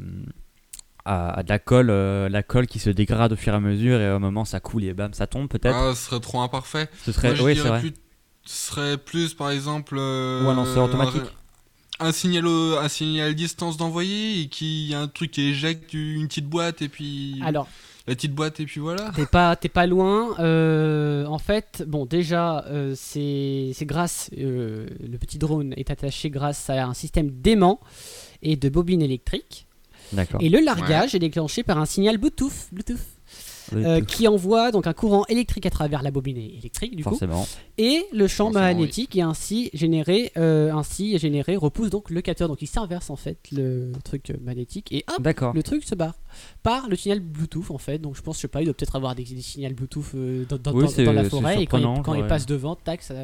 à, 1.05 1.39
à 1.39 1.43
de 1.43 1.49
la 1.49 1.59
colle, 1.59 1.89
euh, 1.91 2.29
la 2.29 2.43
colle 2.43 2.67
qui 2.67 2.79
se 2.79 2.91
dégrade 2.91 3.33
au 3.33 3.37
fur 3.37 3.53
et 3.53 3.57
à 3.57 3.61
mesure 3.61 3.99
et 4.01 4.13
au 4.13 4.19
moment 4.19 4.45
ça 4.45 4.61
coule 4.61 4.85
et 4.85 4.93
bam, 4.93 5.15
ça 5.15 5.27
tombe 5.27 5.49
peut-être. 5.49 5.75
Ah, 5.75 5.95
ce 5.95 6.03
serait 6.07 6.21
trop 6.21 6.41
imparfait. 6.43 6.89
Ce 7.05 7.13
serait. 7.13 7.29
Moi, 7.29 7.37
je 7.37 7.43
oui, 7.43 7.55
dirais 7.55 7.69
vrai. 7.71 7.81
plus. 7.81 7.95
Ce 8.45 8.67
serait 8.71 8.99
plus 8.99 9.33
par 9.35 9.51
exemple. 9.51 9.97
euh, 9.99 10.45
Ou 10.45 10.51
un 10.51 10.55
lanceur 10.55 10.85
automatique. 10.85 11.23
Un 12.03 12.13
signal, 12.13 12.47
au- 12.47 12.77
un 12.79 12.89
signal 12.89 13.35
distance 13.35 13.77
d'envoyer 13.77 14.41
et 14.43 14.49
qu'il 14.49 14.87
y 14.89 14.95
a 14.95 15.01
un 15.01 15.09
truc 15.09 15.31
qui 15.33 15.43
éjecte 15.49 15.93
une 15.95 16.29
petite 16.29 16.47
boîte 16.47 16.83
et 16.83 16.89
puis. 16.89 17.41
Alors, 17.45 17.69
La 18.11 18.17
petite 18.17 18.35
boîte 18.35 18.59
et 18.61 18.65
puis 18.65 18.81
voilà. 18.81 19.13
t'es 19.15 19.25
pas, 19.25 19.55
t'es 19.57 19.69
pas 19.69 19.87
loin. 19.87 20.35
euh, 20.41 21.25
en 21.27 21.39
fait, 21.39 21.85
bon, 21.87 22.07
déjà, 22.07 22.65
euh, 22.67 22.93
c'est 22.97 23.71
c'est 23.73 23.87
grâce. 23.87 24.31
euh, 24.37 24.89
le 25.01 25.17
petit 25.17 25.39
drone 25.39 25.73
est 25.77 25.91
attaché 25.91 26.29
grâce 26.29 26.69
à 26.71 26.85
un 26.87 26.95
système 26.95 27.31
d'aimant 27.31 27.79
et 28.43 28.57
de 28.57 28.69
bobines 28.69 29.01
électriques. 29.03 29.67
D'accord. 30.13 30.43
Et 30.43 30.49
le 30.49 30.59
largage 30.59 31.15
est 31.15 31.21
déclenché 31.21 31.63
par 31.63 31.79
un 31.79 31.87
signal 31.87 32.19
Bluetooth. 32.19 32.69
Bluetooth 32.73 32.99
euh, 33.75 34.01
qui 34.01 34.27
envoie 34.27 34.73
donc 34.73 34.89
un 34.89 34.93
courant 34.93 35.25
électrique 35.29 35.65
à 35.65 35.71
travers 35.71 36.03
la 36.03 36.11
bobine 36.11 36.37
électrique 36.37 36.97
du 36.97 37.05
coup 37.05 37.11
Forcément. 37.11 37.47
et 37.79 38.05
le 38.13 38.27
champ 38.27 38.47
Forcément, 38.47 38.65
magnétique 38.65 39.15
est 39.17 39.21
ainsi 39.23 39.71
généré 39.73 40.33
euh, 40.37 40.73
ainsi 40.73 41.17
généré 41.19 41.55
repousse 41.55 41.89
donc 41.91 42.11
le 42.11 42.21
capteur 42.21 42.49
donc 42.49 42.63
il 42.63 42.67
s'inverse 42.67 43.11
en 43.11 43.15
fait 43.15 43.39
le 43.53 43.93
truc 44.03 44.33
magnétique 44.43 44.91
et 44.91 45.05
hop 45.09 45.23
D'accord. 45.23 45.55
le 45.55 45.63
truc 45.63 45.85
se 45.85 45.95
barre 45.95 46.15
par 46.63 46.89
le 46.89 46.97
signal 46.97 47.21
Bluetooth 47.21 47.71
en 47.71 47.79
fait 47.79 47.99
donc 47.99 48.17
je 48.17 48.23
pense 48.23 48.37
je 48.37 48.43
sais 48.43 48.49
pas 48.49 48.63
il 48.63 48.65
doit 48.67 48.75
peut-être 48.75 48.97
avoir 48.97 49.15
des, 49.15 49.25
des 49.25 49.41
signaux 49.43 49.71
Bluetooth 49.75 50.05
euh, 50.15 50.45
dans, 50.49 50.59
dans- 50.59 50.73
Oui, 50.73 50.85
dans- 50.85 50.91
c'est- 50.91 51.05
dans 51.05 51.13
la 51.13 51.25
forêt 51.25 51.63
et 51.63 51.67
quand, 51.67 51.79
il, 52.15 52.23
ouais. 52.23 52.29
passe 52.29 52.47
devant 52.47 52.75
tac 52.77 53.03
ça, 53.03 53.15
ça 53.15 53.21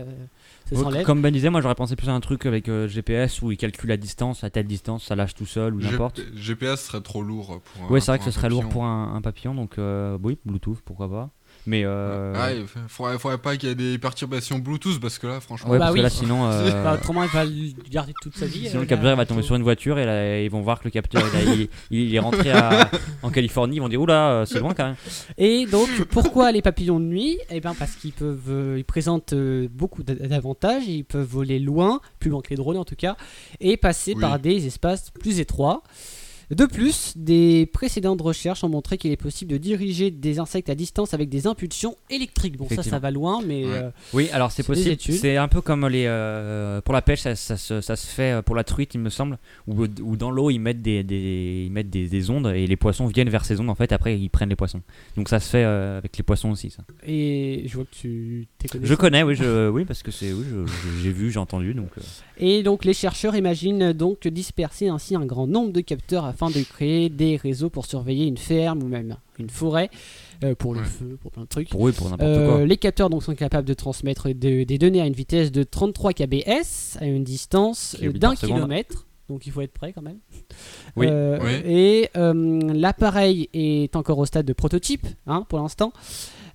Ouais, 0.74 0.82
s'enlève 0.82 1.06
Comme 1.06 1.22
Ben 1.22 1.32
disait, 1.32 1.48
moi 1.50 1.60
j'aurais 1.60 1.74
pensé 1.76 1.94
plus 1.96 2.08
à 2.08 2.12
un 2.12 2.20
truc 2.20 2.44
avec 2.46 2.68
euh, 2.68 2.88
GPS 2.88 3.40
où 3.42 3.52
il 3.52 3.56
calcule 3.56 3.88
la 3.88 3.96
distance, 3.96 4.42
à 4.42 4.50
telle 4.50 4.66
distance, 4.66 5.04
ça 5.04 5.14
lâche 5.14 5.34
tout 5.34 5.46
seul 5.46 5.74
ou 5.74 5.80
n'importe. 5.80 6.20
GPS 6.34 6.86
serait 6.86 7.00
trop 7.02 7.22
lourd 7.22 7.60
pour. 7.62 7.90
Ouais, 7.90 7.98
un- 7.98 8.00
c'est 8.00 8.10
vrai 8.10 8.18
que 8.18 8.24
ce 8.24 8.30
serait 8.32 8.48
lourd 8.48 8.62
papillon. 8.62 8.72
pour 8.72 8.84
un, 8.84 9.14
un 9.14 9.20
papillon, 9.20 9.54
donc 9.54 9.78
euh, 9.78 10.18
oui, 10.22 10.38
Bluetooth, 10.44 10.80
pourquoi 10.84 11.08
pas. 11.08 11.30
Mais 11.66 11.82
euh, 11.84 12.32
Ah, 12.36 12.52
il 12.52 12.64
faudrait, 12.88 13.18
faudrait 13.18 13.38
pas 13.38 13.56
qu'il 13.56 13.68
y 13.68 13.72
ait 13.72 13.74
des 13.74 13.98
perturbations 13.98 14.58
Bluetooth 14.60 15.00
parce 15.00 15.18
que 15.18 15.26
là, 15.26 15.40
franchement. 15.40 15.70
ouais, 15.70 15.78
Bah 15.78 15.86
parce 15.86 15.96
que 15.96 16.00
là, 16.02 16.10
sinon, 16.10 16.46
euh, 16.50 16.84
Bah, 16.84 16.94
autrement, 16.94 17.24
il 17.24 17.30
va 17.30 17.44
le 17.44 17.72
garder 17.90 18.12
toute 18.22 18.36
sa 18.36 18.46
vie. 18.46 18.66
sinon 18.68 18.76
euh, 18.78 18.80
le 18.82 18.86
capteur 18.86 19.12
il 19.12 19.16
va 19.16 19.26
tomber 19.26 19.42
sur 19.42 19.56
une 19.56 19.62
voiture 19.64 19.98
et 19.98 20.04
là, 20.06 20.40
ils 20.40 20.48
vont 20.50 20.60
voir 20.60 20.78
que 20.78 20.84
le 20.84 20.90
capteur 20.90 21.22
il, 21.32 21.36
a- 21.36 21.54
il- 21.54 21.68
il 21.90 22.14
est 22.14 22.18
rentré 22.20 22.52
à- 22.52 22.88
en 23.22 23.30
Californie. 23.30 23.76
Ils 23.76 23.80
vont 23.80 23.88
dire 23.88 24.00
oula, 24.00 24.30
euh, 24.30 24.44
c'est 24.46 24.60
loin 24.60 24.74
quand 24.74 24.84
même. 24.84 24.96
Et 25.38 25.66
donc, 25.66 25.88
pourquoi 26.10 26.52
les 26.52 26.62
papillons 26.62 27.00
de 27.00 27.04
nuit? 27.06 27.38
Eh 27.50 27.60
bien, 27.60 27.74
parce 27.74 27.96
qu'ils 27.96 28.12
peuvent, 28.12 28.38
euh, 28.48 28.76
ils 28.78 28.84
présentent 28.84 29.32
euh, 29.32 29.66
beaucoup 29.72 30.02
d'a- 30.04 30.14
d'avantages. 30.14 30.86
Ils 30.86 31.04
peuvent 31.04 31.26
voler 31.26 31.58
loin, 31.58 32.00
plus 32.20 32.30
loin 32.30 32.42
que 32.42 32.50
les 32.50 32.56
drones 32.56 32.76
en 32.76 32.84
tout 32.84 32.94
cas, 32.96 33.16
et 33.60 33.76
passer 33.76 34.12
Oui. 34.14 34.20
par 34.20 34.38
des 34.38 34.66
espaces 34.66 35.10
plus 35.10 35.40
étroits. 35.40 35.82
De 36.50 36.64
plus, 36.64 37.12
des 37.16 37.66
précédentes 37.72 38.20
recherches 38.20 38.62
ont 38.62 38.68
montré 38.68 38.98
qu'il 38.98 39.10
est 39.10 39.16
possible 39.16 39.50
de 39.50 39.56
diriger 39.58 40.12
des 40.12 40.38
insectes 40.38 40.70
à 40.70 40.76
distance 40.76 41.12
avec 41.12 41.28
des 41.28 41.48
impulsions 41.48 41.96
électriques. 42.08 42.56
Bon, 42.56 42.68
ça, 42.68 42.84
ça 42.84 42.98
va 43.00 43.10
loin, 43.10 43.40
mais 43.44 43.64
Ouais. 43.64 43.72
euh, 43.72 43.90
Oui, 44.14 44.28
alors 44.32 44.52
c'est 44.52 44.62
possible. 44.62 44.96
C'est 45.00 45.36
un 45.36 45.48
peu 45.48 45.60
comme 45.60 45.88
les 45.88 46.04
euh, 46.06 46.80
pour 46.82 46.94
la 46.94 47.02
pêche, 47.02 47.20
ça, 47.22 47.34
ça 47.34 47.56
se- 47.56 47.80
ça 47.80 47.96
se 47.96 48.06
fait 48.06 48.32
euh, 48.32 48.42
pour 48.42 48.54
la 48.54 48.62
truite, 48.62 48.94
il 48.94 49.00
me 49.00 49.10
semble, 49.10 49.38
où, 49.66 49.74
où 50.02 50.16
dans 50.16 50.30
l'eau 50.30 50.50
ils 50.50 50.60
mettent 50.60 50.82
des, 50.82 51.02
des- 51.02 51.64
ils 51.66 51.72
mettent 51.72 51.90
des, 51.90 52.06
des 52.08 52.30
ondes 52.30 52.46
et 52.54 52.66
les 52.66 52.76
poissons 52.76 53.06
viennent 53.06 53.28
vers 53.28 53.44
ces 53.44 53.58
ondes 53.60 53.70
en 53.70 53.74
fait. 53.74 53.90
Après 53.92 54.16
ils 54.16 54.28
prennent 54.30 54.48
les 54.50 54.56
poissons. 54.56 54.82
Donc 55.16 55.28
ça 55.28 55.40
se 55.40 55.48
fait 55.50 55.64
euh, 55.64 55.98
avec 55.98 56.16
les 56.16 56.22
poissons 56.22 56.50
aussi. 56.50 56.70
Ça. 56.70 56.84
et 57.06 57.64
je 57.66 57.74
vois 57.74 57.84
que 57.86 57.90
tu 57.96 58.46
Je 58.82 58.94
connais, 58.94 59.24
oui, 59.24 59.34
je, 59.34 59.68
oui, 59.68 59.84
parce 59.84 60.02
que 60.04 60.12
c'est, 60.12 60.32
oui, 60.32 60.44
j'ai 61.02 61.10
vu, 61.10 61.32
j'ai 61.32 61.38
entendu, 61.40 61.74
donc. 61.74 61.88
Et 62.38 62.62
donc 62.62 62.84
les 62.84 62.94
chercheurs 62.94 63.34
imaginent 63.34 63.92
donc 63.92 64.28
disperser 64.28 64.88
ainsi 64.88 65.16
un 65.16 65.26
grand 65.26 65.46
nombre 65.48 65.72
de 65.72 65.80
capteurs 65.80 66.24
afin 66.36 66.50
de 66.50 66.62
créer 66.62 67.08
des 67.08 67.36
réseaux 67.36 67.70
pour 67.70 67.86
surveiller 67.86 68.26
une 68.26 68.36
ferme 68.36 68.82
ou 68.82 68.88
même 68.88 69.16
une 69.38 69.48
forêt, 69.48 69.88
euh, 70.44 70.54
pour 70.54 70.74
le 70.74 70.80
Ouais. 70.80 70.86
feu, 70.86 71.18
pour 71.22 71.30
plein 71.32 71.42
de 71.44 71.48
trucs. 71.48 71.70
pour 71.70 71.88
eux, 71.88 71.92
pour 71.92 72.10
n'importe 72.10 72.28
Euh, 72.30 72.56
quoi. 72.58 72.66
les 72.66 72.76
capteurs 72.76 73.08
donc 73.10 73.22
sont 73.22 73.34
capables 73.34 73.66
de 73.66 73.74
transmettre 73.74 74.28
de- 74.28 74.64
des 74.64 74.78
données 74.78 75.00
à 75.00 75.06
une 75.06 75.14
vitesse 75.14 75.50
de 75.50 75.62
33 75.62 76.12
kbs 76.12 76.98
à 77.00 77.06
une 77.06 77.24
distance 77.24 77.96
Kilobits 77.98 78.18
d'un 78.18 78.34
kilomètre. 78.34 79.06
Donc 79.28 79.44
il 79.46 79.50
faut 79.52 79.60
être 79.62 79.72
prêt 79.72 79.92
quand 79.92 80.02
même. 80.02 80.18
Oui. 80.94 81.06
Euh, 81.10 81.38
Oui. 81.42 81.50
Et 81.64 82.08
euh, 82.16 82.60
l'appareil 82.72 83.48
est 83.54 83.96
encore 83.96 84.18
au 84.18 84.24
stade 84.26 84.46
de 84.46 84.52
prototype 84.52 85.06
hein, 85.26 85.44
pour 85.48 85.58
l'instant. 85.58 85.92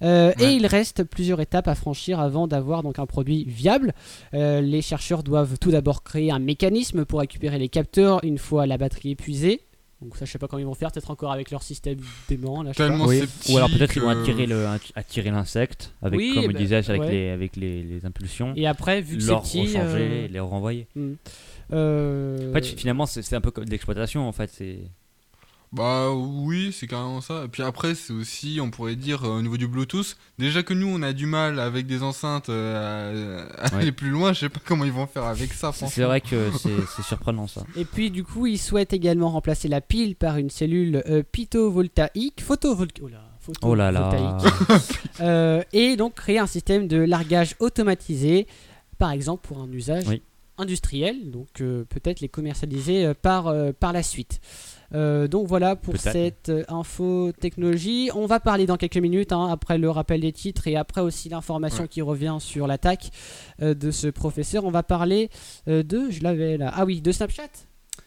Euh, 0.03 0.31
Ouais. 0.39 0.53
Et 0.53 0.55
il 0.55 0.65
reste 0.65 1.03
plusieurs 1.03 1.39
étapes 1.41 1.67
à 1.67 1.75
franchir 1.75 2.19
avant 2.19 2.47
d'avoir 2.47 2.81
donc 2.81 2.97
un 2.97 3.05
produit 3.05 3.43
viable. 3.43 3.93
Euh, 4.33 4.59
les 4.61 4.81
chercheurs 4.81 5.21
doivent 5.21 5.57
tout 5.59 5.69
d'abord 5.69 6.01
créer 6.01 6.31
un 6.31 6.39
mécanisme 6.39 7.03
pour 7.05 7.19
récupérer 7.19 7.59
les 7.59 7.69
capteurs 7.69 8.23
une 8.23 8.37
fois 8.39 8.65
la 8.65 8.77
batterie 8.77 9.11
épuisée. 9.11 9.61
Donc 10.01 10.17
ça 10.17 10.25
je 10.25 10.31
sais 10.31 10.39
pas 10.39 10.47
comment 10.47 10.59
ils 10.59 10.65
vont 10.65 10.73
faire, 10.73 10.91
peut-être 10.91 11.11
encore 11.11 11.31
avec 11.31 11.51
leur 11.51 11.61
système 11.61 11.99
d'aimant 12.27 12.63
là. 12.63 12.71
je 12.71 12.77
sais 12.77 12.83
pas. 12.83 12.89
Tellement 12.89 13.05
Oui. 13.05 13.23
Ou 13.49 13.57
alors 13.57 13.69
peut-être 13.69 13.93
qu'ils 13.93 14.01
vont 14.01 14.09
euh, 14.09 14.19
attirer, 14.21 14.47
le, 14.47 14.65
attirer 14.95 15.29
l'insecte, 15.29 15.93
avec, 16.01 16.17
Oui, 16.17 16.33
comme 16.33 16.45
bah, 16.45 16.51
il 16.53 16.57
disait, 16.57 16.77
avec, 16.77 17.01
ouais. 17.01 17.11
les, 17.11 17.29
avec 17.29 17.55
les, 17.55 17.83
les 17.83 18.05
impulsions, 18.05 18.53
Et 18.55 18.65
après 18.65 19.01
vu 19.01 19.17
que 19.17 19.21
c'est 19.23 19.29
leur 19.29 19.43
petit, 19.43 19.61
rechanger, 19.61 19.79
euh, 19.79 20.27
les 20.27 20.39
renvoyer. 20.39 20.87
hmm. 20.95 21.13
Euh, 21.73 22.49
En 22.49 22.53
fait, 22.53 22.65
finalement, 22.65 23.05
c'est, 23.05 23.21
c'est 23.21 23.35
un 23.35 23.41
peu 23.41 23.51
comme 23.51 23.65
de 23.65 23.71
l'exploitation, 23.71 24.27
en 24.27 24.31
fait. 24.31 24.49
C'est... 24.49 24.79
Bah 25.73 26.11
oui, 26.11 26.73
c'est 26.77 26.85
carrément 26.85 27.21
ça. 27.21 27.43
Et 27.45 27.47
puis 27.47 27.63
après, 27.63 27.95
c'est 27.95 28.11
aussi, 28.11 28.59
on 28.61 28.69
pourrait 28.71 28.97
dire, 28.97 29.23
euh, 29.23 29.37
au 29.37 29.41
niveau 29.41 29.55
du 29.55 29.67
Bluetooth, 29.69 30.17
déjà 30.37 30.63
que 30.63 30.73
nous, 30.73 30.87
on 30.87 31.01
a 31.01 31.13
du 31.13 31.25
mal 31.27 31.59
avec 31.59 31.87
des 31.87 32.03
enceintes 32.03 32.49
euh, 32.49 33.45
à, 33.57 33.67
à 33.67 33.75
Ouais. 33.75 33.81
aller 33.83 33.91
plus 33.93 34.09
loin, 34.09 34.33
je 34.33 34.39
sais 34.41 34.49
pas 34.49 34.59
comment 34.65 34.83
ils 34.83 34.91
vont 34.91 35.07
faire 35.07 35.23
avec 35.23 35.53
ça, 35.53 35.71
C'est, 35.71 36.03
vrai 36.03 36.19
que 36.19 36.51
c'est, 36.59 37.01
surprenant, 37.03 37.47
ça. 37.47 37.63
Et 37.77 37.85
puis 37.85 38.11
du 38.11 38.25
coup, 38.25 38.47
ils 38.47 38.57
souhaitent 38.57 38.91
également 38.91 39.29
remplacer 39.29 39.69
la 39.69 39.79
pile 39.79 40.17
par 40.17 40.35
une 40.37 40.49
cellule 40.49 41.03
euh, 41.07 41.23
pitovoltaïque, 41.31 42.41
photovoltaïque. 42.41 43.15
Oh 43.61 43.73
là 43.73 43.91
là. 43.91 44.37
Euh, 45.21 45.61
et 45.71 45.95
donc 45.97 46.15
créer 46.15 46.39
un 46.39 46.47
système 46.47 46.87
de 46.87 46.97
largage 46.97 47.55
automatisé, 47.59 48.47
par 48.97 49.11
exemple 49.11 49.47
pour 49.47 49.61
un 49.61 49.71
usage 49.71 50.05
Oui. 50.07 50.21
industriel, 50.57 51.29
donc 51.31 51.61
euh, 51.61 51.83
peut-être 51.85 52.21
les 52.21 52.29
commercialiser 52.29 53.05
euh, 53.05 53.13
par, 53.13 53.47
euh, 53.47 53.71
par 53.71 53.93
la 53.93 54.01
suite. 54.03 54.41
Euh, 54.93 55.27
donc 55.27 55.47
voilà 55.47 55.75
pour 55.75 55.95
cette 55.97 56.49
euh, 56.49 56.63
info 56.67 57.31
technologie. 57.39 58.09
On 58.13 58.25
va 58.25 58.39
parler 58.39 58.65
dans 58.65 58.77
quelques 58.77 58.97
minutes, 58.97 59.31
hein, 59.31 59.47
après 59.49 59.77
le 59.77 59.89
rappel 59.89 60.21
des 60.21 60.31
titres 60.33 60.67
et 60.67 60.75
après 60.75 61.01
aussi 61.01 61.29
l'information 61.29 61.83
Ouais. 61.83 61.87
qui 61.87 62.01
revient 62.01 62.37
sur 62.39 62.67
l'attaque 62.67 63.09
euh, 63.61 63.73
de 63.73 63.89
ce 63.91 64.07
professeur. 64.07 64.65
On 64.65 64.71
va 64.71 64.83
parler 64.83 65.29
euh, 65.67 65.83
de, 65.83 66.09
je 66.09 66.21
l'avais 66.23 66.57
là, 66.57 66.71
ah 66.75 66.85
oui, 66.85 67.01
de 67.01 67.11
Snapchat. 67.11 67.43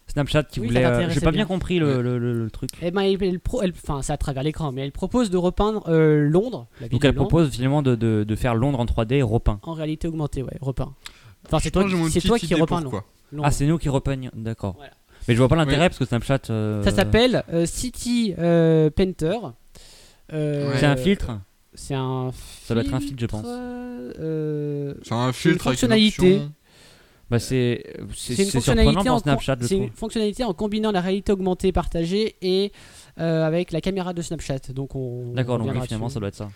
Snapchat 0.07 0.43
qui 0.45 0.61
Oui, 0.61 0.67
voulait. 0.69 0.85
euh, 0.85 1.09
j'ai 1.09 1.21
pas 1.21 1.31
bien. 1.31 1.39
bien 1.41 1.47
compris 1.47 1.79
le, 1.79 1.97
Ouais. 1.97 2.03
le- 2.03 2.19
le- 2.19 2.33
le 2.45 2.51
truc. 2.51 2.71
Eh 2.83 2.91
ben, 2.91 3.01
elle, 3.01 3.23
elle 3.23 3.41
pro- 3.41 3.63
elle- 3.63 3.73
enfin, 3.83 4.03
c'est 4.03 4.13
à 4.13 4.19
travers 4.19 4.43
l'écran, 4.43 4.71
mais 4.71 4.83
elle 4.83 4.93
propose 4.93 5.31
de 5.31 5.39
repeindre 5.39 5.83
euh, 5.89 6.29
Londres, 6.29 6.67
la 6.81 6.87
ville 6.87 6.93
Donc 6.93 7.03
de 7.03 7.09
elle 7.09 7.15
Londres, 7.15 7.29
propose 7.29 7.51
finalement 7.51 7.81
de, 7.83 7.95
de, 7.95 8.25
de 8.25 8.37
faire 8.37 8.55
Londres 8.55 8.79
en 8.81 8.85
3D 8.85 9.23
repeint. 9.23 9.59
en 9.63 9.73
réalité 9.73 10.07
augmentée, 10.07 10.43
ouais, 10.43 10.57
repeint. 10.61 10.93
Enfin, 11.47 11.59
c'est 11.59 11.71
toi, 11.71 11.85
qui- 11.85 12.21
toi 12.21 12.37
repeins 12.61 12.81
Londres. 12.83 13.03
Ah, 13.43 13.51
c'est 13.51 13.67
nous 13.67 13.79
qui 13.79 13.89
repeignent, 13.89 14.31
d'accord. 14.35 14.75
Voilà. 14.77 14.93
Mais 15.29 15.35
je 15.35 15.39
vois 15.39 15.49
pas 15.49 15.57
l'intérêt 15.57 15.83
Oui. 15.83 15.89
parce 15.89 15.99
que 15.99 16.05
Snapchat. 16.05 16.41
euh, 16.51 16.83
Ça 16.83 16.91
s'appelle 16.91 17.45
euh, 17.53 17.67
City 17.67 18.35
euh, 18.39 18.91
Painter. 18.91 19.37
Euh, 20.33 20.73
C'est 20.79 20.87
un 20.87 20.97
filtre 20.97 21.41
C'est 21.75 21.95
un. 21.95 22.31
Ça 22.65 22.75
doit 22.75 22.83
être 22.85 22.95
un 22.95 23.01
filtre, 23.01 23.21
je 23.21 23.27
pense. 23.27 23.45
euh, 23.47 24.95
C'est 25.03 25.13
un 25.15 25.29
une 25.29 25.33
filtre 25.33 25.67
avec 25.67 25.83
une 25.83 25.89
fonctionnalité. 25.89 26.43
Bah, 27.31 27.39
c'est 27.39 27.83
une 27.99 28.07
fonctionnalité 28.07 28.61
surprenant 28.61 29.01
en 29.01 29.05
pour 29.05 29.21
Snapchat, 29.21 29.57
c'est 29.63 29.77
une 29.79 29.91
fonctionnalité 29.91 30.45
en 30.45 30.53
combinant 30.53 30.93
la 30.93 31.01
réalité 31.01 31.33
augmentée 31.33 31.73
partagée 31.73 32.37
et 32.43 32.71
euh, 33.19 33.47
avec 33.47 33.73
la 33.73 33.81
caméra 33.81 34.13
de 34.13 34.21
Snapchat. 34.23 34.59
Donc 34.75 34.95
on. 34.95 35.33
D'accord, 35.33 35.59
on 35.61 35.65
donc 35.65 35.83
finalement 35.85 36.11
ça 36.11 36.21
doit 36.21 36.29
être 36.29 36.35
ça. 36.35 36.51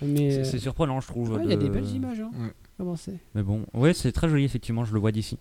Mais 0.00 0.44
C'est, 0.44 0.56
euh, 0.56 0.58
surprenant, 0.58 0.98
je 1.00 1.06
trouve. 1.06 1.32
ouais, 1.32 1.42
il 1.44 1.50
y 1.50 1.52
a 1.52 1.56
de- 1.56 1.62
des 1.62 1.68
belles 1.68 1.88
images. 1.88 2.18
Hein. 2.20 2.30
Ouais. 2.40 2.52
Comment 2.78 2.96
c'est? 2.96 3.18
Mais 3.34 3.42
bon, 3.42 3.66
ouais, 3.74 3.92
c'est 3.94 4.10
très 4.10 4.28
joli, 4.28 4.44
effectivement, 4.44 4.84
je 4.84 4.92
le 4.94 4.98
vois 4.98 5.12
d'ici. 5.12 5.38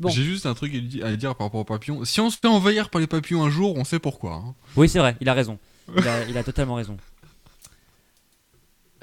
Bon. 0.00 0.08
J'ai 0.10 0.22
juste 0.22 0.46
un 0.46 0.54
truc 0.54 0.74
à 0.74 0.78
di- 0.78 1.02
à 1.02 1.16
dire 1.16 1.34
par 1.34 1.46
rapport 1.48 1.60
aux 1.60 1.64
papillons. 1.64 2.04
Si 2.04 2.20
on 2.20 2.30
se 2.30 2.38
fait 2.40 2.46
envahir 2.48 2.88
par 2.90 3.00
les 3.00 3.06
papillons 3.08 3.42
un 3.44 3.50
jour, 3.50 3.76
on 3.76 3.84
sait 3.84 3.98
pourquoi. 3.98 4.34
hein. 4.34 4.54
Oui, 4.76 4.88
c'est 4.88 4.98
vrai, 5.00 5.16
il 5.20 5.28
a 5.28 5.34
raison. 5.34 5.58
Il 5.96 6.06
a, 6.06 6.24
il 6.28 6.36
a 6.38 6.44
totalement 6.44 6.74
raison. 6.76 6.96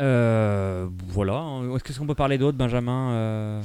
Euh, 0.01 0.87
voilà. 1.07 1.43
Est-ce 1.75 1.83
que- 1.83 1.89
est-ce 1.91 1.99
qu'on 1.99 2.07
peut 2.07 2.15
parler 2.15 2.37
d'autre, 2.37 2.57
Benjamin 2.57 3.11
euh, 3.11 3.61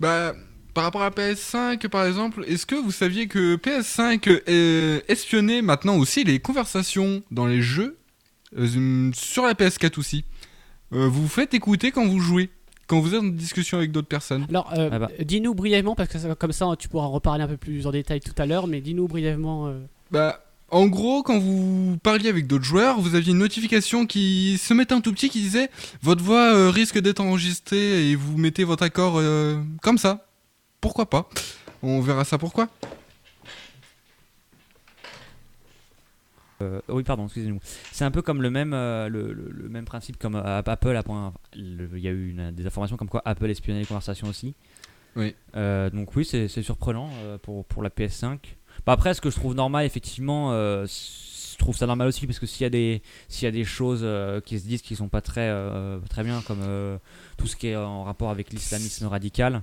Bah, 0.00 0.34
par 0.74 0.84
rapport 0.84 1.02
à 1.02 1.10
PS5, 1.10 1.88
par 1.88 2.04
exemple, 2.06 2.44
est-ce 2.46 2.66
que 2.66 2.74
vous 2.74 2.90
saviez 2.92 3.28
que 3.28 3.56
PS5 3.56 4.28
euh, 4.48 5.00
espionnait 5.08 5.62
maintenant 5.62 5.96
aussi 5.96 6.24
les 6.24 6.38
conversations 6.40 7.22
dans 7.30 7.46
les 7.46 7.62
jeux 7.62 7.98
euh, 8.58 9.10
sur 9.14 9.44
la 9.44 9.54
PS4 9.54 9.98
aussi? 9.98 10.24
Euh, 10.92 11.06
Vous 11.08 11.22
vous 11.22 11.28
faites 11.28 11.54
écouter 11.54 11.92
quand 11.92 12.06
vous 12.06 12.20
jouez, 12.20 12.50
quand 12.90 12.98
vous 13.00 13.14
êtes 13.14 13.20
en 13.20 13.26
discussion 13.28 13.78
avec 13.78 13.92
d'autres 13.92 14.08
personnes. 14.08 14.46
Alors, 14.50 14.68
euh, 14.76 14.88
Ah 14.92 14.98
bah. 14.98 15.08
dis-nous 15.24 15.54
brièvement, 15.54 15.94
parce 15.94 16.08
que 16.08 16.18
ça- 16.18 16.34
comme 16.34 16.50
ça 16.52 16.66
tu 16.76 16.88
pourras 16.88 17.06
en 17.06 17.10
reparler 17.12 17.44
un 17.44 17.48
peu 17.48 17.56
plus 17.56 17.86
en 17.86 17.92
détail 17.92 18.18
tout 18.20 18.34
à 18.36 18.46
l'heure, 18.46 18.66
mais 18.66 18.80
dis-nous 18.80 19.06
brièvement. 19.06 19.68
euh, 19.68 19.78
Bah, 20.10 20.42
en 20.72 20.86
gros, 20.86 21.22
quand 21.22 21.38
vous 21.38 21.96
parliez 22.02 22.28
avec 22.28 22.46
d'autres 22.48 22.64
joueurs, 22.64 23.00
vous 23.00 23.14
aviez 23.14 23.32
une 23.32 23.38
notification 23.38 24.06
qui 24.06 24.58
se 24.58 24.74
mettait 24.74 24.94
un 24.94 25.00
tout 25.00 25.12
petit 25.12 25.28
qui 25.30 25.40
disait 25.40 25.70
votre 26.02 26.22
voix 26.24 26.52
euh, 26.52 26.70
risque 26.70 26.98
d'être 26.98 27.20
enregistrée 27.20 28.10
et 28.10 28.16
vous 28.16 28.36
mettez 28.36 28.64
votre 28.64 28.82
accord 28.82 29.14
euh, 29.18 29.56
comme 29.82 29.98
ça. 29.98 30.26
Pourquoi 30.80 31.08
pas? 31.08 31.28
On 31.82 32.00
verra 32.00 32.24
ça 32.24 32.38
pourquoi. 32.38 32.68
Euh, 36.62 36.80
oui, 36.88 37.02
pardon, 37.02 37.24
excusez-nous. 37.26 37.60
C'est 37.92 38.04
un 38.04 38.10
peu 38.10 38.22
comme 38.22 38.42
le 38.42 38.50
même, 38.50 38.72
euh, 38.74 39.08
le, 39.08 39.32
le- 39.32 39.50
le 39.50 39.68
même 39.68 39.84
principe 39.84 40.16
comme 40.18 40.34
euh, 40.36 40.58
Apple. 40.64 40.96
a 40.96 41.02
point- 41.02 41.32
Il 41.54 41.88
y 41.98 42.08
a 42.08 42.10
eu 42.10 42.30
une- 42.30 42.50
des 42.52 42.66
informations 42.66 42.96
comme 42.96 43.08
quoi 43.08 43.22
Apple 43.24 43.48
espionnait 43.50 43.80
les 43.80 43.86
conversations 43.86 44.28
aussi. 44.28 44.54
Oui. 45.16 45.34
Donc 45.54 46.14
oui, 46.16 46.24
c'est 46.24 46.46
c'est 46.48 46.62
surprenant 46.62 47.10
pour, 47.42 47.64
pour 47.64 47.82
la 47.82 47.90
PS5. 47.90 48.38
Bah, 48.86 48.92
après, 48.92 49.12
ce 49.14 49.20
que 49.20 49.28
je 49.30 49.36
trouve 49.36 49.54
normal, 49.54 49.84
effectivement, 49.84 50.52
je 50.86 51.56
trouve 51.58 51.76
ça 51.76 51.86
normal 51.86 52.06
aussi 52.08 52.26
parce 52.26 52.38
que 52.38 52.46
s'il 52.46 52.62
y 52.62 52.66
a 52.66 52.70
des 52.70 53.02
s'il 53.28 53.44
y 53.44 53.48
a 53.48 53.50
des 53.50 53.64
choses 53.64 54.06
qui 54.44 54.58
se 54.60 54.66
disent 54.66 54.82
qui 54.82 54.94
sont 54.96 55.08
pas 55.08 55.20
très 55.20 55.50
très 56.08 56.22
bien, 56.22 56.40
comme 56.46 56.60
tout 57.36 57.46
ce 57.48 57.56
qui 57.56 57.66
est 57.68 57.76
en 57.76 58.04
rapport 58.04 58.30
avec 58.30 58.50
l'islamisme 58.52 59.06
radical. 59.06 59.62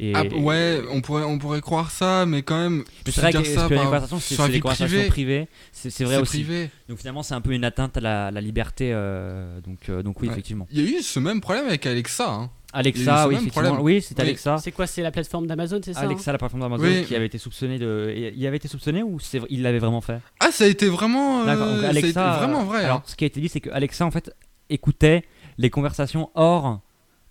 Et, 0.00 0.12
Ah, 0.14 0.22
ouais, 0.22 0.80
on 0.92 1.00
pourrait, 1.00 1.24
on 1.24 1.38
pourrait 1.38 1.60
croire 1.60 1.90
ça, 1.90 2.24
mais 2.24 2.42
quand 2.42 2.56
même. 2.56 2.84
c'est 3.04 3.20
vrai 3.20 3.32
que 3.32 3.42
ça 3.42 3.66
les 3.68 3.76
conversations, 3.76 4.20
c'est 4.20 4.48
des 4.48 4.60
conversations 4.60 4.96
privée. 5.08 5.08
privées. 5.08 5.48
C'est 5.72 6.04
vrai 6.04 6.18
aussi. 6.18 6.44
privé. 6.44 6.70
Donc 6.88 6.98
finalement, 6.98 7.24
c'est 7.24 7.34
un 7.34 7.40
peu 7.40 7.52
une 7.52 7.64
atteinte 7.64 7.96
à 7.96 8.00
la, 8.00 8.30
la 8.30 8.40
liberté. 8.40 8.90
euh, 8.92 9.60
donc, 9.60 9.88
euh, 9.88 10.02
donc 10.04 10.20
oui, 10.20 10.28
Ouais. 10.28 10.32
effectivement. 10.34 10.68
Il 10.70 10.80
y 10.80 10.86
a 10.94 10.98
eu 10.98 11.02
ce 11.02 11.18
même 11.18 11.40
problème 11.40 11.66
avec 11.66 11.84
Alexa. 11.84 12.30
hein. 12.30 12.50
Alexa, 12.72 13.26
oui, 13.28 13.34
effectivement. 13.36 13.80
Oui, 13.80 14.00
c'est 14.02 14.14
Oui. 14.16 14.20
Alexa. 14.22 14.58
C'est 14.58 14.72
quoi 14.72 14.86
C'est 14.86 15.02
la 15.02 15.10
plateforme 15.10 15.46
d'Amazon, 15.46 15.80
c'est 15.82 15.94
ça 15.94 16.00
hein 16.00 16.04
Alexa, 16.04 16.30
la 16.32 16.38
plateforme 16.38 16.62
d'Amazon, 16.62 16.84
Oui. 16.84 17.04
qui 17.04 17.16
avait 17.16 17.26
été 17.26 17.38
soupçonné 17.38 17.78
de. 17.78 18.12
Il 18.36 18.46
avait 18.46 18.58
été 18.58 18.68
soupçonné 18.68 19.02
ou 19.02 19.18
c'est- 19.18 19.40
il 19.48 19.62
l'avait 19.62 19.78
vraiment 19.80 20.00
fait? 20.02 20.20
Ah, 20.38 20.50
ça 20.52 20.64
a 20.64 20.66
été 20.68 20.86
vraiment. 20.86 21.40
euh, 21.40 21.46
D'accord. 21.46 21.66
Donc 21.66 21.80
ça 21.80 21.86
a 21.88 21.90
été 21.90 21.98
Alexa, 21.98 22.36
vraiment 22.38 22.64
vrai. 22.64 22.84
Alors, 22.84 22.98
hein. 22.98 23.02
ce 23.06 23.16
qui 23.16 23.24
a 23.24 23.26
été 23.26 23.40
dit, 23.40 23.48
c'est 23.48 23.60
que 23.60 23.70
Alexa, 23.70 24.04
en 24.06 24.10
fait, 24.12 24.32
écoutait 24.70 25.24
les 25.56 25.70
conversations 25.70 26.30
hors, 26.34 26.80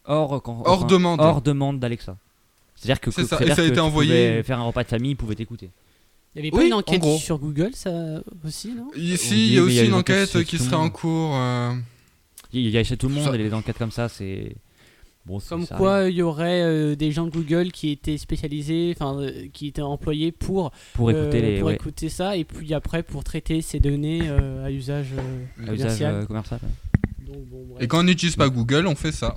hors, 0.05 0.41
quand- 0.41 0.63
Hors 0.65 0.79
enfin, 0.79 0.87
demande. 0.87 1.21
hors 1.21 1.41
demande 1.41 1.79
d'Alexa. 1.79 2.17
C'est-à-dire 2.79 2.99
que, 3.01 3.11
ça, 3.11 3.21
et 3.23 3.25
ça 3.25 3.35
a 3.35 3.39
que 3.55 3.61
été 3.61 3.73
tu 3.73 3.79
envoyé- 3.79 4.09
pouvais 4.29 4.43
faire 4.43 4.59
un 4.59 4.63
repas 4.63 4.83
de 4.83 4.87
famille, 4.87 5.11
il 5.11 5.15
pouvait 5.15 5.35
t'écouter. 5.35 5.71
Il 6.35 6.39
y 6.39 6.41
avait 6.41 6.51
pas 6.51 6.57
Oui, 6.57 6.67
une 6.67 6.73
en 6.75 6.77
enquête 6.79 7.03
sur 7.19 7.39
Google, 7.39 7.71
ça 7.73 8.21
aussi, 8.45 8.73
non? 8.73 8.89
Ici, 8.95 9.47
il 9.47 9.53
y 9.55 9.57
a 9.59 9.63
aussi 9.63 9.85
une 9.85 9.93
enquête 9.95 10.43
qui 10.43 10.57
serait 10.59 10.75
en 10.75 10.89
cours. 10.89 11.35
euh, 11.35 11.73
il 12.53 12.69
y 12.69 12.77
a 12.77 12.83
chez 12.83 12.95
tout 12.95 13.07
le 13.09 13.15
monde 13.15 13.25
Ça- 13.25 13.35
et 13.35 13.39
les 13.39 13.53
enquêtes 13.53 13.77
comme 13.77 13.91
ça, 13.91 14.07
c'est. 14.07 14.55
Bon, 15.25 15.39
Comme 15.49 15.65
ça 15.65 15.75
quoi, 15.75 16.07
il 16.09 16.15
y 16.15 16.21
aurait 16.21 16.61
euh, 16.61 16.95
des 16.95 17.11
gens 17.11 17.25
de 17.25 17.31
Google 17.31 17.73
qui 17.73 17.89
étaient 17.89 18.17
spécialisés, 18.17 18.93
enfin, 18.95 19.19
euh, 19.19 19.47
qui 19.51 19.67
étaient 19.67 19.81
employés 19.81 20.31
pour, 20.31 20.71
pour 20.93 21.11
écouter 21.11 21.39
euh, 21.39 21.41
les. 21.41 21.59
pour 21.59 21.67
ouais, 21.67 21.75
écouter 21.75 22.07
ça, 22.07 22.37
et 22.37 22.45
puis 22.45 22.73
après 22.73 23.03
pour 23.03 23.25
traiter 23.25 23.61
ces 23.61 23.81
données 23.81 24.21
euh, 24.23 24.63
à 24.63 24.71
usage 24.71 25.07
euh, 25.17 25.67
à 25.67 25.73
usage 25.73 25.77
commercial. 25.99 26.15
euh, 26.15 26.25
commercial. 26.25 26.59
ouais. 26.63 27.25
Donc, 27.33 27.45
bon, 27.49 27.65
bref. 27.71 27.83
Et 27.83 27.87
quand 27.89 27.99
on 27.99 28.03
n'utilise 28.03 28.37
pas 28.37 28.47
Google, 28.47 28.87
on 28.87 28.95
fait 28.95 29.11
ça. 29.11 29.35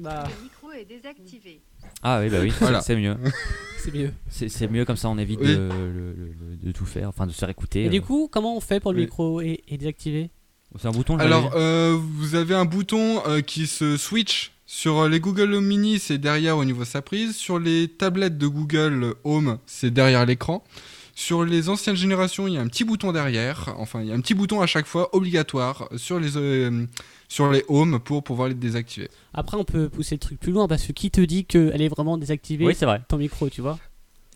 Bah, 0.00 0.24
Le 0.26 0.42
micro 0.42 0.72
est 0.72 0.84
désactivé. 0.86 1.60
Ah 2.02 2.20
oui, 2.22 2.28
bah 2.30 2.38
oui, 2.42 2.52
Voilà. 2.60 2.80
c'est 2.80 2.96
mieux. 2.96 3.16
c'est 3.78 3.92
mieux. 3.94 4.12
C'est 4.28 4.48
c'est 4.48 4.68
mieux 4.68 4.84
comme 4.84 4.96
ça, 4.96 5.08
on 5.08 5.18
évite 5.18 5.40
Oui. 5.40 5.48
de, 5.48 5.52
le- 5.56 5.68
le- 5.68 6.12
le- 6.14 6.56
de 6.68 6.72
tout 6.72 6.86
faire, 6.86 7.08
enfin 7.08 7.26
de 7.26 7.32
se 7.32 7.38
faire 7.38 7.48
écouter. 7.50 7.84
Et 7.84 7.88
du 7.88 7.98
euh. 7.98 8.02
coup, 8.02 8.28
comment 8.30 8.56
on 8.56 8.60
fait 8.60 8.80
pour 8.80 8.92
le 8.92 8.98
Oui. 8.98 9.04
micro 9.04 9.40
est, 9.40 9.60
est 9.68 9.76
désactivé 9.78 10.30
c'est 10.78 10.86
un 10.86 10.90
bouton. 10.90 11.16
Alors, 11.18 11.52
euh, 11.56 11.96
vous 11.98 12.34
avez 12.34 12.54
un 12.54 12.66
bouton 12.66 13.22
euh, 13.26 13.40
qui 13.40 13.66
se 13.66 13.96
switch 13.96 14.52
sur 14.66 15.08
les 15.08 15.18
Google 15.18 15.54
Home 15.54 15.64
Mini, 15.64 15.98
c'est 15.98 16.18
derrière 16.18 16.58
au 16.58 16.64
niveau 16.66 16.80
de 16.82 16.86
sa 16.86 17.00
prise. 17.00 17.34
Sur 17.34 17.58
les 17.58 17.88
tablettes 17.88 18.36
de 18.36 18.46
Google 18.46 19.14
Home, 19.24 19.56
c'est 19.64 19.90
derrière 19.90 20.26
l'écran. 20.26 20.62
Sur 21.20 21.44
les 21.44 21.68
anciennes 21.68 21.96
générations, 21.96 22.46
il 22.46 22.54
y 22.54 22.58
a 22.58 22.60
un 22.60 22.68
petit 22.68 22.84
bouton 22.84 23.10
derrière. 23.10 23.74
Enfin, 23.78 24.02
il 24.02 24.06
y 24.08 24.12
a 24.12 24.14
un 24.14 24.20
petit 24.20 24.34
bouton 24.34 24.60
à 24.60 24.68
chaque 24.68 24.86
fois 24.86 25.12
obligatoire 25.16 25.88
sur 25.96 26.20
les 26.20 26.36
euh, 26.36 26.86
sur 27.26 27.50
les 27.50 27.64
Home 27.66 27.98
pour 27.98 28.22
pouvoir 28.22 28.46
les 28.48 28.54
désactiver. 28.54 29.10
Après, 29.34 29.56
on 29.56 29.64
peut 29.64 29.88
pousser 29.88 30.14
le 30.14 30.20
truc 30.20 30.38
plus 30.38 30.52
loin 30.52 30.68
parce 30.68 30.84
que 30.86 30.92
qui 30.92 31.10
te 31.10 31.20
dit 31.20 31.44
qu'elle 31.44 31.82
est 31.82 31.88
vraiment 31.88 32.18
désactivée 32.18 32.64
Oui, 32.64 32.74
c'est 32.78 32.86
vrai. 32.86 33.02
ton 33.08 33.16
micro, 33.16 33.48
tu 33.48 33.60
vois 33.62 33.80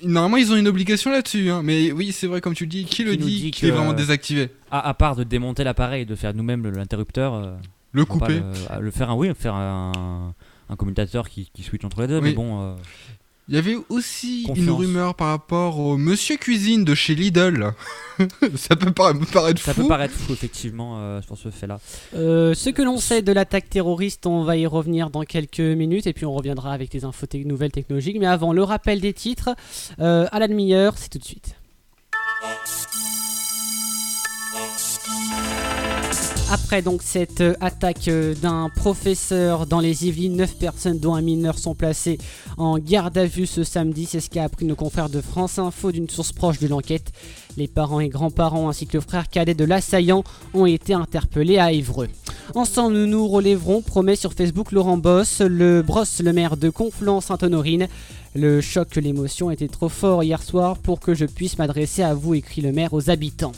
Normalement, 0.02 0.38
ils 0.38 0.50
ont 0.52 0.56
une 0.56 0.66
obligation 0.66 1.12
là-dessus, 1.12 1.50
hein, 1.50 1.62
mais 1.62 1.92
oui, 1.92 2.10
c'est 2.10 2.26
vrai 2.26 2.40
comme 2.40 2.54
tu 2.54 2.64
le 2.64 2.70
dis. 2.70 2.84
Qui, 2.84 3.04
le 3.04 3.12
nous 3.14 3.26
dit, 3.28 3.40
dit 3.42 3.50
qu'il 3.52 3.68
est 3.68 3.70
vraiment 3.70 3.92
désactivé 3.92 4.48
À, 4.72 4.80
à 4.88 4.92
part 4.94 5.14
de 5.14 5.22
démonter 5.22 5.62
l'appareil 5.62 6.02
et 6.02 6.04
de 6.04 6.16
faire 6.16 6.34
nous-mêmes 6.34 6.64
le- 6.64 6.70
l'interrupteur, 6.72 7.34
euh, 7.34 7.54
Le 7.92 8.04
couper. 8.04 8.40
le, 8.40 8.80
le 8.80 8.90
faire 8.90 9.08
un 9.10 9.14
oui, 9.14 9.30
faire 9.38 9.54
un, 9.54 10.34
un 10.68 10.74
commutateur 10.76 11.28
qui, 11.28 11.48
qui 11.54 11.62
switch 11.62 11.84
entre 11.84 12.00
les 12.00 12.08
deux. 12.08 12.20
Mais 12.20 12.32
bon, 12.32 12.60
euh, 12.60 12.74
Il 13.48 13.56
y 13.56 13.58
avait 13.58 13.76
aussi 13.88 14.44
une 14.54 14.70
rumeur 14.70 15.14
par 15.16 15.28
rapport 15.28 15.78
au 15.80 15.96
Monsieur 15.96 16.36
Cuisine 16.36 16.84
de 16.84 16.94
chez 16.94 17.14
Lidl. 17.16 17.72
ça 18.54 18.76
peut 18.76 18.92
para- 18.92 19.14
me 19.14 19.24
paraître 19.24 19.60
ça 19.60 19.74
fou. 19.74 19.82
peut 19.82 19.88
paraître 19.88 20.14
fou 20.14 20.32
effectivement 20.32 20.98
euh, 21.00 21.20
sur 21.22 21.36
ce 21.36 21.50
fait-là. 21.50 21.80
Euh, 22.14 22.54
ce 22.54 22.70
que 22.70 22.82
l'on 22.82 22.98
sait 22.98 23.20
de 23.20 23.32
l'attaque 23.32 23.68
terroriste, 23.68 24.26
on 24.26 24.44
va 24.44 24.56
y 24.56 24.66
revenir 24.66 25.10
dans 25.10 25.22
quelques 25.24 25.58
minutes 25.60 26.06
et 26.06 26.12
puis 26.12 26.24
on 26.24 26.32
reviendra 26.32 26.72
avec 26.72 26.90
des 26.92 27.04
infos 27.04 27.26
nouvelles 27.44 27.72
technologiques. 27.72 28.16
Mais 28.20 28.26
avant, 28.26 28.52
le 28.52 28.62
rappel 28.62 29.00
des 29.00 29.12
titres 29.12 29.50
euh, 30.00 30.26
à 30.30 30.38
la 30.38 30.46
demi-heure, 30.46 30.94
c'est 30.96 31.08
tout 31.08 31.18
de 31.18 31.24
suite. 31.24 31.56
Après 36.52 36.82
donc 36.82 37.00
cette 37.02 37.40
euh, 37.40 37.54
attaque 37.62 38.08
euh, 38.08 38.34
d'un 38.34 38.68
professeur 38.68 39.66
dans 39.66 39.80
les 39.80 40.06
Yvelines, 40.06 40.36
9 40.36 40.58
personnes 40.58 40.98
dont 40.98 41.14
un 41.14 41.22
mineur 41.22 41.58
sont 41.58 41.74
placées 41.74 42.18
en 42.58 42.76
garde 42.76 43.16
à 43.16 43.24
vue 43.24 43.46
ce 43.46 43.64
samedi. 43.64 44.04
C'est 44.04 44.20
ce 44.20 44.28
qu'a 44.28 44.44
appris 44.44 44.66
nos 44.66 44.74
confrères 44.74 45.08
de 45.08 45.22
France 45.22 45.58
Info 45.58 45.92
d'une 45.92 46.10
source 46.10 46.32
proche 46.32 46.58
de 46.58 46.68
l'enquête. 46.68 47.10
Les 47.56 47.68
parents 47.68 48.00
et 48.00 48.10
grands-parents 48.10 48.68
ainsi 48.68 48.86
que 48.86 48.98
le 48.98 49.00
frère 49.00 49.30
cadet 49.30 49.54
de 49.54 49.64
l'assaillant 49.64 50.24
ont 50.52 50.66
été 50.66 50.92
interpellés 50.92 51.56
à 51.56 51.72
Évreux. 51.72 52.08
Ensemble, 52.54 52.96
nous 52.96 53.06
nous 53.06 53.28
relèverons, 53.28 53.80
promet 53.80 54.16
sur 54.16 54.34
Facebook 54.34 54.72
Laurent 54.72 54.98
Boss, 54.98 55.40
le 55.40 55.80
brosse 55.80 56.20
le 56.20 56.34
maire 56.34 56.58
de 56.58 56.68
Conflans-Sainte-Honorine. 56.68 57.88
Le 58.34 58.62
choc, 58.62 58.96
l'émotion 58.96 59.50
était 59.50 59.68
trop 59.68 59.90
fort 59.90 60.22
hier 60.22 60.42
soir 60.42 60.78
pour 60.78 61.00
que 61.00 61.12
je 61.12 61.26
puisse 61.26 61.58
m'adresser 61.58 62.02
à 62.02 62.14
vous, 62.14 62.32
écrit 62.34 62.62
le 62.62 62.72
maire 62.72 62.94
aux 62.94 63.10
habitants. 63.10 63.52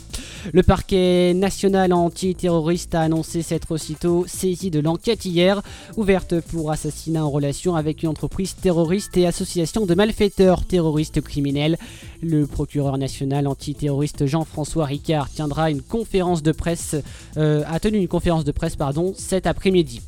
Le 0.51 0.63
parquet 0.63 1.33
national 1.33 1.93
antiterroriste 1.93 2.93
a 2.93 3.01
annoncé 3.01 3.41
s'être 3.41 3.71
aussitôt 3.71 4.25
saisi 4.27 4.71
de 4.71 4.81
l'enquête 4.81 5.23
hier, 5.23 5.61
ouverte 5.95 6.41
pour 6.41 6.71
assassinat 6.71 7.25
en 7.25 7.29
relation 7.29 7.75
avec 7.75 8.03
une 8.03 8.09
entreprise 8.09 8.55
terroriste 8.55 9.15
et 9.15 9.25
association 9.25 9.85
de 9.85 9.95
malfaiteurs 9.95 10.65
terroristes 10.65 11.21
criminels. 11.21 11.77
Le 12.21 12.45
procureur 12.45 12.97
national 12.97 13.47
antiterroriste 13.47 14.25
Jean-François 14.25 14.85
Ricard 14.85 15.29
tiendra 15.29 15.71
une 15.71 15.81
conférence 15.81 16.43
de 16.43 16.51
presse, 16.51 16.97
euh, 17.37 17.63
a 17.67 17.79
tenu 17.79 17.97
une 17.99 18.09
conférence 18.09 18.43
de 18.43 18.51
presse 18.51 18.75
pardon, 18.75 19.13
cet 19.17 19.47
après-midi. 19.47 20.01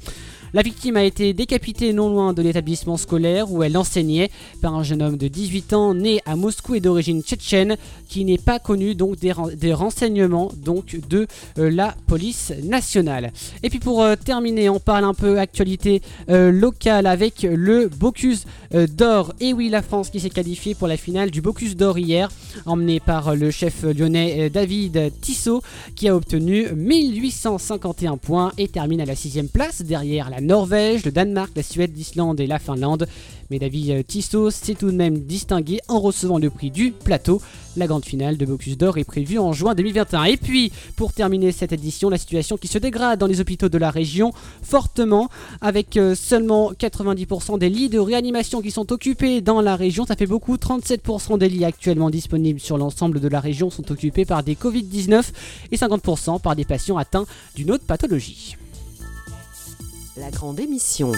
La 0.54 0.62
victime 0.62 0.96
a 0.98 1.04
été 1.04 1.34
décapitée 1.34 1.92
non 1.94 2.10
loin 2.10 2.34
de 2.34 2.42
l'établissement 2.42 2.96
scolaire 2.98 3.52
où 3.52 3.64
elle 3.64 3.78
enseignait 3.78 4.32
par 4.62 4.76
un 4.76 4.84
jeune 4.84 5.02
homme 5.02 5.18
de 5.18 5.28
18 5.28 5.74
ans 5.74 5.94
né 5.94 6.22
à 6.26 6.36
Moscou 6.36 6.76
et 6.76 6.80
d'origine 6.80 7.22
tchétchène 7.22 7.76
qui 8.08 8.24
n'est 8.24 8.38
pas 8.38 8.58
connu 8.58 8.96
donc 8.96 9.18
des, 9.20 9.34
ren- 9.34 9.52
des 9.54 9.74
renseignements 9.74 10.50
donc 10.56 10.98
de 11.10 11.28
euh, 11.60 11.70
la 11.70 11.96
police 12.08 12.54
nationale. 12.64 13.34
Et 13.62 13.70
puis 13.70 13.80
pour 13.80 14.02
euh, 14.02 14.16
terminer, 14.16 14.70
on 14.70 14.80
parle 14.80 15.04
un 15.04 15.14
peu 15.14 15.38
actualité 15.38 16.02
euh, 16.30 16.52
locale 16.52 17.08
avec 17.08 17.44
le 17.44 17.90
Bocuse 17.90 18.46
d'or. 18.90 19.34
Et 19.40 19.54
oui, 19.54 19.70
la 19.70 19.82
France 19.82 20.10
qui 20.10 20.20
s'est 20.20 20.30
qualifiée 20.30 20.76
pour 20.76 20.88
la 20.88 20.98
finale 20.98 21.30
du 21.32 21.42
Bocuse 21.42 21.76
d'or 21.76 21.98
hier, 22.00 22.30
emmené 22.66 23.00
par 23.00 23.36
le 23.36 23.52
chef 23.52 23.84
lyonnais 23.84 24.50
David 24.50 25.12
Tissot 25.22 25.62
qui 25.96 26.08
a 26.08 26.16
obtenu 26.16 26.68
1851 26.74 28.18
points 28.18 28.52
et 28.58 28.68
termine 28.68 29.02
à 29.02 29.06
la 29.06 29.16
sixième 29.16 29.50
place 29.50 29.82
derrière 29.82 30.30
la 30.30 30.37
Norvège, 30.42 31.06
le 31.06 31.12
Danemark, 31.12 31.52
la 31.56 31.64
Suède, 31.64 31.96
l'Islande 31.96 32.40
et 32.40 32.48
la 32.48 32.60
Finlande. 32.60 33.08
Mais 33.50 33.60
David 33.60 33.92
euh, 33.92 34.04
Tissot 34.04 34.52
s'est 34.52 34.76
tout 34.76 34.92
de 34.92 34.96
même 34.96 35.20
distingué 35.20 35.80
en 35.88 36.00
recevant 36.00 36.38
le 36.38 36.50
prix 36.50 36.70
du 36.70 36.92
plateau. 36.92 37.42
La 37.78 37.88
grande 37.88 38.04
finale 38.04 38.38
de 38.38 38.46
Bocuse 38.46 38.78
d'Or 38.78 38.98
est 38.98 39.04
prévue 39.04 39.40
en 39.40 39.54
juin 39.54 39.74
2021. 39.74 40.26
Et 40.26 40.38
puis, 40.38 40.72
pour 40.96 41.14
terminer 41.14 41.52
cette 41.52 41.72
édition, 41.72 42.10
la 42.10 42.18
situation 42.18 42.58
qui 42.58 42.68
se 42.68 42.78
dégrade 42.78 43.20
dans 43.20 43.28
les 43.28 43.40
hôpitaux 43.40 43.70
de 43.70 43.78
la 43.78 43.90
région 43.90 44.34
fortement, 44.62 45.30
avec 45.62 45.96
euh, 45.96 46.14
seulement 46.14 46.74
90% 46.74 47.58
des 47.60 47.70
lits 47.70 47.90
de 47.90 48.00
réanimation 48.00 48.62
qui 48.62 48.72
sont 48.72 48.92
occupés 48.92 49.42
dans 49.42 49.62
la 49.62 49.76
région. 49.76 50.06
Ça 50.06 50.16
fait 50.16 50.26
beaucoup. 50.26 50.56
37% 50.58 51.38
des 51.38 51.50
lits 51.50 51.66
actuellement 51.66 52.10
disponibles 52.10 52.60
sur 52.60 52.78
l'ensemble 52.78 53.20
de 53.20 53.28
la 53.28 53.40
région 53.40 53.70
sont 53.70 53.92
occupés 53.92 54.26
par 54.26 54.44
des 54.44 54.56
Covid-19 54.56 55.24
et 55.72 55.78
50% 55.78 56.42
par 56.42 56.56
des 56.56 56.66
patients 56.66 56.98
atteints 56.98 57.26
d'une 57.56 57.72
autre 57.72 57.86
pathologie. 57.86 58.58
La 60.20 60.32
grande 60.32 60.60
émission. 60.60 61.12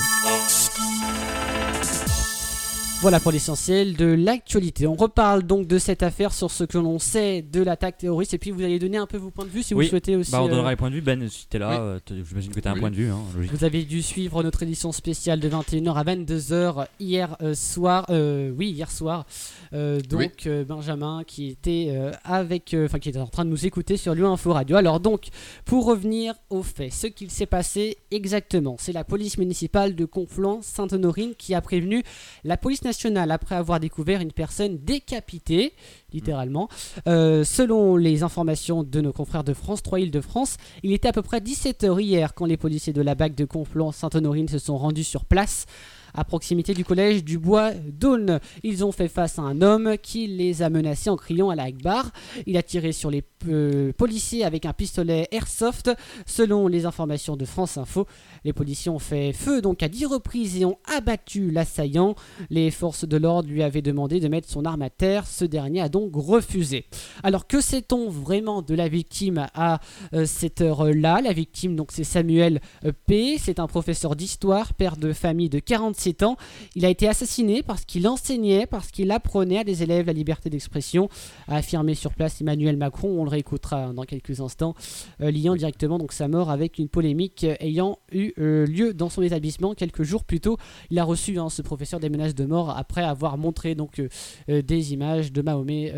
Voilà 3.01 3.21
pour 3.21 3.31
l'essentiel 3.31 3.95
de 3.95 4.07
l'actualité. 4.07 4.85
On 4.85 4.95
reparle 4.95 5.43
donc 5.43 5.67
de 5.67 5.77
cette 5.77 6.03
affaire 6.03 6.33
sur 6.33 6.51
ce 6.51 6.65
que 6.65 6.77
l'on 6.77 6.99
sait 6.99 7.41
de 7.41 7.63
l'attaque 7.63 7.97
terroriste 7.97 8.33
et 8.33 8.38
puis 8.38 8.51
vous 8.51 8.62
allez 8.62 8.77
donner 8.77 8.97
un 8.97 9.05
peu 9.07 9.15
vos 9.15 9.31
points 9.31 9.45
de 9.45 9.49
vue 9.49 9.63
si 9.63 9.73
Oui. 9.73 9.85
vous 9.85 9.89
souhaitez 9.91 10.17
aussi. 10.17 10.31
Bah, 10.33 10.41
on 10.43 10.47
euh, 10.47 10.49
donnera 10.49 10.71
les 10.71 10.75
points 10.75 10.89
de 10.89 10.95
vue. 10.95 11.01
Ben, 11.01 11.29
si 11.29 11.47
t'es 11.47 11.59
là, 11.59 11.69
Oui. 11.69 11.77
euh, 12.17 12.23
j'imagine 12.27 12.51
que 12.51 12.59
t'as 12.59 12.71
un 12.71 12.73
Oui. 12.73 12.79
point 12.81 12.91
de 12.91 12.97
vue, 12.97 13.09
hein, 13.09 13.19
logique. 13.38 13.53
Vous 13.53 13.63
avez 13.63 13.83
dû 13.83 14.01
suivre 14.01 14.43
notre 14.43 14.63
édition 14.63 14.91
spéciale 14.91 15.39
de 15.39 15.47
21h 15.47 15.95
à 15.95 16.03
22h 16.03 16.88
hier 16.99 17.38
euh, 17.41 17.53
soir. 17.55 18.05
euh, 18.09 18.51
oui, 18.57 18.71
hier 18.71 18.91
soir. 18.91 19.25
Euh, 19.71 20.01
donc 20.01 20.45
euh, 20.45 20.65
Benjamin 20.65 21.23
qui 21.25 21.47
était 21.47 21.88
euh, 21.91 22.12
avec, 22.25 22.73
euh, 22.73 22.83
enfin 22.85 22.99
qui 22.99 23.07
était 23.07 23.19
en 23.19 23.27
train 23.27 23.45
de 23.45 23.49
nous 23.49 23.65
écouter 23.65 23.95
sur 23.95 24.13
Lyon 24.13 24.33
Info 24.33 24.51
Radio. 24.51 24.75
Alors 24.75 24.99
donc, 24.99 25.27
pour 25.63 25.85
revenir 25.85 26.33
aux 26.49 26.63
faits, 26.63 26.91
ce 26.91 27.07
qu'il 27.07 27.31
s'est 27.31 27.45
passé 27.45 27.95
exactement, 28.12 28.75
c'est 28.77 28.91
la 28.91 29.05
police 29.05 29.38
municipale 29.38 29.95
de 29.95 30.03
Conflans-Sainte-Honorine 30.03 31.33
qui 31.38 31.55
a 31.55 31.62
prévenu 31.62 32.03
la 32.43 32.57
police 32.57 32.79
nationale 32.81 32.88
après 33.30 33.56
avoir 33.56 33.80
découvert 33.80 34.21
une 34.21 34.32
personne 34.32 34.78
décapitée, 34.78 35.73
littéralement. 36.13 36.69
Euh, 37.08 37.43
selon 37.43 37.95
les 37.95 38.23
informations 38.23 38.84
de 38.84 39.02
nos 39.02 39.13
confrères 39.13 39.43
de 39.43 39.54
France 39.54 39.84
3 39.84 39.99
Île-de-France, 40.02 40.58
il 40.84 40.93
était 40.93 41.08
à 41.08 41.13
peu 41.13 41.21
près 41.21 41.39
17h 41.39 42.02
hier 42.02 42.34
quand 42.34 42.45
les 42.45 42.58
policiers 42.58 42.93
de 42.93 43.02
la 43.02 43.15
BAC 43.15 43.36
de 43.36 43.45
Conflans-Sainte-Honorine 43.45 44.47
se 44.47 44.60
sont 44.60 44.78
rendus 44.78 45.04
sur 45.04 45.25
place. 45.25 45.65
À 46.13 46.23
proximité 46.23 46.73
du 46.73 46.84
collège 46.84 47.23
du 47.23 47.38
Bois 47.38 47.71
d'Aulne, 47.73 48.39
ils 48.63 48.84
ont 48.84 48.91
fait 48.91 49.08
face 49.08 49.38
à 49.38 49.43
un 49.43 49.62
homme 49.62 49.95
qui 50.02 50.28
les 50.28 50.62
a 50.62 50.69
menacés 50.69 51.10
en 51.10 51.15
criant 51.15 51.49
à 51.49 51.56
la 51.56 51.63
Akbar. 51.63 52.12
Il 52.47 52.58
a 52.58 52.63
tiré 52.63 52.91
sur 52.91 53.12
les 53.12 53.23
euh, 53.47 53.93
policiers 53.93 54.43
avec 54.43 54.65
un 54.65 54.73
pistolet 54.73 55.28
airsoft. 55.32 55.91
Selon 56.25 56.67
les 56.67 56.86
informations 56.86 57.36
de 57.36 57.45
France 57.45 57.78
Info, 57.78 58.08
les 58.43 58.54
policiers 58.54 58.91
ont 58.91 58.99
fait 58.99 59.34
feu 59.34 59.62
donc 59.62 59.84
à 59.84 59.88
10 59.88 60.06
reprises 60.08 60.60
et 60.60 60.65
ont 60.65 60.78
abattu 60.86 61.52
l'assaillant. 61.52 62.15
Les 62.49 62.71
forces 62.71 63.08
de 63.08 63.17
l'ordre 63.17 63.49
lui 63.49 63.63
avaient 63.63 63.82
demandé 63.82 64.19
de 64.19 64.28
mettre 64.28 64.49
son 64.49 64.65
arme 64.65 64.82
à 64.82 64.89
terre. 64.89 65.28
Ce 65.28 65.45
dernier 65.45 65.82
a 65.82 65.89
donc 65.89 66.12
refusé. 66.15 66.86
Alors 67.23 67.47
que 67.47 67.62
sait-on 67.62 68.10
vraiment 68.10 68.62
de 68.62 68.73
la 68.73 68.88
victime 68.88 69.47
à 69.54 69.80
euh, 70.13 70.25
cette 70.25 70.62
heure-là? 70.62 71.21
La 71.21 71.34
victime 71.34 71.75
donc 71.75 71.91
c'est 71.91 72.04
Samuel 72.04 72.62
euh, 72.86 72.91
P. 73.06 73.38
C'est 73.38 73.60
un 73.60 73.67
professeur 73.67 74.15
d'histoire, 74.15 74.73
père 74.73 74.97
de 74.97 75.13
famille 75.13 75.49
de 75.49 75.60
45 75.60 75.99
27 75.99 76.23
ans. 76.23 76.38
Il 76.75 76.86
a 76.86 76.89
été 76.89 77.08
assassiné 77.08 77.63
parce 77.63 77.84
qu'il 77.86 78.08
enseignait, 78.08 78.65
parce 78.65 78.91
qu'il 78.91 79.12
apprenait 79.12 79.60
à 79.60 79.63
des 79.63 79.84
élèves 79.84 80.06
la 80.06 80.13
liberté 80.13 80.49
d'expression, 80.49 81.10
a 81.47 81.58
affirmé 81.58 81.95
sur 81.95 82.13
place 82.13 82.41
Emmanuel 82.41 82.78
Macron. 82.78 83.10
On 83.19 83.23
le 83.23 83.30
réécoutera 83.30 83.91
dans 83.93 84.04
quelques 84.04 84.39
instants, 84.39 84.75
euh, 85.21 85.32
liant 85.32 85.56
directement 85.56 85.97
donc 85.97 86.13
sa 86.13 86.28
mort 86.28 86.49
avec 86.49 86.80
une 86.80 86.88
polémique 86.88 87.45
ayant 87.60 87.99
eu 88.12 88.28
euh, 88.37 88.65
lieu 88.65 88.93
dans 88.93 89.09
son 89.09 89.21
établissement 89.21 89.73
quelques 89.73 90.03
jours 90.03 90.23
plus 90.23 90.39
tôt. 90.39 90.57
Il 90.89 90.99
a 90.99 91.03
reçu 91.03 91.39
hein, 91.39 91.49
ce 91.49 91.61
professeur 91.61 91.99
des 91.99 92.09
menaces 92.09 92.35
de 92.35 92.45
mort 92.45 92.77
après 92.77 93.03
avoir 93.03 93.37
montré 93.37 93.75
donc 93.75 94.01
des 94.47 94.93
images 94.93 95.31
de 95.31 95.41
Mahomet, 95.41 95.93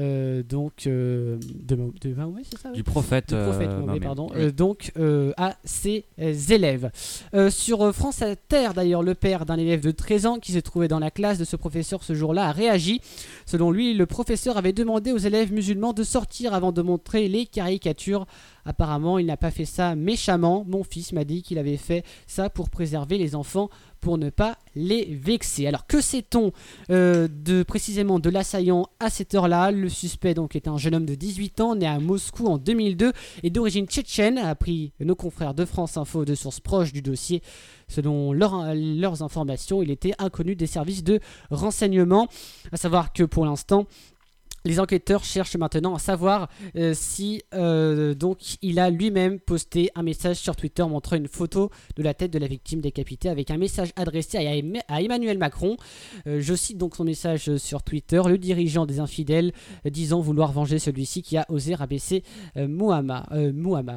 donc 0.48 0.84
de, 0.86 1.40
de, 1.42 2.14
Mahomet, 2.14 2.44
c'est 2.50 2.60
ça 2.60 2.72
Du 2.72 2.84
prophète. 2.84 3.32
Mahomet, 3.32 4.00
pardon. 4.00 4.30
donc 4.56 4.92
à 5.38 5.56
ses 5.64 6.06
élèves. 6.18 6.92
sur 7.50 7.94
France 7.94 8.22
Inter 8.22 8.70
d'ailleurs, 8.76 9.04
le 9.04 9.16
père 9.16 9.46
d'un 9.46 9.58
élève 9.58 9.82
de 9.82 9.92
13 9.92 10.26
ans 10.26 10.40
qui 10.40 10.52
se 10.52 10.60
trouvait 10.60 10.88
dans 10.88 11.00
la 11.00 11.12
classe 11.12 11.38
de 11.38 11.46
ce 11.46 11.56
professeur 11.56 12.04
ce 12.04 12.14
jour-là 12.14 12.48
a 12.48 12.52
réagi. 12.52 13.02
Selon 13.46 13.72
lui, 13.72 13.94
le 13.94 14.06
professeur 14.06 14.58
avait 14.58 14.74
demandé 14.74 15.12
aux 15.12 15.18
élèves 15.18 15.52
musulmans 15.52 15.94
de 15.94 16.04
sortir 16.04 16.54
avant 16.54 16.72
de 16.72 16.82
montrer 16.82 17.28
les 17.28 17.46
caricatures. 17.46 18.26
Apparemment, 18.66 19.20
il 19.20 19.26
n'a 19.26 19.38
pas 19.38 19.52
fait 19.52 19.66
ça 19.66 19.96
méchamment. 19.96 20.66
Mon 20.68 20.84
fils 20.84 21.14
m'a 21.14 21.24
dit 21.24 21.42
qu'il 21.42 21.58
avait 21.58 21.78
fait 21.78 22.04
ça 22.28 22.50
pour 22.50 22.70
préserver 22.70 23.18
les 23.18 23.36
enfants 23.36 23.70
pour 24.02 24.18
ne 24.18 24.30
pas 24.30 24.58
les 24.76 25.06
vexer. 25.06 25.68
Alors 25.68 25.86
que 25.86 26.02
sait-on 26.02 26.52
euh, 26.90 27.28
de 27.30 27.64
précisément 27.64 28.20
de 28.20 28.30
l'assaillant 28.30 28.88
à 29.00 29.10
cette 29.10 29.36
heure-là? 29.36 29.72
Le 29.72 29.90
suspect 29.90 30.34
donc 30.34 30.56
est 30.56 30.68
un 30.68 30.78
jeune 30.78 30.96
homme 30.96 31.06
de 31.06 31.16
18 31.16 31.62
ans 31.62 31.76
né 31.76 31.86
à 31.86 32.00
Moscou 32.00 32.48
en 32.48 32.58
2002 32.58 33.14
et 33.44 33.50
d'origine 33.50 33.86
tchétchène, 33.86 34.40
a 34.40 34.50
appris 34.50 34.92
nos 35.00 35.16
confrères 35.16 35.54
de 35.54 35.66
France 35.66 35.98
Info 35.98 36.26
de 36.26 36.36
sources 36.36 36.60
proches 36.60 36.92
du 36.92 37.02
dossier. 37.02 37.42
Selon 37.88 38.34
leurs 38.34 39.24
informations, 39.24 39.84
il 39.84 39.92
était 39.92 40.14
inconnu 40.18 40.56
des 40.56 40.68
services 40.68 41.04
de 41.04 41.20
renseignement. 41.52 42.28
À 42.72 42.78
savoir 42.78 43.14
que 43.14 43.24
pour 43.24 43.46
l'instant, 43.46 43.86
les 44.66 44.80
enquêteurs 44.80 45.24
cherchent 45.24 45.56
maintenant 45.56 45.96
à 45.96 46.00
savoir 46.00 46.50
euh, 46.76 46.94
si 46.96 47.42
euh, 47.54 48.14
donc 48.14 48.58
il 48.62 48.80
a 48.80 48.90
lui-même 48.90 49.40
posté 49.40 49.90
un 49.96 50.04
message 50.04 50.38
sur 50.38 50.56
Twitter 50.56 50.84
montrant 50.84 51.16
une 51.16 51.28
photo 51.28 51.70
de 51.96 52.04
la 52.04 52.14
tête 52.14 52.32
de 52.32 52.40
la 52.40 52.48
victime 52.48 52.82
décapitée 52.82 53.30
avec 53.30 53.52
un 53.52 53.58
message 53.58 53.92
adressé 53.96 54.38
à, 54.38 55.02
Emmanuel 55.02 55.38
Macron. 55.38 55.78
Euh, 56.28 56.40
je 56.42 56.54
cite 56.54 56.78
donc 56.78 56.96
son 56.96 57.04
message 57.04 57.56
sur 57.58 57.84
Twitter 57.84 58.22
le 58.28 58.38
dirigeant 58.38 58.86
des 58.86 59.00
infidèles 59.00 59.52
disant 59.86 60.20
vouloir 60.22 60.52
venger 60.52 60.80
celui-ci 60.80 61.22
qui 61.22 61.38
a 61.38 61.46
osé 61.50 61.76
rabaisser. 61.76 62.24
Mouhama, 62.56 63.28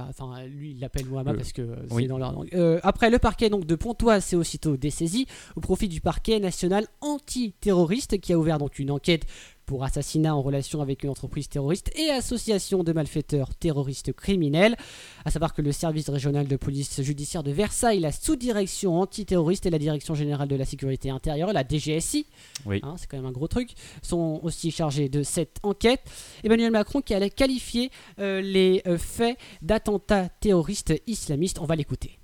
enfin 0.08 0.44
lui 0.46 0.72
il 0.72 0.80
l'appelle 0.80 1.06
Mouhama 1.06 1.34
parce 1.34 1.52
que 1.52 1.76
c'est 1.90 2.06
dans 2.06 2.18
leur 2.18 2.32
langue. 2.32 2.48
après 2.82 3.10
le 3.10 3.18
parquet 3.18 3.50
donc 3.50 3.66
de 3.66 3.74
Pontoise 3.74 4.24
s'est 4.24 4.36
aussitôt 4.36 4.76
dessaisi 4.76 5.26
au 5.56 5.60
profit 5.60 5.88
du 5.88 6.00
parquet 6.00 6.40
national 6.40 6.86
antiterroriste 7.00 8.20
qui 8.20 8.32
a 8.32 8.38
ouvert 8.38 8.58
donc 8.58 8.78
une 8.78 8.90
enquête 8.90 9.26
pour 9.66 9.84
assassinat 9.84 10.34
en 10.34 10.42
relation 10.42 10.80
avec 10.80 11.02
une 11.02 11.10
entreprise 11.10 11.48
terroriste 11.48 11.90
et 11.96 12.10
association 12.10 12.84
de 12.84 12.92
malfaiteurs 12.92 13.54
terroristes 13.54 14.12
criminels. 14.12 14.76
À 15.24 15.30
savoir 15.30 15.54
que 15.54 15.62
le 15.62 15.72
service 15.72 16.08
régional 16.08 16.46
de 16.46 16.56
police 16.56 17.00
judiciaire 17.02 17.42
de 17.42 17.50
Versailles, 17.50 18.00
la 18.00 18.12
sous-direction 18.12 19.00
antiterroriste 19.00 19.66
et 19.66 19.70
la 19.70 19.78
direction 19.78 20.14
générale 20.14 20.48
de 20.48 20.56
la 20.56 20.64
sécurité 20.64 21.10
intérieure, 21.10 21.52
la 21.52 21.64
DGSI, 21.66 22.26
hein, 22.66 22.94
c'est 22.96 23.08
quand 23.08 23.16
même 23.16 23.26
un 23.26 23.32
gros 23.32 23.48
truc, 23.48 23.70
sont 24.02 24.40
aussi 24.42 24.70
chargés 24.70 25.08
de 25.08 25.22
cette 25.22 25.58
enquête. 25.62 26.02
Emmanuel 26.42 26.70
Macron 26.70 27.00
qui 27.00 27.14
allait 27.14 27.30
qualifier 27.30 27.90
euh, 28.18 28.40
les 28.40 28.82
euh, 28.86 28.98
faits 28.98 29.38
d'attentats 29.62 30.28
terroristes 30.40 30.92
islamistes. 31.06 31.58
On 31.58 31.66
va 31.66 31.76
l'écouter. 31.76 32.18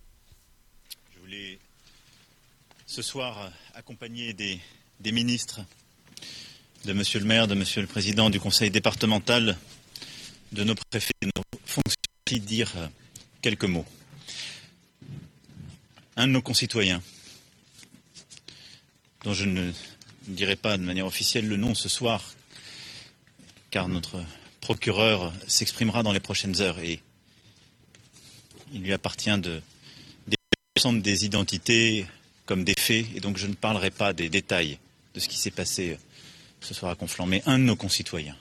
Je 1.14 1.20
voulais 1.20 1.59
ce 2.86 3.03
soir 3.03 3.51
accompagner 3.74 4.32
des, 4.34 4.59
des 5.01 5.12
ministres 5.12 5.61
de 6.85 6.93
Monsieur 6.93 7.20
le 7.20 7.26
maire, 7.26 7.47
de 7.47 7.55
Monsieur 7.55 7.83
le 7.83 7.87
président 7.87 8.31
du 8.31 8.41
conseil 8.41 8.70
départemental, 8.70 9.59
de 10.53 10.64
nos 10.64 10.74
préfets, 10.74 11.12
de 11.22 11.31
nos 11.37 11.43
fonctionnaires, 11.66 12.01
dire 12.39 12.72
euh, 12.76 12.87
quelques 13.43 13.64
mots. 13.64 13.87
Un 16.16 16.26
de 16.28 16.33
nos 16.33 16.43
concitoyens, 16.43 17.03
dont 19.24 19.35
je 19.35 19.45
ne 19.45 19.72
dirai 20.28 20.57
pas 20.57 20.76
de 20.78 20.83
manière 20.83 21.07
officielle 21.07 21.49
le 21.49 21.57
nom 21.57 21.74
ce 21.74 21.89
soir, 21.89 22.35
car 23.70 23.89
notre 23.89 24.22
procureur 24.61 25.33
s'exprimera 25.49 26.03
dans 26.03 26.12
les 26.12 26.20
prochaines 26.20 26.61
heures 26.61 26.78
et 26.78 27.01
il 28.72 28.83
lui 28.83 28.93
appartient 28.93 29.39
de 29.39 29.61
l'ensemble 30.76 31.03
des 31.03 31.24
identités 31.24 32.07
comme 32.47 32.64
des 32.64 32.74
faits, 32.78 33.07
et 33.14 33.20
donc 33.20 33.37
je 33.37 33.47
ne 33.47 33.55
parlerai 33.55 33.91
pas 33.91 34.12
des 34.12 34.28
détails 34.28 34.78
de 35.14 35.20
ce 35.20 35.28
qui 35.28 35.39
s'est 35.39 35.51
passé 35.51 35.99
ce 36.61 36.75
soir 36.75 36.93
à 36.93 36.95
Conflans, 36.95 37.27
mais 37.27 37.43
un 37.47 37.59
de 37.59 37.65
nos 37.65 37.77
concitoyens 37.77 38.37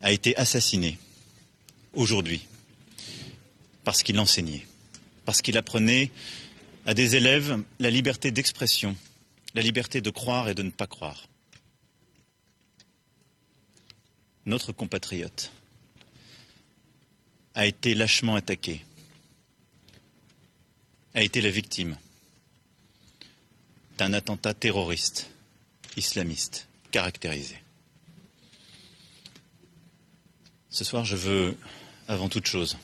a 0.00 0.12
été 0.12 0.36
assassiné 0.36 0.98
aujourd'hui 1.94 2.46
parce 3.84 4.02
qu'il 4.02 4.18
enseignait, 4.18 4.66
parce 5.24 5.42
qu'il 5.42 5.56
apprenait 5.56 6.10
à 6.86 6.94
des 6.94 7.16
élèves 7.16 7.62
la 7.78 7.90
liberté 7.90 8.30
d'expression, 8.30 8.96
la 9.54 9.62
liberté 9.62 10.00
de 10.00 10.10
croire 10.10 10.48
et 10.48 10.54
de 10.54 10.62
ne 10.62 10.70
pas 10.70 10.86
croire. 10.86 11.28
Notre 14.44 14.72
compatriote 14.72 15.52
a 17.54 17.66
été 17.66 17.94
lâchement 17.94 18.34
attaqué, 18.34 18.84
a 21.14 21.22
été 21.22 21.40
la 21.40 21.50
victime 21.50 21.96
d'un 23.98 24.12
attentat 24.14 24.54
terroriste 24.54 25.30
islamiste 25.96 26.66
caractérisé. 26.92 27.56
Ce 30.70 30.84
soir, 30.84 31.04
je 31.04 31.16
veux, 31.16 31.56
avant 32.06 32.28
toute 32.28 32.46
chose, 32.46 32.78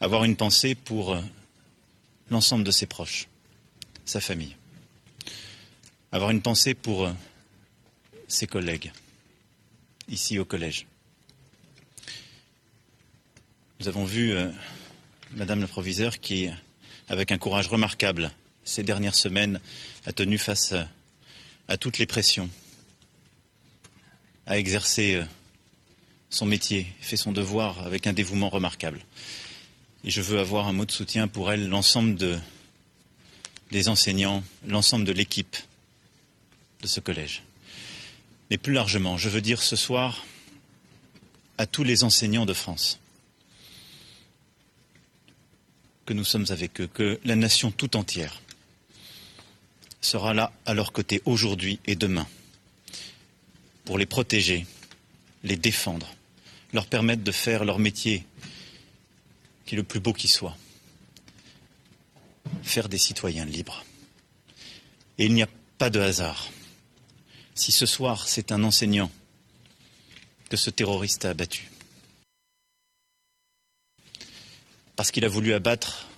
avoir 0.00 0.24
une 0.24 0.36
pensée 0.36 0.74
pour 0.74 1.14
euh, 1.14 1.20
l'ensemble 2.30 2.64
de 2.64 2.70
ses 2.70 2.86
proches, 2.86 3.28
sa 4.04 4.20
famille. 4.20 4.56
Avoir 6.12 6.30
une 6.30 6.42
pensée 6.42 6.74
pour 6.74 7.04
euh, 7.04 7.12
ses 8.26 8.46
collègues, 8.46 8.90
ici 10.08 10.38
au 10.38 10.44
collège. 10.44 10.86
Nous 13.80 13.88
avons 13.88 14.04
vu 14.04 14.32
euh, 14.32 14.50
Madame 15.32 15.60
le 15.60 15.66
proviseur 15.66 16.20
qui, 16.20 16.48
avec 17.08 17.32
un 17.32 17.38
courage 17.38 17.68
remarquable, 17.68 18.32
ces 18.64 18.82
dernières 18.82 19.14
semaines, 19.14 19.60
a 20.06 20.12
tenu 20.12 20.38
face 20.38 20.74
à 21.68 21.76
toutes 21.76 21.98
les 21.98 22.06
pressions 22.06 22.48
a 24.46 24.58
exercé 24.58 25.14
euh, 25.14 25.24
son 26.30 26.46
métier, 26.46 26.86
fait 27.00 27.16
son 27.16 27.32
devoir 27.32 27.86
avec 27.86 28.06
un 28.06 28.12
dévouement 28.12 28.48
remarquable. 28.48 29.00
Et 30.04 30.10
je 30.10 30.20
veux 30.20 30.38
avoir 30.38 30.68
un 30.68 30.72
mot 30.72 30.84
de 30.84 30.92
soutien 30.92 31.28
pour 31.28 31.50
elle, 31.50 31.68
l'ensemble 31.68 32.16
de, 32.16 32.38
des 33.70 33.88
enseignants, 33.88 34.42
l'ensemble 34.66 35.04
de 35.04 35.12
l'équipe 35.12 35.56
de 36.82 36.86
ce 36.86 37.00
collège. 37.00 37.42
Mais 38.50 38.58
plus 38.58 38.72
largement, 38.72 39.16
je 39.16 39.28
veux 39.28 39.40
dire 39.40 39.62
ce 39.62 39.76
soir 39.76 40.24
à 41.56 41.66
tous 41.66 41.84
les 41.84 42.04
enseignants 42.04 42.46
de 42.46 42.52
France 42.52 42.98
que 46.04 46.12
nous 46.12 46.24
sommes 46.24 46.46
avec 46.50 46.82
eux, 46.82 46.86
que 46.86 47.18
la 47.24 47.36
nation 47.36 47.70
tout 47.70 47.96
entière 47.96 48.42
sera 50.02 50.34
là 50.34 50.52
à 50.66 50.74
leur 50.74 50.92
côté 50.92 51.22
aujourd'hui 51.24 51.78
et 51.86 51.96
demain 51.96 52.26
pour 53.84 53.98
les 53.98 54.06
protéger, 54.06 54.66
les 55.42 55.56
défendre, 55.56 56.14
leur 56.72 56.86
permettre 56.86 57.22
de 57.22 57.32
faire 57.32 57.64
leur 57.64 57.78
métier 57.78 58.24
qui 59.66 59.74
est 59.74 59.78
le 59.78 59.84
plus 59.84 60.00
beau 60.00 60.12
qui 60.12 60.28
soit. 60.28 60.56
Faire 62.62 62.88
des 62.88 62.98
citoyens 62.98 63.44
libres. 63.44 63.84
Et 65.18 65.26
il 65.26 65.34
n'y 65.34 65.42
a 65.42 65.48
pas 65.78 65.90
de 65.90 66.00
hasard. 66.00 66.50
Si 67.54 67.72
ce 67.72 67.86
soir 67.86 68.28
c'est 68.28 68.52
un 68.52 68.64
enseignant 68.64 69.10
que 70.50 70.56
ce 70.56 70.70
terroriste 70.70 71.24
a 71.24 71.30
abattu, 71.30 71.70
parce 74.96 75.10
qu'il 75.10 75.24
a 75.24 75.28
voulu 75.28 75.54
abattre 75.54 76.08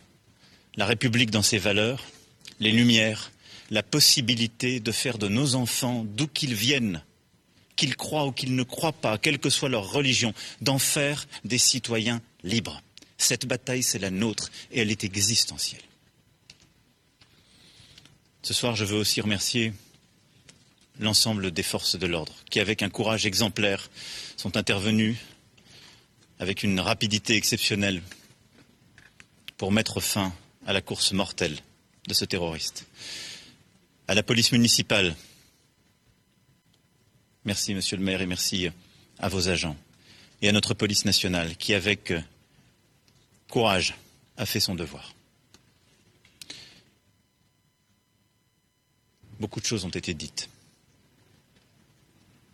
la 0.77 0.87
République 0.87 1.31
dans 1.31 1.43
ses 1.43 1.59
valeurs, 1.59 2.05
les 2.61 2.73
lumières, 2.73 3.33
la 3.71 3.83
possibilité 3.83 4.81
de 4.81 4.93
faire 4.93 5.19
de 5.19 5.29
nos 5.29 5.55
enfants, 5.55 6.05
d'où 6.05 6.27
qu'ils 6.27 6.55
viennent, 6.55 7.03
qu'ils 7.77 7.97
croient 7.97 8.27
ou 8.27 8.33
qu'ils 8.33 8.55
ne 8.55 8.63
croient 8.63 8.93
pas, 8.93 9.19
quelle 9.19 9.39
que 9.39 9.51
soit 9.51 9.69
leur 9.69 9.91
religion, 9.91 10.35
d'en 10.61 10.79
faire 10.79 11.27
des 11.45 11.59
citoyens 11.59 12.21
libres. 12.43 12.83
Cette 13.19 13.47
bataille, 13.47 13.83
c'est 13.83 13.99
la 13.99 14.11
nôtre 14.11 14.51
et 14.73 14.81
elle 14.81 14.91
est 14.91 15.05
existentielle. 15.05 15.83
Ce 18.43 18.55
soir, 18.55 18.77
je 18.77 18.85
veux 18.85 18.99
aussi 18.99 19.21
remercier 19.21 19.73
l'ensemble 21.01 21.51
des 21.51 21.63
forces 21.63 21.99
de 21.99 22.07
l'ordre 22.07 22.35
qui, 22.51 22.61
avec 22.61 22.83
un 22.83 22.91
courage 22.91 23.27
exemplaire, 23.27 23.91
sont 24.37 24.57
intervenus 24.57 25.17
avec 26.39 26.63
une 26.63 26.81
rapidité 26.81 27.37
exceptionnelle 27.37 28.03
pour 29.57 29.73
mettre 29.73 30.01
fin 30.01 30.33
à 30.67 30.73
la 30.73 30.81
course 30.81 31.13
mortelle 31.13 31.57
de 32.09 32.15
ce 32.15 32.25
terroriste. 32.25 32.87
à 34.09 34.15
la 34.15 34.23
police 34.23 34.53
municipale. 34.53 35.15
Merci, 37.47 37.75
monsieur 37.75 37.97
le 37.97 38.03
maire, 38.03 38.21
et 38.21 38.27
merci 38.27 38.69
à 39.21 39.29
vos 39.29 39.49
agents. 39.49 39.77
Et 40.43 40.49
à 40.49 40.53
notre 40.53 40.75
police 40.75 41.05
nationale, 41.05 41.57
qui, 41.57 41.75
avec 41.75 42.11
euh, 42.11 42.21
courage, 43.49 43.95
a 44.37 44.45
fait 44.47 44.59
son 44.59 44.75
devoir. 44.75 45.15
Beaucoup 49.39 49.61
de 49.61 49.65
choses 49.65 49.85
ont 49.85 49.91
été 49.91 50.13
dites. 50.13 50.49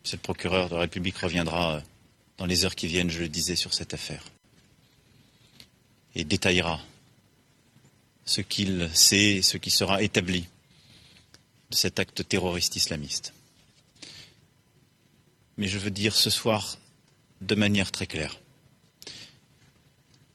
Monsieur 0.04 0.18
le 0.18 0.22
procureur 0.22 0.68
de 0.68 0.74
la 0.74 0.82
République 0.82 1.16
reviendra 1.16 1.76
euh, 1.76 1.80
dans 2.36 2.44
les 2.44 2.66
heures 2.66 2.74
qui 2.74 2.86
viennent, 2.86 3.10
je 3.10 3.20
le 3.20 3.28
disais, 3.30 3.56
sur 3.56 3.72
cette 3.72 3.94
affaire. 3.94 4.22
Et 6.14 6.24
détaillera 6.24 6.82
ce 8.26 8.42
qu'il 8.42 8.90
sait 8.92 9.36
et 9.36 9.42
ce 9.42 9.56
qui 9.56 9.70
sera 9.70 10.02
établi 10.02 10.44
de 11.70 11.76
cet 11.76 11.98
acte 11.98 12.28
terroriste 12.28 12.76
islamiste. 12.76 13.32
Mais 15.56 15.68
je 15.68 15.78
veux 15.78 15.90
dire 15.90 16.14
ce 16.14 16.30
soir 16.30 16.78
de 17.40 17.54
manière 17.54 17.90
très 17.90 18.06
claire, 18.06 18.38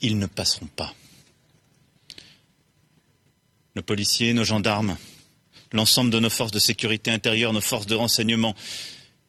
ils 0.01 0.19
ne 0.19 0.25
passeront 0.25 0.67
pas. 0.67 0.93
Nos 3.75 3.81
policiers, 3.81 4.33
nos 4.33 4.43
gendarmes, 4.43 4.97
l'ensemble 5.71 6.11
de 6.11 6.19
nos 6.19 6.29
forces 6.29 6.51
de 6.51 6.59
sécurité 6.59 7.11
intérieure, 7.11 7.53
nos 7.53 7.61
forces 7.61 7.87
de 7.87 7.95
renseignement, 7.95 8.55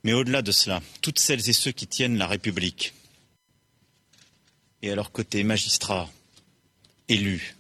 mais 0.05 0.13
au-delà 0.13 0.43
de 0.43 0.53
cela, 0.53 0.83
toutes 1.03 1.19
celles 1.19 1.49
et 1.49 1.53
ceux 1.53 1.73
qui 1.73 1.87
tiennent 1.87 2.19
la 2.19 2.27
République, 2.27 2.95
et 4.83 4.91
à 4.91 4.95
leur 4.95 5.11
côté 5.11 5.43
magistrats, 5.43 6.09
élus, 7.09 7.57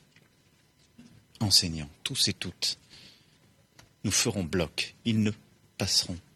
enseignants, 1.40 1.90
tous 2.04 2.28
et 2.28 2.32
toutes, 2.32 2.78
nous 4.04 4.10
ferons 4.10 4.44
bloc. 4.44 4.94
Ils 5.04 5.22
ne 5.22 5.32
passeront 5.76 6.14
pas. 6.14 6.27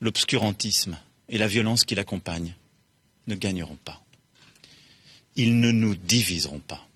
L'obscurantisme 0.00 0.98
et 1.28 1.38
la 1.38 1.48
violence 1.48 1.84
qui 1.84 1.94
l'accompagnent 1.94 2.54
ne 3.26 3.34
gagneront 3.34 3.76
pas. 3.76 4.02
Ils 5.36 5.60
ne 5.60 5.70
nous 5.70 5.94
diviseront 5.94 6.60
pas. 6.60 6.86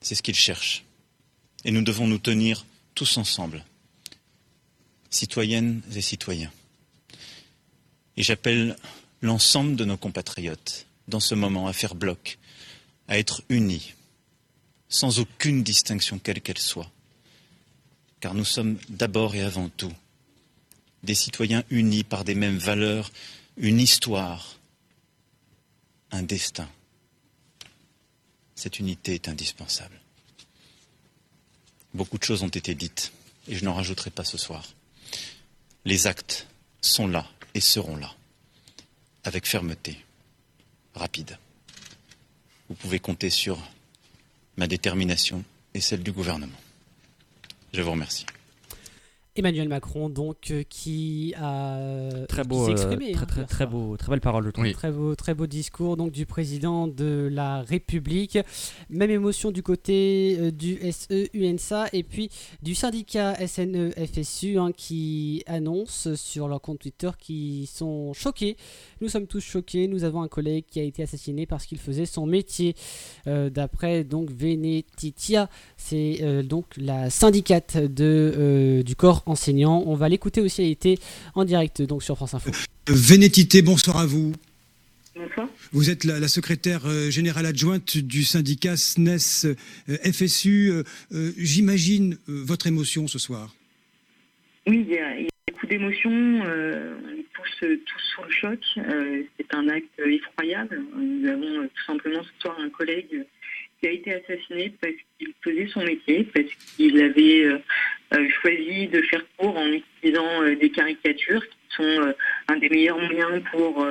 C'est 0.00 0.14
ce 0.14 0.22
qu'ils 0.22 0.34
cherchent. 0.34 0.84
Et 1.64 1.70
nous 1.70 1.82
devons 1.82 2.06
nous 2.06 2.18
tenir 2.18 2.64
tous 2.94 3.16
ensemble, 3.16 3.64
citoyennes 5.10 5.82
et 5.94 6.00
citoyens. 6.00 6.52
Et 8.16 8.22
j'appelle 8.22 8.76
l'ensemble 9.20 9.76
de 9.76 9.84
nos 9.84 9.96
compatriotes 9.96 10.86
dans 11.08 11.20
ce 11.20 11.34
moment 11.34 11.66
à 11.66 11.72
faire 11.72 11.94
bloc, 11.94 12.38
à 13.08 13.18
être 13.18 13.42
unis 13.48 13.94
sans 14.88 15.18
aucune 15.18 15.62
distinction 15.62 16.18
quelle 16.18 16.40
qu'elle 16.40 16.58
soit. 16.58 16.90
Car 18.20 18.34
nous 18.34 18.44
sommes 18.44 18.78
d'abord 18.88 19.34
et 19.34 19.42
avant 19.42 19.68
tout 19.68 19.92
des 21.02 21.14
citoyens 21.14 21.64
unis 21.70 22.04
par 22.04 22.24
des 22.24 22.34
mêmes 22.34 22.58
valeurs, 22.58 23.10
une 23.56 23.80
histoire, 23.80 24.56
un 26.10 26.22
destin. 26.22 26.68
Cette 28.54 28.78
unité 28.78 29.14
est 29.14 29.28
indispensable. 29.28 30.00
Beaucoup 31.94 32.18
de 32.18 32.24
choses 32.24 32.42
ont 32.42 32.48
été 32.48 32.74
dites, 32.74 33.12
et 33.48 33.56
je 33.56 33.64
n'en 33.64 33.74
rajouterai 33.74 34.10
pas 34.10 34.24
ce 34.24 34.38
soir. 34.38 34.64
Les 35.84 36.06
actes 36.06 36.46
sont 36.80 37.06
là 37.06 37.26
et 37.54 37.60
seront 37.60 37.96
là, 37.96 38.14
avec 39.24 39.46
fermeté, 39.46 40.04
rapide. 40.94 41.38
Vous 42.68 42.74
pouvez 42.74 42.98
compter 42.98 43.30
sur 43.30 43.58
ma 44.56 44.66
détermination 44.66 45.44
et 45.74 45.80
celle 45.80 46.02
du 46.02 46.12
gouvernement. 46.12 46.58
Je 47.72 47.82
vous 47.82 47.92
remercie. 47.92 48.26
Emmanuel 49.36 49.68
Macron, 49.68 50.08
donc, 50.08 50.50
euh, 50.50 50.62
qui 50.68 51.34
a 51.36 52.10
Très 52.28 52.42
qui 52.42 52.48
beau, 52.48 52.66
euh, 52.66 52.70
exprimé, 52.70 53.12
très, 53.12 53.24
hein, 53.40 53.44
très, 53.48 53.66
beau, 53.66 53.96
très 53.96 54.10
belle 54.10 54.20
parole, 54.20 54.44
je 54.46 54.50
trouve. 54.50 54.64
Oui. 54.64 54.72
Très 54.72 54.90
beau, 54.90 55.14
très 55.14 55.34
beau 55.34 55.46
discours 55.46 55.96
donc 55.96 56.12
du 56.12 56.26
président 56.26 56.88
de 56.88 57.28
la 57.30 57.62
République. 57.62 58.38
Même 58.88 59.10
émotion 59.10 59.50
du 59.50 59.62
côté 59.62 60.36
euh, 60.40 60.50
du 60.50 60.78
SE 60.90 61.28
UNSA 61.34 61.88
et 61.92 62.02
puis 62.02 62.30
du 62.62 62.74
syndicat 62.74 63.34
SNE 63.46 63.92
FSU 63.92 64.58
hein, 64.58 64.72
qui 64.76 65.42
annonce 65.46 66.14
sur 66.14 66.48
leur 66.48 66.60
compte 66.60 66.78
Twitter 66.78 67.10
qu'ils 67.18 67.66
sont 67.66 68.12
choqués. 68.14 68.56
Nous 69.00 69.08
sommes 69.08 69.26
tous 69.26 69.40
choqués. 69.44 69.88
Nous 69.88 70.04
avons 70.04 70.22
un 70.22 70.28
collègue 70.28 70.64
qui 70.70 70.80
a 70.80 70.82
été 70.82 71.02
assassiné 71.02 71.46
parce 71.46 71.66
qu'il 71.66 71.78
faisait 71.78 72.06
son 72.06 72.26
métier. 72.26 72.74
Euh, 73.26 73.50
D'après 73.50 74.04
donc 74.04 74.30
Venetitia, 74.30 75.48
c'est 75.76 76.18
euh, 76.22 76.42
donc 76.42 76.64
la 76.76 77.10
syndicate 77.10 77.76
de, 77.76 78.32
euh, 78.36 78.82
du 78.82 78.96
corps 78.96 79.22
enseignant. 79.26 79.82
On 79.86 79.94
va 79.94 80.08
l'écouter 80.08 80.40
aussi. 80.40 80.62
Elle 80.62 80.70
était 80.70 80.96
en 81.34 81.44
direct 81.44 81.82
donc 81.82 82.02
sur 82.02 82.16
France 82.16 82.34
Info. 82.34 82.50
Vénétité, 82.88 83.62
bonsoir 83.62 83.98
à 83.98 84.06
vous. 84.06 84.32
Bonsoir. 85.14 85.48
Vous 85.72 85.88
êtes 85.90 86.04
la, 86.04 86.20
la 86.20 86.28
secrétaire 86.28 86.82
euh, 86.86 87.08
générale 87.10 87.46
adjointe 87.46 87.96
du 87.96 88.22
syndicat 88.24 88.76
SNES 88.76 89.46
euh, 89.88 89.96
FSU. 90.12 90.70
Euh, 90.70 90.82
euh, 91.12 91.32
J'imagine 91.38 92.18
euh, 92.28 92.42
votre 92.44 92.66
émotion 92.66 93.08
ce 93.08 93.18
soir. 93.18 93.54
Oui, 94.66 94.84
il 94.86 94.94
y 94.94 94.98
a, 94.98 95.16
il 95.18 95.22
y 95.24 95.26
a 95.26 95.52
beaucoup 95.52 95.66
d'émotions. 95.66 96.10
euh, 96.44 96.96
on 97.06 97.18
est 97.18 97.25
tous, 97.46 97.66
euh, 97.66 97.80
tous 97.86 98.00
sous 98.14 98.22
le 98.22 98.30
choc. 98.30 98.58
Euh, 98.78 99.22
c'est 99.36 99.54
un 99.54 99.68
acte 99.68 99.98
effroyable. 99.98 100.82
Nous 100.94 101.28
avons 101.28 101.62
euh, 101.62 101.70
tout 101.74 101.84
simplement 101.84 102.22
ce 102.22 102.42
soir 102.42 102.58
un 102.60 102.70
collègue 102.70 103.24
qui 103.80 103.88
a 103.88 103.90
été 103.90 104.14
assassiné 104.14 104.72
parce 104.80 104.94
qu'il 105.18 105.32
faisait 105.42 105.68
son 105.68 105.82
métier, 105.82 106.24
parce 106.34 106.46
qu'il 106.76 106.98
avait 107.02 107.60
choisi 108.40 108.86
de 108.86 109.02
faire 109.02 109.22
court 109.36 109.54
en 109.58 109.66
utilisant 109.66 110.42
des 110.58 110.70
caricatures 110.70 111.46
qui 111.46 111.76
sont 111.76 112.14
un 112.48 112.56
des 112.56 112.70
meilleurs 112.70 112.98
moyens 112.98 113.42
pour 113.50 113.86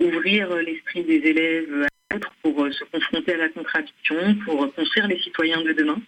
ouvrir 0.00 0.56
l'esprit 0.56 1.02
des 1.02 1.16
élèves 1.16 1.86
à 2.08 2.14
l'autre, 2.14 2.34
pour 2.42 2.66
se 2.72 2.84
confronter 2.84 3.34
à 3.34 3.36
la 3.36 3.48
contradiction, 3.50 4.36
pour 4.46 4.74
construire 4.74 5.06
les 5.06 5.18
citoyens 5.18 5.60
de 5.60 5.72
demain. 5.72 6.00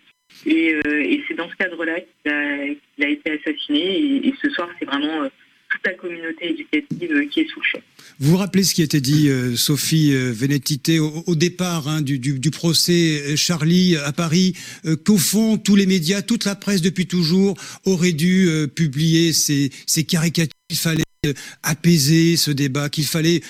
Et, 0.46 0.80
c'est 1.28 1.34
dans 1.34 1.50
ce 1.50 1.56
cadre-là 1.56 2.00
qu'il 2.00 3.04
a, 3.04 3.08
été 3.08 3.32
assassiné. 3.32 4.26
Et, 4.26 4.34
ce 4.40 4.48
soir, 4.48 4.70
c'est 4.78 4.86
vraiment 4.86 5.28
toute 5.70 5.84
la 5.84 5.94
communauté 5.94 6.50
éducative 6.50 7.12
euh, 7.12 7.26
qui 7.26 7.40
est 7.40 7.48
sous 7.48 7.60
le. 7.74 7.80
Vous 8.20 8.30
vous 8.30 8.36
rappelez 8.36 8.64
ce 8.64 8.74
qui 8.74 8.82
était 8.82 9.00
dit, 9.00 9.28
euh, 9.28 9.54
Sophie 9.56 10.12
euh, 10.12 10.32
Vénétité, 10.32 10.98
au, 10.98 11.34
départ 11.34 11.88
hein, 11.88 12.02
du, 12.02 12.50
procès 12.50 13.36
Charlie 13.36 13.96
à 13.96 14.12
Paris, 14.12 14.54
qu'au 15.04 15.18
fond, 15.18 15.58
tous 15.58 15.76
les 15.76 15.86
médias, 15.86 16.22
toute 16.22 16.44
la 16.44 16.54
presse 16.54 16.80
depuis 16.80 17.06
toujours 17.06 17.56
auraient 17.84 18.12
dû 18.12 18.48
publier 18.74 19.32
ces, 19.32 19.70
caricatures. 20.08 20.52
Il 20.70 20.76
fallait 20.76 21.04
apaiser 21.62 22.36
ce 22.36 22.50
débat, 22.50 22.88
qu'il 22.88 23.04
fallait 23.04 23.42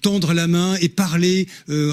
tendre 0.00 0.32
la 0.32 0.46
main 0.46 0.76
et 0.80 0.88
parler, 0.88 1.48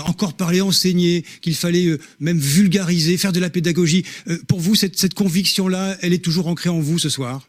encore 0.06 0.36
parler, 0.36 0.62
enseigner, 0.62 1.26
qu'il 1.42 1.56
fallait 1.56 1.98
même 2.20 2.40
vulgariser, 2.40 3.18
faire 3.18 3.34
de 3.34 3.40
la 3.40 3.50
pédagogie. 3.50 4.06
Pour 4.48 4.60
vous, 4.60 4.76
cette 4.76 5.14
conviction-là, 5.14 5.98
elle 6.02 6.14
est 6.14 6.24
toujours 6.24 6.48
ancrée 6.48 6.70
en 6.70 6.80
vous 6.80 7.00
ce 7.00 7.10
soir? 7.10 7.48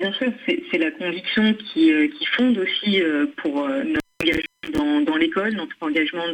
Bien 0.00 0.12
sûr, 0.14 0.32
c'est 0.46 0.78
la 0.78 0.90
conviction 0.92 1.52
qui, 1.52 1.92
euh, 1.92 2.08
fonde 2.34 2.56
aussi 2.56 3.02
euh, 3.02 3.26
pour 3.36 3.64
euh, 3.66 3.82
notre 3.84 4.00
engagement 4.22 4.44
dans, 4.72 5.00
dans 5.02 5.16
l'école, 5.16 5.52
notre 5.52 5.76
engagement 5.82 6.24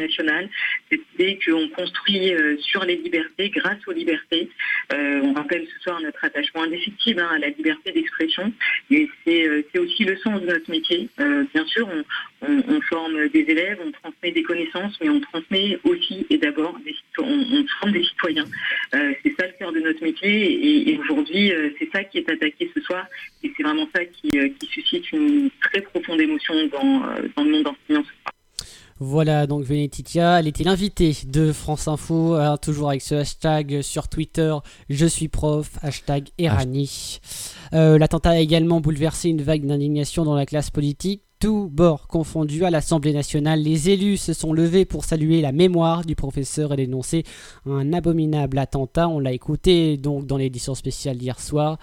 nationale, 0.00 0.48
cette 0.90 1.00
idée 1.14 1.38
qu'on 1.44 1.68
construit 1.68 2.34
euh, 2.34 2.56
sur 2.58 2.84
les 2.84 2.96
libertés, 2.96 3.48
grâce 3.50 3.78
aux 3.86 3.92
libertés. 3.92 4.50
Euh, 4.92 5.20
on 5.22 5.32
rappelle 5.32 5.66
ce 5.66 5.82
soir 5.82 6.00
notre 6.00 6.22
attachement 6.24 6.62
indéfectible 6.62 7.20
hein, 7.20 7.30
à 7.34 7.38
la 7.38 7.48
liberté 7.48 7.92
d'expression, 7.92 8.52
et 8.90 9.08
c'est 9.24 9.48
euh, 9.48 9.62
c'est 9.72 9.78
aussi 9.78 10.04
le 10.04 10.16
sens 10.18 10.40
de 10.40 10.46
notre 10.46 10.70
métier. 10.70 11.08
Bien 11.18 11.64
sûr, 11.66 11.88
on, 12.42 12.80
forme 12.82 13.28
des 13.28 13.40
élèves, 13.40 13.78
on 13.84 13.90
transmet 13.90 14.30
des 14.30 14.42
connaissances, 14.42 14.96
mais 15.00 15.08
on 15.08 15.20
transmet 15.20 15.78
aussi 15.84 16.26
et 16.30 16.38
d'abord 16.38 16.78
on, 17.18 17.24
on 17.24 17.66
forme 17.80 17.92
des 17.92 18.04
citoyens. 18.04 18.44
C'est 18.92 19.34
ça 19.38 19.46
le 19.46 19.52
cœur 19.58 19.72
de 19.72 19.80
notre 19.80 20.02
métier 20.02 20.90
et, 20.90 20.98
aujourd'hui 20.98 21.52
c'est 21.78 21.90
ça 21.90 22.04
qui 22.04 22.18
est 22.18 22.30
attaqué 22.30 22.70
ce 22.74 22.80
soir 22.82 23.06
et 23.42 23.52
c'est 23.56 23.62
vraiment 23.62 23.88
ça 23.94 24.04
qui, 24.04 24.30
suscite 24.70 25.10
une 25.12 25.50
très 25.62 25.80
profonde 25.80 26.20
émotion 26.20 26.54
dans, 26.68 27.00
dans 27.36 27.44
le 27.44 27.50
monde 27.50 27.66
enseignant. 27.66 28.04
ce 28.04 28.22
soir. 28.22 28.35
Voilà, 28.98 29.46
donc 29.46 29.62
Venetitia, 29.62 30.40
elle 30.40 30.46
était 30.46 30.64
l'invitée 30.64 31.14
de 31.26 31.52
France 31.52 31.86
Info, 31.86 32.32
hein, 32.32 32.56
toujours 32.56 32.88
avec 32.88 33.02
ce 33.02 33.16
hashtag 33.16 33.82
sur 33.82 34.08
Twitter, 34.08 34.54
je 34.88 35.04
suis 35.04 35.28
prof, 35.28 35.70
hashtag 35.82 36.28
Erani. 36.38 37.18
Euh, 37.74 37.98
L'attentat 37.98 38.30
a 38.30 38.38
également 38.38 38.80
bouleversé 38.80 39.28
une 39.28 39.42
vague 39.42 39.66
d'indignation 39.66 40.24
dans 40.24 40.34
la 40.34 40.46
classe 40.46 40.70
politique. 40.70 41.22
Tout 41.38 41.68
bord 41.70 42.08
confondu 42.08 42.64
à 42.64 42.70
l'Assemblée 42.70 43.12
nationale, 43.12 43.60
les 43.60 43.90
élus 43.90 44.16
se 44.16 44.32
sont 44.32 44.54
levés 44.54 44.86
pour 44.86 45.04
saluer 45.04 45.42
la 45.42 45.52
mémoire 45.52 46.02
du 46.06 46.16
professeur 46.16 46.72
et 46.72 46.76
dénoncer 46.76 47.24
un 47.66 47.92
abominable 47.92 48.56
attentat. 48.56 49.10
On 49.10 49.18
l'a 49.18 49.32
écouté 49.32 49.98
donc 49.98 50.24
dans 50.24 50.38
l'édition 50.38 50.74
spéciale 50.74 51.18
d'hier 51.18 51.38
soir. 51.38 51.76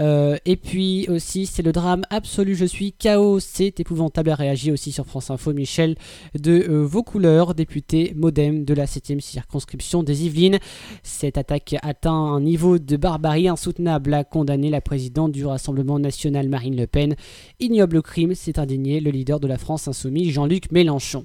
Euh, 0.00 0.36
et 0.44 0.56
puis 0.56 1.06
aussi, 1.08 1.46
c'est 1.46 1.62
le 1.62 1.72
drame 1.72 2.02
absolu. 2.10 2.54
Je 2.54 2.64
suis 2.64 2.92
chaos. 2.92 3.40
C'est 3.40 3.80
épouvantable. 3.80 4.30
A 4.30 4.34
réagi 4.34 4.70
aussi 4.72 4.92
sur 4.92 5.06
France 5.06 5.30
Info 5.30 5.52
Michel 5.52 5.96
de 6.38 6.66
euh, 6.68 6.84
Vos 6.84 7.02
Couleurs, 7.02 7.54
député 7.54 8.12
modem 8.16 8.64
de 8.64 8.74
la 8.74 8.86
7e 8.86 9.20
circonscription 9.20 10.02
des 10.02 10.26
Yvelines. 10.26 10.58
Cette 11.02 11.38
attaque 11.38 11.76
atteint 11.82 12.12
un 12.12 12.40
niveau 12.40 12.78
de 12.78 12.96
barbarie 12.96 13.48
insoutenable, 13.48 14.14
a 14.14 14.24
condamné 14.24 14.70
la 14.70 14.80
présidente 14.80 15.32
du 15.32 15.46
Rassemblement 15.46 15.98
national 15.98 16.48
Marine 16.48 16.76
Le 16.76 16.86
Pen. 16.86 17.16
Ignoble 17.60 18.02
crime, 18.02 18.34
s'est 18.34 18.58
indigné 18.58 19.00
le 19.00 19.10
leader 19.10 19.40
de 19.40 19.46
la 19.46 19.58
France 19.58 19.88
insoumise 19.88 20.30
Jean-Luc 20.32 20.70
Mélenchon. 20.72 21.24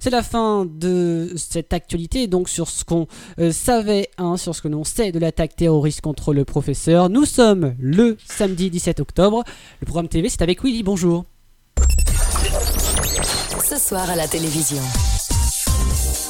C'est 0.00 0.10
la 0.10 0.22
fin 0.22 0.64
de 0.64 1.32
cette 1.36 1.72
actualité, 1.72 2.28
donc 2.28 2.48
sur 2.48 2.68
ce 2.68 2.84
qu'on 2.84 3.06
euh, 3.40 3.50
savait, 3.50 4.08
hein, 4.16 4.36
sur 4.36 4.54
ce 4.54 4.62
que 4.62 4.68
l'on 4.68 4.84
sait 4.84 5.10
de 5.10 5.18
l'attaque 5.18 5.56
terroriste 5.56 6.00
contre 6.00 6.32
le 6.32 6.44
professeur. 6.44 7.10
Nous 7.10 7.24
sommes 7.24 7.74
le 7.80 8.07
samedi 8.26 8.70
17 8.70 9.00
octobre. 9.00 9.44
Le 9.80 9.86
programme 9.86 10.08
TV, 10.08 10.28
c'est 10.28 10.42
avec 10.42 10.62
Willy. 10.62 10.82
Bonjour. 10.82 11.24
Ce 13.64 13.78
soir 13.78 14.08
à 14.08 14.16
la 14.16 14.26
télévision. 14.26 14.82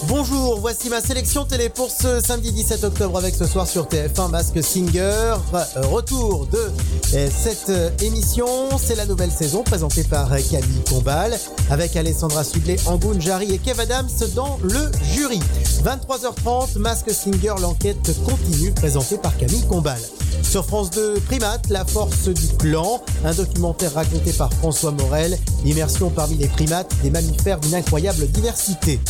Bonjour, 0.06 0.60
voici 0.60 0.88
ma 0.90 1.00
sélection 1.00 1.44
télé 1.44 1.68
pour 1.68 1.90
ce 1.90 2.20
samedi 2.20 2.52
17 2.52 2.84
octobre 2.84 3.18
avec 3.18 3.34
ce 3.34 3.46
soir 3.46 3.66
sur 3.66 3.86
TF1 3.86 4.30
Mask 4.30 4.62
Singer. 4.62 5.34
Retour 5.74 6.46
de 6.46 6.70
euh, 7.14 7.28
cette 7.36 7.70
euh, 7.70 7.90
émission, 8.00 8.46
c'est 8.78 8.94
la 8.94 9.06
nouvelle 9.06 9.32
saison 9.32 9.64
présentée 9.64 10.04
par 10.04 10.28
Camille 10.28 10.84
Combal 10.88 11.36
avec 11.68 11.96
Alessandra 11.96 12.44
Sudley, 12.44 12.76
Angoun 12.86 13.20
Jarry 13.20 13.52
et 13.52 13.58
Kev 13.58 13.80
Adams 13.80 14.08
dans 14.36 14.60
le 14.62 14.88
jury. 15.02 15.40
23h30, 15.82 16.78
Mask 16.78 17.10
Singer, 17.10 17.54
l'enquête 17.60 18.16
continue 18.24 18.70
présentée 18.70 19.18
par 19.18 19.36
Camille 19.36 19.66
Combal. 19.66 19.98
Sur 20.42 20.64
France 20.64 20.90
2, 20.90 21.14
Primates, 21.26 21.68
la 21.68 21.84
force 21.84 22.28
du 22.28 22.46
clan, 22.56 23.02
un 23.24 23.34
documentaire 23.34 23.94
raconté 23.94 24.32
par 24.32 24.52
François 24.54 24.92
Morel, 24.92 25.36
immersion 25.64 26.08
parmi 26.08 26.36
les 26.36 26.48
primates, 26.48 26.94
des 27.02 27.10
mammifères 27.10 27.58
d'une 27.58 27.74
incroyable 27.74 28.26
diversité. 28.28 29.00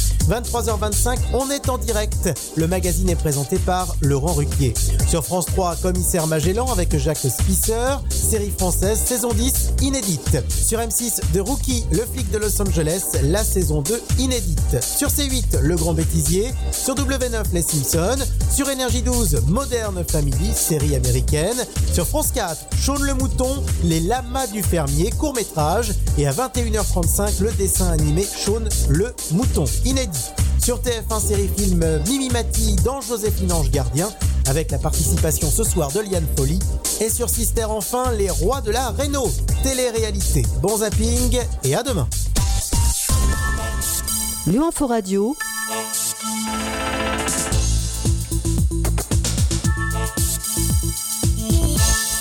23h25, 0.78 1.18
on 1.34 1.50
est 1.50 1.68
en 1.68 1.78
direct. 1.78 2.30
Le 2.56 2.66
magazine 2.66 3.08
est 3.10 3.16
présenté 3.16 3.58
par 3.58 3.96
Laurent 4.00 4.32
Ruquier. 4.32 4.74
Sur 5.08 5.24
France 5.24 5.46
3, 5.46 5.76
Commissaire 5.76 6.26
Magellan 6.26 6.66
avec 6.70 6.96
Jacques 6.96 7.18
Spisser, 7.18 7.96
série 8.10 8.50
française, 8.50 8.98
saison 8.98 9.32
10, 9.32 9.72
inédite. 9.82 10.38
Sur 10.48 10.80
M6, 10.80 11.20
The 11.32 11.40
Rookie, 11.40 11.84
le 11.92 12.04
flic 12.04 12.30
de 12.30 12.38
Los 12.38 12.60
Angeles, 12.60 13.02
la 13.22 13.44
saison 13.44 13.82
2, 13.82 14.00
inédite. 14.18 14.82
Sur 14.82 15.08
C8, 15.08 15.60
Le 15.60 15.76
Grand 15.76 15.94
Bêtisier. 15.94 16.52
Sur 16.72 16.94
W9, 16.94 17.44
Les 17.52 17.62
Simpsons. 17.62 18.24
Sur 18.52 18.70
Énergie 18.70 19.02
12, 19.02 19.42
Modern 19.46 20.04
Family, 20.04 20.52
série 20.54 20.94
américaine. 20.94 21.56
Sur 21.92 22.06
France 22.06 22.30
4, 22.32 22.56
Shaun 22.80 23.02
le 23.02 23.14
Mouton, 23.14 23.62
Les 23.84 24.00
Lamas 24.00 24.48
du 24.48 24.62
Fermier, 24.62 25.10
court 25.10 25.34
métrage. 25.34 25.92
Et 26.18 26.26
à 26.26 26.32
21h35, 26.32 27.40
le 27.40 27.52
dessin 27.52 27.90
animé 27.90 28.24
Shaun 28.24 28.68
le 28.88 29.14
Mouton, 29.32 29.64
inédit. 29.84 30.28
Sur 30.68 30.82
TF1 30.82 31.26
série 31.26 31.48
film 31.56 31.82
Mimi 32.08 32.28
Mati 32.28 32.76
dans 32.84 33.00
Joséphine 33.00 33.52
Ange 33.52 33.70
Gardien 33.70 34.10
avec 34.48 34.70
la 34.70 34.76
participation 34.76 35.50
ce 35.50 35.64
soir 35.64 35.90
de 35.92 36.00
Liane 36.00 36.26
Folly. 36.36 36.58
Et 37.00 37.08
sur 37.08 37.30
Sister 37.30 37.64
enfin, 37.64 38.12
les 38.12 38.28
rois 38.28 38.60
de 38.60 38.70
la 38.70 38.90
Réno, 38.90 39.30
télé-réalité. 39.62 40.42
Bon 40.60 40.76
zapping 40.76 41.40
et 41.64 41.74
à 41.74 41.82
demain. 41.82 42.06
Lyon 44.46 44.68
Radio. 44.78 45.34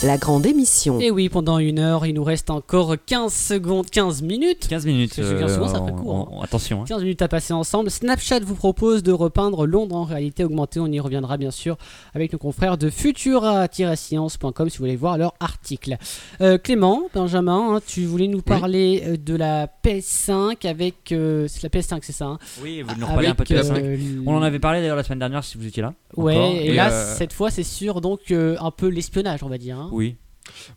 La 0.07 0.17
grande 0.17 0.45
émission. 0.45 1.01
Et 1.01 1.11
oui, 1.11 1.27
pendant 1.27 1.59
une 1.59 1.79
heure, 1.79 2.05
il 2.05 2.13
nous 2.13 2.23
reste 2.23 2.49
encore 2.49 2.95
15 3.05 3.33
secondes, 3.33 3.89
15 3.89 4.21
minutes. 4.21 4.65
15 4.69 4.85
minutes. 4.85 5.11
C'est 5.13 5.21
15 5.37 5.53
secondes, 5.55 5.69
ça 5.69 5.81
euh, 5.81 5.85
fait 5.85 5.91
court, 5.91 6.29
on- 6.31 6.37
on- 6.37 6.41
attention. 6.43 6.81
hein. 6.83 6.85
15 6.87 7.01
minutes 7.01 7.21
à 7.21 7.27
passer 7.27 7.51
ensemble. 7.51 7.91
Snapchat 7.91 8.39
vous 8.39 8.55
propose 8.55 9.03
de 9.03 9.11
repeindre 9.11 9.65
Londres 9.65 9.97
en 9.97 10.05
réalité 10.05 10.45
augmentée. 10.45 10.79
On 10.79 10.87
y 10.87 11.01
reviendra 11.01 11.35
bien 11.35 11.51
sûr 11.51 11.75
avec 12.13 12.31
nos 12.31 12.39
confrères 12.39 12.77
de 12.77 12.89
futura-science.com 12.89 14.69
si 14.69 14.77
vous 14.77 14.83
voulez 14.85 14.95
voir 14.95 15.17
leur 15.17 15.33
article. 15.41 15.97
Euh, 16.39 16.57
Clément, 16.57 17.09
Benjamin, 17.13 17.75
hein, 17.75 17.79
tu 17.85 18.05
voulais 18.05 18.27
nous 18.27 18.41
parler 18.41 19.03
euh, 19.05 19.17
de 19.17 19.35
la 19.35 19.67
PS5 19.67 20.65
avec. 20.65 21.11
euh, 21.11 21.47
c'est 21.49 21.63
la 21.63 21.69
PS5, 21.69 21.99
c'est 22.03 22.13
ça 22.13 22.27
hein? 22.27 22.39
Oui, 22.63 22.81
vous 22.81 22.95
nous 22.97 23.05
reparlez 23.07 23.27
un 23.27 23.35
peu 23.35 23.43
de 23.43 23.53
Avec, 23.55 23.65
PS5. 23.83 23.83
euh, 23.83 24.23
On 24.25 24.37
en 24.37 24.41
avait 24.41 24.59
parlé 24.59 24.79
d'ailleurs 24.79 24.95
la 24.95 25.03
semaine 25.03 25.19
dernière 25.19 25.43
si 25.43 25.57
vous 25.57 25.67
étiez 25.67 25.81
là. 25.83 25.93
Ouais, 26.15 26.37
encore. 26.37 26.55
et, 26.55 26.73
là, 26.73 26.91
euh, 26.93 27.15
cette 27.17 27.33
fois, 27.33 27.51
c'est 27.51 27.63
sur 27.63 27.99
donc 27.99 28.31
euh, 28.31 28.55
un 28.61 28.71
peu 28.71 28.87
l'espionnage, 28.87 29.43
on 29.43 29.49
va 29.49 29.57
dire. 29.57 29.77
hein. 29.77 29.89
Oui. 29.97 30.15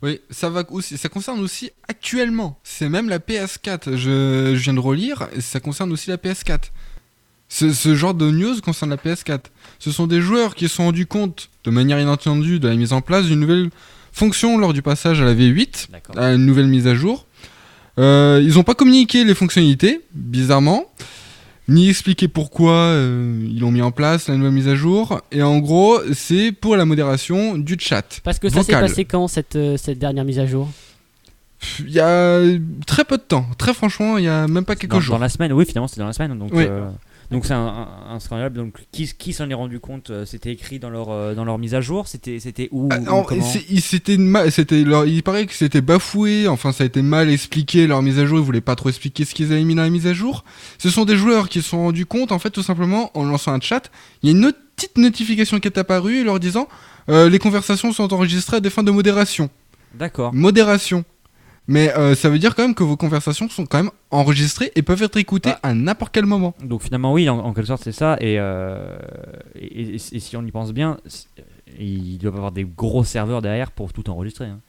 Oui, 0.01 0.19
ça 0.29 0.49
va 0.49 0.63
aussi, 0.71 0.97
ça 0.97 1.07
concerne 1.09 1.39
aussi 1.39 1.69
actuellement. 1.87 2.59
C'est 2.63 2.89
même 2.89 3.07
la 3.07 3.19
PS4. 3.19 3.95
Je, 3.95 4.53
je 4.55 4.59
viens 4.63 4.73
de 4.73 4.79
relire, 4.79 5.27
ça 5.39 5.59
concerne 5.59 5.91
aussi 5.91 6.09
la 6.09 6.17
PS4. 6.17 6.71
Ce, 7.47 7.71
ce 7.71 7.95
genre 7.95 8.13
de 8.13 8.31
news 8.31 8.59
concerne 8.61 8.89
la 8.89 8.97
PS4. 8.97 9.41
Ce 9.79 9.91
sont 9.91 10.07
des 10.07 10.21
joueurs 10.21 10.55
qui 10.55 10.67
se 10.67 10.75
sont 10.75 10.85
rendus 10.85 11.05
compte, 11.05 11.49
de 11.63 11.69
manière 11.71 11.99
inattendue, 11.99 12.59
de 12.59 12.67
la 12.67 12.75
mise 12.75 12.93
en 12.93 13.01
place 13.01 13.25
d'une 13.25 13.39
nouvelle 13.39 13.69
fonction 14.11 14.57
lors 14.57 14.73
du 14.73 14.81
passage 14.81 15.21
à 15.21 15.25
la 15.25 15.33
V8, 15.35 15.91
D'accord. 15.91 16.17
à 16.17 16.33
une 16.33 16.45
nouvelle 16.45 16.67
mise 16.67 16.87
à 16.87 16.95
jour. 16.95 17.27
Euh, 17.99 18.41
ils 18.43 18.55
n'ont 18.55 18.63
pas 18.63 18.73
communiqué 18.73 19.23
les 19.23 19.35
fonctionnalités, 19.35 20.01
bizarrement, 20.13 20.85
ni 21.71 21.89
expliqué 21.89 22.27
pourquoi 22.27 22.73
euh, 22.73 23.47
ils 23.49 23.59
l'ont 23.59 23.71
mis 23.71 23.81
en 23.81 23.91
place, 23.91 24.27
la 24.27 24.35
nouvelle 24.37 24.51
mise 24.53 24.67
à 24.67 24.75
jour. 24.75 25.21
Et 25.31 25.41
en 25.41 25.59
gros, 25.59 25.99
c'est 26.13 26.51
pour 26.51 26.75
la 26.75 26.85
modération 26.85 27.57
du 27.57 27.77
chat. 27.79 28.19
Parce 28.23 28.39
que 28.39 28.49
ça 28.49 28.63
s'est 28.63 28.73
vocal. 28.73 28.81
passé 28.81 29.05
quand 29.05 29.27
cette, 29.27 29.55
euh, 29.55 29.77
cette 29.77 29.99
dernière 29.99 30.25
mise 30.25 30.39
à 30.39 30.45
jour? 30.45 30.69
Il 31.79 31.91
y 31.91 31.99
a 31.99 32.41
très 32.87 33.03
peu 33.05 33.17
de 33.17 33.21
temps. 33.23 33.45
Très 33.57 33.73
franchement, 33.73 34.17
il 34.17 34.23
y 34.25 34.27
a 34.27 34.47
même 34.47 34.65
pas 34.65 34.75
quelques 34.75 34.93
dans, 34.93 34.99
jours. 34.99 35.15
dans 35.15 35.21
la 35.21 35.29
semaine, 35.29 35.53
oui, 35.53 35.65
finalement, 35.65 35.87
c'était 35.87 36.01
dans 36.01 36.07
la 36.07 36.13
semaine. 36.13 36.37
Donc, 36.37 36.51
Oui. 36.53 36.65
euh, 36.67 36.89
donc 37.31 37.45
c'est 37.45 37.53
un, 37.53 37.65
un- 37.65 38.13
un 38.15 38.19
scandale. 38.19 38.53
Donc, 38.53 38.73
qui, 38.91 39.11
qui 39.17 39.33
s'en 39.33 39.49
est 39.49 39.53
rendu 39.53 39.79
compte 39.79 40.09
euh, 40.09 40.25
C'était 40.25 40.51
écrit 40.51 40.79
dans 40.79 40.89
leur, 40.89 41.09
euh, 41.09 41.33
dans 41.33 41.45
leur 41.45 41.57
mise 41.57 41.73
à 41.75 41.81
jour? 41.81 42.07
C'était 42.07 42.39
c'était 42.39 42.67
où, 42.71 42.89
Ah, 42.91 42.97
c'était 43.81 44.17
c'était 44.51 44.83
leur- 44.83 45.05
il 45.05 45.23
paraît 45.23 45.45
que 45.45 45.53
c'était 45.53 45.81
bafoué, 45.81 46.47
enfin 46.47 46.71
ça 46.71 46.83
a 46.83 46.87
été 46.87 47.01
mal 47.01 47.29
expliqué 47.29 47.87
leur 47.87 48.01
mise 48.01 48.19
à 48.19 48.25
jour, 48.25 48.39
ils 48.39 48.43
voulaient 48.45 48.61
pas 48.61 48.75
trop 48.75 48.89
expliquer 48.89 49.25
ce 49.25 49.33
qu'ils 49.33 49.51
avaient 49.51 49.63
mis 49.63 49.75
dans 49.75 49.83
la 49.83 49.89
mise 49.89 50.07
à 50.07 50.13
jour. 50.13 50.43
Ce 50.77 50.89
sont 50.89 51.05
des 51.05 51.15
joueurs 51.15 51.49
qui 51.49 51.61
se 51.61 51.69
sont 51.69 51.79
rendus 51.79 52.05
compte, 52.05 52.31
en 52.31 52.39
fait, 52.39 52.49
tout 52.51 52.63
simplement, 52.63 53.11
en 53.17 53.23
lançant 53.23 53.53
un 53.53 53.59
chat, 53.61 53.89
il 54.23 54.29
y 54.29 54.33
a 54.33 54.37
une 54.37 54.51
petite 54.75 54.97
notification 54.97 55.59
qui 55.59 55.67
est 55.67 55.77
apparue 55.77 56.23
leur 56.23 56.39
disant 56.39 56.67
euh, 57.09 57.29
les 57.29 57.39
conversations 57.39 57.91
sont 57.93 58.13
enregistrées 58.13 58.57
à 58.57 58.59
des 58.59 58.69
fins 58.69 58.83
de 58.83 58.91
modération. 58.91 59.49
D'accord. 59.93 60.33
Modération. 60.33 61.03
Mais 61.67 61.93
euh, 61.95 62.15
ça 62.15 62.29
veut 62.29 62.39
dire 62.39 62.55
quand 62.55 62.63
même 62.63 62.73
que 62.75 62.83
vos 62.83 62.97
conversations 62.97 63.47
sont 63.47 63.65
quand 63.65 63.77
même 63.77 63.91
enregistrées 64.09 64.71
et 64.75 64.81
peuvent 64.81 65.01
être 65.03 65.17
écoutées 65.17 65.51
Ah. 65.61 65.69
à 65.69 65.73
n'importe 65.73 66.11
quel 66.13 66.25
moment. 66.25 66.53
Donc 66.63 66.81
finalement, 66.81 67.13
oui, 67.13 67.29
en, 67.29 67.37
en 67.39 67.53
quelque 67.53 67.67
sorte, 67.67 67.83
c'est 67.83 67.91
ça. 67.91 68.17
Et, 68.19 68.37
euh, 68.39 68.97
et, 69.55 69.81
et- 69.81 69.95
et 69.95 70.19
si 70.19 70.35
on 70.35 70.43
y 70.45 70.51
pense 70.51 70.73
bien, 70.73 70.97
ils 71.79 72.17
doivent 72.17 72.35
avoir 72.35 72.51
des 72.51 72.65
gros 72.65 73.03
serveurs 73.03 73.41
derrière 73.41 73.71
pour 73.71 73.93
tout 73.93 74.09
enregistrer. 74.09 74.45
hein. 74.45 74.59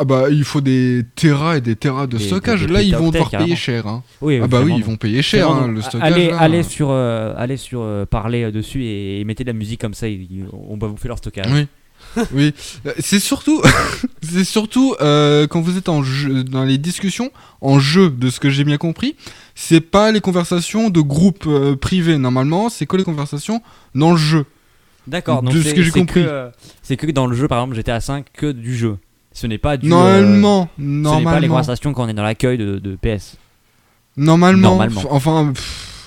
Ah 0.00 0.04
bah 0.04 0.26
il 0.30 0.44
faut 0.44 0.60
des 0.60 1.04
terras 1.16 1.56
et 1.56 1.60
des 1.60 1.74
terras 1.74 2.06
de 2.06 2.18
Des- 2.18 2.24
stockage. 2.24 2.64
des- 2.66 2.72
Là 2.72 2.82
ils 2.82 2.94
vont 2.94 3.10
devoir 3.10 3.30
payer 3.30 3.56
cher. 3.56 3.88
Hein. 3.88 4.04
Oui, 4.20 4.38
Ah 4.40 4.46
bah 4.46 4.60
oui, 4.64 4.74
ils 4.76 4.84
vont 4.84 4.96
payer 4.96 5.22
cher 5.22 5.50
hein, 5.50 5.66
le 5.66 5.80
stockage. 5.82 6.12
Allez, 6.12 6.28
là. 6.30 6.38
allez 6.38 6.62
sur, 6.62 6.90
euh, 6.90 7.34
allez 7.36 7.56
sur 7.56 7.80
euh, 7.82 8.06
parler 8.06 8.52
dessus 8.52 8.84
et, 8.84 9.20
et 9.20 9.24
mettez 9.24 9.42
de 9.42 9.48
la 9.48 9.54
musique 9.58 9.80
comme 9.80 9.94
ça. 9.94 10.06
ils- 10.06 10.46
on 10.52 10.76
va 10.76 10.86
vous 10.86 10.96
faire 10.96 11.08
leur 11.08 11.18
stockage. 11.18 11.50
Oui. 11.52 11.66
oui, 12.32 12.54
Euh, 12.86 12.92
c'est 12.98 13.20
surtout, 13.20 13.62
c'est 14.22 14.44
surtout 14.44 14.94
euh, 15.00 15.46
quand 15.46 15.60
vous 15.60 15.76
êtes 15.78 15.88
en 15.88 16.02
jeu, 16.02 16.44
dans 16.44 16.64
les 16.64 16.78
discussions 16.78 17.30
en 17.60 17.78
jeu, 17.78 18.10
de 18.10 18.30
ce 18.30 18.40
que 18.40 18.50
j'ai 18.50 18.64
bien 18.64 18.76
compris, 18.78 19.16
c'est 19.54 19.80
pas 19.80 20.10
les 20.12 20.20
conversations 20.20 20.90
de 20.90 21.00
groupe 21.00 21.44
euh, 21.46 21.76
privés 21.76 22.18
normalement, 22.18 22.68
c'est 22.68 22.86
que 22.86 22.96
les 22.96 23.04
conversations 23.04 23.62
dans 23.94 24.12
le 24.12 24.16
jeu. 24.16 24.44
D'accord. 25.06 25.40
De 25.42 25.46
Donc 25.46 25.56
ce 25.56 25.62
c'est- 25.62 25.74
que 25.74 25.82
j'ai 25.82 25.90
compris. 25.90 26.22
euh, 26.26 26.50
C'est 26.82 26.96
que 26.96 27.06
dans 27.10 27.26
le 27.26 27.34
jeu, 27.36 27.48
par 27.48 27.58
exemple, 27.58 27.74
GTA 27.76 28.00
5, 28.00 28.26
que 28.32 28.52
du 28.52 28.76
jeu. 28.76 28.98
Ce 29.32 29.46
n'est 29.46 29.58
pas 29.58 29.76
du. 29.76 29.86
euh, 29.86 29.90
Normalement, 29.90 30.68
ce 30.76 30.82
n'est 30.82 30.86
pas 30.86 31.06
les 31.06 31.22
normalement, 31.24 31.48
conversations 31.48 31.92
quand 31.92 32.04
on 32.04 32.08
est 32.08 32.14
dans 32.14 32.22
l'accueil 32.24 32.58
de, 32.58 32.78
de 32.78 32.96
PS. 32.96 33.36
normalement, 34.16 34.70
Normalement. 34.70 35.02
enfin, 35.10 35.52
pff, 35.54 35.97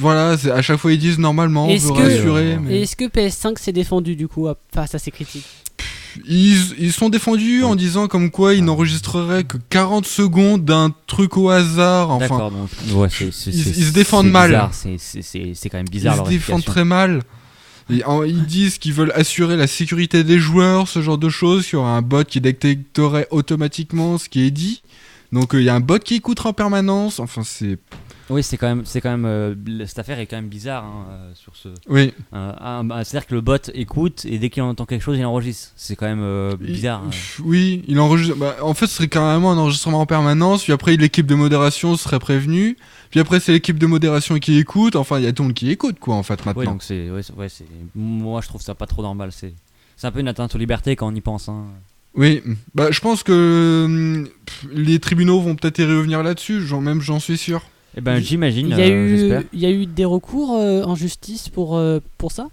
voilà, 0.00 0.36
c'est- 0.38 0.50
à 0.50 0.62
chaque 0.62 0.78
fois 0.78 0.92
ils 0.92 0.98
disent 0.98 1.18
normalement, 1.18 1.66
on 1.66 1.70
Est-ce 1.70 1.86
veut 1.88 1.94
que- 1.94 2.02
rassurer, 2.02 2.58
mais 2.62 2.82
est-ce 2.82 2.96
que 2.96 3.04
PS5 3.08 3.58
s'est 3.58 3.72
défendu 3.72 4.16
du 4.16 4.28
coup 4.28 4.48
face 4.72 4.94
à 4.94 4.98
ces 4.98 5.10
critiques? 5.10 5.46
Ils, 6.28 6.56
ils 6.78 6.92
sont 6.92 7.08
défendus 7.08 7.62
en 7.62 7.76
disant 7.76 8.08
comme 8.08 8.30
quoi 8.32 8.54
ils 8.54 8.64
n'enregistreraient 8.64 9.44
que 9.44 9.58
40 9.70 10.06
secondes 10.06 10.64
d'un 10.64 10.92
truc 11.06 11.36
au 11.36 11.50
hasard, 11.50 12.10
enfin. 12.10 12.50
Donc, 12.50 12.96
ouais, 12.96 13.08
ils- 13.20 13.32
se 13.32 13.92
défendent 13.92 14.30
mal. 14.30 14.68
C'est 14.72 14.96
c'est- 14.98 15.22
c'est- 15.22 15.52
c'est 15.54 15.68
quand 15.70 15.78
même 15.78 15.88
bizarre 15.88 16.14
ils 16.14 16.18
leur 16.18 16.26
se 16.26 16.30
défendent 16.32 16.64
très 16.64 16.84
mal. 16.84 17.22
Ils 17.88 18.44
disent 18.46 18.78
qu'ils 18.78 18.92
veulent 18.92 19.12
assurer 19.14 19.56
la 19.56 19.66
sécurité 19.66 20.22
des 20.24 20.38
joueurs, 20.38 20.86
ce 20.88 21.00
genre 21.02 21.18
de 21.18 21.28
choses, 21.28 21.64
qu'il 21.66 21.74
y 21.74 21.76
aura 21.80 21.96
un 21.96 22.02
bot 22.02 22.24
qui 22.24 22.40
détecterait 22.40 23.26
automatiquement 23.30 24.18
ce 24.18 24.28
qui 24.28 24.42
est 24.46 24.50
dit. 24.52 24.82
Donc 25.32 25.54
euh, 25.54 25.60
il 25.60 25.64
y 25.64 25.68
a 25.68 25.74
un 25.74 25.80
bot 25.80 25.98
qui 26.00 26.16
écoutera 26.16 26.48
en 26.50 26.52
permanence. 26.52 27.20
Enfin 27.20 27.42
c'est 27.44 27.78
Oui, 28.30 28.42
c'est 28.42 28.56
quand 28.56 28.68
même, 28.68 28.82
c'est 28.84 29.00
quand 29.00 29.10
même, 29.10 29.24
euh, 29.26 29.54
cette 29.86 29.98
affaire 29.98 30.18
est 30.20 30.26
quand 30.26 30.36
même 30.36 30.48
bizarre 30.48 30.84
hein, 30.84 31.06
euh, 31.10 31.32
sur 31.34 31.56
ce. 31.56 31.68
Oui. 31.88 32.14
Euh, 32.32 32.52
C'est-à-dire 33.04 33.26
que 33.26 33.34
le 33.34 33.40
bot 33.40 33.70
écoute 33.74 34.24
et 34.24 34.38
dès 34.38 34.48
qu'il 34.50 34.62
entend 34.62 34.86
quelque 34.86 35.02
chose, 35.02 35.18
il 35.18 35.24
enregistre. 35.24 35.72
C'est 35.76 35.96
quand 35.96 36.06
même 36.06 36.54
bizarre. 36.56 37.02
hein. 37.06 37.10
Oui, 37.44 37.84
il 37.88 37.98
enregistre. 38.00 38.36
bah, 38.36 38.56
en 38.62 38.72
fait, 38.74 38.86
ce 38.86 38.94
serait 38.96 39.08
carrément 39.08 39.50
un 39.52 39.58
enregistrement 39.58 40.00
en 40.00 40.06
permanence. 40.06 40.62
Puis 40.64 40.72
après, 40.72 40.96
l'équipe 40.96 41.26
de 41.26 41.34
modération 41.34 41.96
serait 41.96 42.18
prévenue. 42.20 42.76
Puis 43.10 43.18
après, 43.20 43.40
c'est 43.40 43.52
l'équipe 43.52 43.78
de 43.78 43.86
modération 43.86 44.38
qui 44.38 44.58
écoute. 44.58 44.94
Enfin, 44.96 45.18
il 45.18 45.24
y 45.24 45.26
a 45.26 45.32
tout 45.32 45.42
le 45.42 45.48
monde 45.48 45.54
qui 45.56 45.68
écoute, 45.70 45.98
quoi, 45.98 46.14
en 46.14 46.22
fait, 46.22 46.34
Ouais, 46.40 46.46
maintenant. 46.46 46.72
donc 46.72 46.82
c'est, 46.82 47.10
ouais, 47.10 47.22
c'est- 47.22 47.34
ouais, 47.36 47.48
moi 47.96 48.40
je 48.40 48.48
trouve 48.48 48.62
ça 48.62 48.74
pas 48.76 48.86
trop 48.86 49.02
normal. 49.02 49.30
C'est, 49.32 49.52
c'est 49.96 50.06
un 50.06 50.12
peu 50.12 50.20
une 50.20 50.28
atteinte 50.28 50.54
aux 50.54 50.58
libertés 50.58 50.94
quand 50.94 51.08
on 51.12 51.14
y 51.14 51.20
pense. 51.20 51.48
hein. 51.48 51.64
Oui, 52.14 52.42
bah, 52.74 52.90
je 52.90 53.00
pense 53.00 53.22
que 53.22 53.82
hum, 53.86 54.28
pff, 54.46 54.66
les 54.72 54.98
tribunaux 54.98 55.40
vont 55.40 55.54
peut-être 55.56 55.78
y 55.80 55.84
revenir 55.84 56.22
là-dessus. 56.22 56.60
Même, 56.80 57.00
j'en 57.00 57.18
suis 57.20 57.36
sûr. 57.38 57.62
Eh 57.96 58.00
ben, 58.00 58.20
j'imagine. 58.20 58.68
Il 58.68 58.78
y, 58.78 58.82
a 58.82 58.84
euh, 58.86 59.06
eu, 59.06 59.16
j'espère. 59.16 59.42
il 59.52 59.60
y 59.60 59.66
a 59.66 59.70
eu 59.70 59.86
des 59.86 60.04
recours 60.04 60.56
euh, 60.56 60.82
en 60.84 60.94
justice 60.94 61.48
pour, 61.48 61.76
euh, 61.76 62.00
pour 62.18 62.32
ça? 62.32 62.48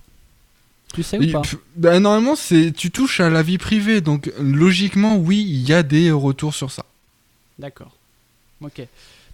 Tu 0.93 1.03
sais 1.03 1.19
ou 1.19 1.31
pas? 1.31 1.41
bah, 1.75 1.99
normalement, 1.99 2.35
c'est 2.35 2.71
tu 2.71 2.91
touches 2.91 3.19
à 3.19 3.29
la 3.29 3.43
vie 3.43 3.57
privée, 3.57 4.01
donc 4.01 4.31
logiquement, 4.39 5.17
oui, 5.17 5.45
il 5.47 5.67
y 5.67 5.73
a 5.73 5.83
des 5.83 6.11
retours 6.11 6.55
sur 6.55 6.71
ça. 6.71 6.85
D'accord. 7.59 7.91
Ok. 8.61 8.81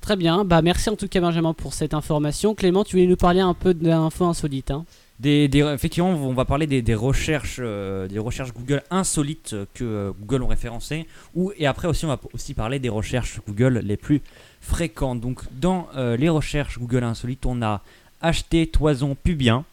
Très 0.02 0.18
bien. 0.18 0.44
Bah, 0.44 0.62
merci 0.62 0.90
en 0.90 0.96
tout 0.98 1.08
cas, 1.08 1.22
Benjamin, 1.22 1.54
pour 1.54 1.74
cette 1.74 1.94
information. 1.94 2.56
Clément, 2.56 2.84
tu 2.84 2.98
voulais 2.98 3.08
nous 3.08 3.16
parler 3.16 3.40
un 3.40 3.54
peu 3.54 3.74
d'infos 3.74 4.26
insolites. 4.26 4.72
Hein? 4.72 4.84
Des, 5.20 5.48
des- 5.48 5.60
effectivement, 5.60 6.10
on 6.10 6.34
va 6.34 6.44
parler 6.44 6.68
des, 6.68 6.82
des 6.82 6.96
recherches, 6.96 7.58
euh, 7.60 8.08
des 8.10 8.20
recherches 8.20 8.52
Google 8.52 8.84
insolites 8.90 9.56
que 9.74 9.84
euh, 9.86 10.12
Google 10.20 10.44
ont 10.44 10.48
référencées. 10.48 11.06
Ou, 11.36 11.54
et 11.58 11.68
après 11.68 11.88
aussi, 11.88 12.04
on 12.04 12.10
va 12.10 12.20
aussi 12.34 12.54
parler 12.54 12.80
des 12.80 12.90
recherches 12.90 13.40
Google 13.48 13.80
les 13.86 13.96
plus 13.96 14.22
fréquentes. 14.64 15.22
Donc, 15.22 15.42
dans 15.52 15.88
euh, 15.96 16.18
les 16.18 16.30
recherches 16.30 16.80
Google 16.80 17.04
insolites, 17.04 17.46
on 17.46 17.62
a 17.62 17.82
acheté 18.22 18.66
toison 18.68 19.16
pubien. 19.22 19.64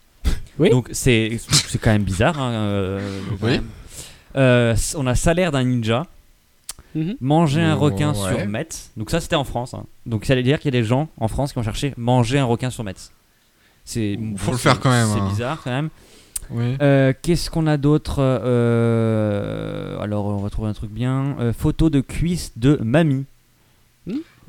Oui. 0.59 0.68
Donc, 0.70 0.88
c'est 0.93 1.38
c'est 1.68 1.78
quand 1.80 1.91
même 1.93 2.03
bizarre. 2.03 2.38
hein, 2.38 2.51
euh, 2.53 3.20
quand 3.41 3.47
Oui. 3.47 3.53
même. 3.53 3.64
Euh, 4.36 4.76
on 4.97 5.07
a 5.07 5.14
salaire 5.14 5.51
d'un 5.53 5.64
ninja. 5.64 6.07
Mhm. 6.95 7.14
Manger 7.20 7.62
un 7.62 7.76
Oh, 7.76 7.80
requin 7.80 8.12
ouais. 8.12 8.14
sur 8.36 8.47
Metz. 8.49 8.91
Donc 8.97 9.11
ça 9.11 9.20
c'était 9.20 9.36
en 9.36 9.45
France. 9.45 9.74
hein. 9.74 9.84
Donc 10.07 10.24
ça 10.24 10.34
veut 10.34 10.43
dire 10.43 10.59
qu'il 10.59 10.74
y 10.74 10.76
a 10.76 10.80
des 10.80 10.86
gens 10.86 11.09
en 11.18 11.28
France 11.28 11.53
qui 11.53 11.59
ont 11.59 11.62
cherché 11.62 11.95
manger 11.97 12.38
un 12.41 12.45
requin 12.45 12.68
sur 12.70 12.82
Metz. 12.82 13.12
C'est 13.84 14.18
Faut 14.36 14.51
le 14.51 14.57
faire 14.57 14.80
quand 14.80 14.91
même, 14.91 15.07
C'est 15.12 15.20
hein. 15.20 15.28
bizarre 15.28 15.61
quand 15.62 15.70
même. 15.70 15.88
Oui. 16.51 16.76
Euh, 16.82 17.12
Qu'est-ce 17.22 17.49
qu'on 17.49 17.68
a 17.68 17.76
d'autre 17.76 18.16
Euh, 18.18 19.99
Alors 20.01 20.26
on 20.26 20.38
va 20.38 20.51
trouver 20.51 20.68
un 20.68 20.72
truc 20.74 20.91
bien. 20.91 21.36
Euh, 21.41 21.53
photo 21.53 21.91
de 21.91 22.01
cuisse 22.01 22.53
de 22.57 22.78
mamie. 22.82 23.24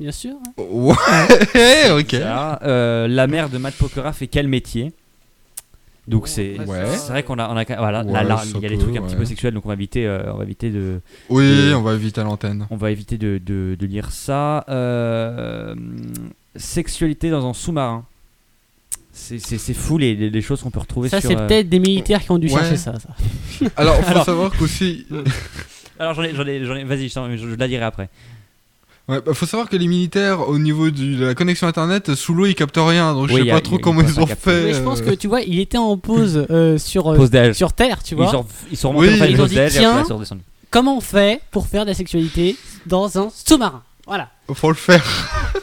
Bien 0.00 0.12
sûr. 0.12 0.34
Ouais, 0.58 1.90
ok. 1.98 2.14
Euh, 2.14 3.06
la 3.08 3.26
mère 3.26 3.48
de 3.48 3.58
Matt 3.58 3.74
Pokora 3.74 4.12
fait 4.12 4.26
quel 4.26 4.48
métier? 4.48 4.92
Donc 6.08 6.26
c'est 6.26 6.58
Ouais. 6.58 6.82
vrai 7.08 7.22
qu'on 7.22 7.38
a, 7.38 7.48
on 7.48 7.56
a 7.56 7.64
voilà 7.76 8.02
Ouais, 8.02 8.12
là, 8.12 8.22
là, 8.24 8.36
ça 8.38 8.44
il 8.56 8.60
y 8.62 8.66
a 8.66 8.68
des 8.68 8.78
trucs 8.78 8.96
un 8.96 9.02
petit 9.02 9.14
peu 9.14 9.24
sexuels 9.24 9.54
donc 9.54 9.64
on 9.64 9.68
va 9.68 9.74
éviter 9.74 10.04
euh, 10.04 10.32
on 10.32 10.38
va 10.38 10.42
éviter 10.42 10.70
de 10.70 11.00
Oui, 11.28 11.72
on 11.76 11.82
va 11.82 11.94
vite 11.94 12.18
à 12.18 12.24
l'antenne. 12.24 12.66
On 12.70 12.76
va 12.76 12.90
éviter 12.90 13.18
de, 13.18 13.38
de- 13.38 13.76
de 13.78 13.86
lire 13.86 14.10
ça. 14.10 14.64
Euh, 14.68 15.76
sexualité 16.56 17.30
dans 17.30 17.48
un 17.48 17.54
sous-marin. 17.54 18.04
C'est- 19.12 19.38
fou 19.74 19.96
les, 19.98 20.16
les- 20.16 20.30
les 20.30 20.42
choses 20.42 20.62
qu'on 20.62 20.70
peut 20.70 20.80
retrouver 20.80 21.08
Ça, 21.08 21.20
c'est 21.20 21.36
euh, 21.38 21.46
peut-être 21.46 21.68
des 21.68 21.78
militaires 21.78 22.20
qui 22.22 22.30
ont 22.32 22.38
dû 22.38 22.48
Ouais. 22.48 22.54
chercher 22.54 22.76
ça. 22.78 22.94
ça. 22.98 23.10
Alors, 23.76 23.96
faut 24.02 24.06
Alors- 24.10 24.24
savoir 24.24 24.50
qu'aussi. 24.56 25.06
Alors 26.00 26.14
j'en 26.14 26.22
ai, 26.24 26.34
j'en 26.34 26.46
ai, 26.46 26.64
j'en 26.64 26.74
ai- 26.74 26.82
vas-y, 26.84 27.08
je, 27.10 27.14
t'en- 27.14 27.30
je- 27.30 27.36
je 27.36 27.54
la 27.54 27.68
dirai 27.68 27.84
après. 27.84 28.08
Ouais, 29.08 29.20
bah, 29.20 29.34
faut 29.34 29.46
savoir 29.46 29.68
que 29.68 29.76
les 29.76 29.88
militaires, 29.88 30.48
au 30.48 30.58
niveau 30.58 30.90
du- 30.90 31.16
de 31.16 31.26
la 31.26 31.34
connexion 31.34 31.66
internet, 31.66 32.14
sous 32.14 32.34
l'eau, 32.34 32.46
ils 32.46 32.54
captent 32.54 32.76
rien. 32.78 33.14
Donc, 33.14 33.28
je 33.30 33.34
sais 33.34 33.50
a- 33.50 33.54
pas 33.54 33.60
trop 33.60 33.76
a- 33.76 33.78
comment 33.80 34.00
ils 34.00 34.08
ils 34.08 34.20
ont 34.20 34.26
capter. 34.26 34.50
fait. 34.50 34.64
Mais 34.66 34.72
je 34.74 34.80
pense 34.80 35.00
euh, 35.00 35.04
que 35.06 35.10
tu 35.14 35.26
vois, 35.26 35.40
il 35.40 35.58
était 35.58 35.76
en 35.78 35.96
pause 35.98 36.46
euh, 36.50 36.78
sur, 36.78 37.12
euh, 37.12 37.16
Pause 37.16 37.52
sur 37.52 37.72
Terre, 37.72 38.02
tu 38.02 38.14
Ils 38.14 38.16
vois. 38.16 38.30
sont, 38.30 38.46
ils 38.70 38.76
sont 38.76 38.90
remontés 38.90 39.08
Oui. 39.08 39.18
faire 39.18 39.30
Ils 39.30 39.34
ont 39.40 39.44
pause 39.44 39.48
dit, 39.50 39.56
tiens, 39.70 39.90
après 39.90 40.02
ils 40.02 40.06
sont 40.08 40.16
redescendus. 40.16 40.42
Comment 40.70 40.96
on 40.96 41.00
fait 41.00 41.40
pour 41.50 41.66
faire 41.66 41.82
de 41.84 41.90
la 41.90 41.94
sexualité 41.94 42.56
dans 42.86 43.18
un 43.18 43.28
sous-marin? 43.34 43.82
Voilà. 44.06 44.30
Faut 44.54 44.68
le 44.68 44.74
faire. 44.76 45.04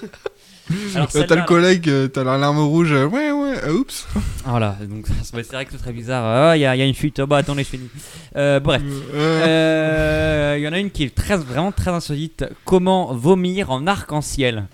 Alors, 0.96 1.08
Euh, 1.16 1.24
T'as 1.28 1.36
le 1.36 1.44
collègue, 1.46 1.90
euh, 1.90 2.08
t'as 2.08 2.24
l'alarme 2.24 2.60
rouge. 2.60 2.92
euh, 2.94 3.06
Ouais, 3.08 3.32
ouais, 3.32 3.70
oups. 3.72 4.08
Voilà, 4.46 4.78
donc 4.88 5.06
c'est 5.24 5.52
vrai 5.52 5.66
que 5.66 5.72
c'est 5.72 5.78
très 5.78 5.92
bizarre. 5.94 6.24
Ah, 6.26 6.58
il 6.58 6.62
y, 6.62 6.66
a- 6.66 6.76
il 6.76 6.80
y 6.80 6.82
a 6.82 6.86
une 6.86 6.94
fuite. 6.94 7.20
Oh, 7.20 7.28
bah 7.28 7.38
attendez, 7.38 7.64
je 7.64 7.70
finis. 7.70 7.90
Euh, 8.36 8.60
bref. 8.60 8.82
Euh, 9.14 9.44
Euh, 9.48 10.56
Il 10.58 10.64
y 10.64 10.68
en 10.68 10.74
a 10.74 10.80
une 10.80 10.92
qui 10.92 11.04
est 11.04 11.14
très, 11.16 11.38
vraiment 11.38 11.72
très 11.72 11.92
insolite. 11.92 12.46
Comment 12.66 13.14
vomir 13.14 13.72
en 13.72 13.88
arc-en-ciel 13.88 14.66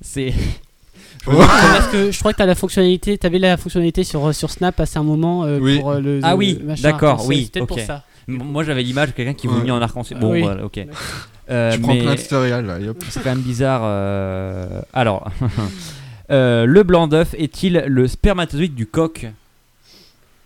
C'est. 0.00 0.32
Je 1.26 1.30
Parce 1.34 1.88
que 1.88 2.10
je 2.12 2.18
crois 2.20 2.32
que 2.32 2.36
tu 2.36 2.42
as 2.42 2.46
la 2.46 2.54
fonctionnalité, 2.54 3.18
tu 3.18 3.26
avais 3.26 3.40
la 3.40 3.56
fonctionnalité 3.56 4.04
sur, 4.04 4.32
sur 4.32 4.48
Snap 4.50 4.78
à 4.78 4.84
un 4.94 5.02
moment 5.02 5.42
euh, 5.44 5.58
Oui. 5.60 5.80
pour 5.80 5.90
euh, 5.90 6.00
le. 6.00 6.20
Ah 6.22 6.36
oui, 6.36 6.60
d'accord, 6.80 7.26
oui, 7.26 7.50
peut-être 7.52 7.66
pour 7.66 7.80
ça. 7.80 8.04
Moi 8.28 8.64
j'avais 8.64 8.82
l'image 8.82 9.08
de 9.10 9.12
quelqu'un 9.14 9.34
qui 9.34 9.46
Ouais. 9.48 9.54
vomit 9.54 9.70
en 9.70 9.80
arc-en-ciel. 9.80 10.18
Bon, 10.18 10.32
oui. 10.32 10.42
voilà, 10.42 10.64
ok. 10.64 10.80
Euh, 11.48 11.72
tu 11.72 11.80
prends 11.80 11.96
plein 11.96 12.14
de 12.14 12.66
là. 12.66 12.78
Yop. 12.80 13.02
c'est 13.08 13.22
quand 13.22 13.30
même 13.30 13.40
bizarre. 13.40 13.82
euh, 13.84 14.80
Alors, 14.92 15.30
euh, 16.30 16.66
le 16.66 16.82
blanc 16.82 17.06
d'œuf 17.06 17.34
est-il 17.38 17.84
le 17.86 18.08
spermatozoïde 18.08 18.74
du 18.74 18.86
coq? 18.86 19.26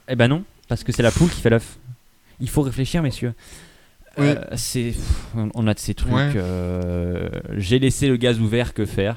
Eh 0.09 0.14
ben 0.16 0.28
non, 0.28 0.45
parce 0.68 0.85
que 0.85 0.93
c'est 0.93 1.03
la 1.03 1.11
poule 1.11 1.31
qui 1.31 1.41
fait 1.41 1.51
l'œuf. 1.51 1.76
Il 2.41 2.49
faut 2.51 2.62
réfléchir, 2.62 3.03
messieurs. 3.03 3.33
Euh, 4.18 4.35
c'est, 4.57 4.91
pff, 4.91 4.99
on- 5.37 5.51
on 5.55 5.66
a 5.68 5.72
de 5.74 5.78
ces 5.78 5.95
trucs. 5.95 6.12
Ouais. 6.12 6.33
euh, 6.37 7.28
J'ai 7.57 7.78
laissé 7.78 8.09
le 8.09 8.16
gaz 8.16 8.41
ouvert, 8.41 8.74
que 8.74 8.85
faire? 8.85 9.16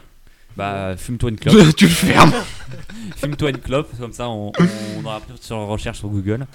Bah, 0.56 0.96
fume-toi 0.96 1.32
une 1.32 1.38
clope. 1.38 1.56
tu 1.76 1.86
le 1.86 1.92
fermes. 1.92 2.32
Fume-toi 3.18 3.50
une 3.50 3.58
clope, 3.58 3.90
comme 4.00 4.14
ça 4.14 4.30
on, 4.30 4.52
on 5.00 5.06
aura 5.06 5.20
plus 5.20 5.36
sur 5.42 5.58
recherche 5.58 5.98
sur 6.00 6.10
Google. 6.10 6.46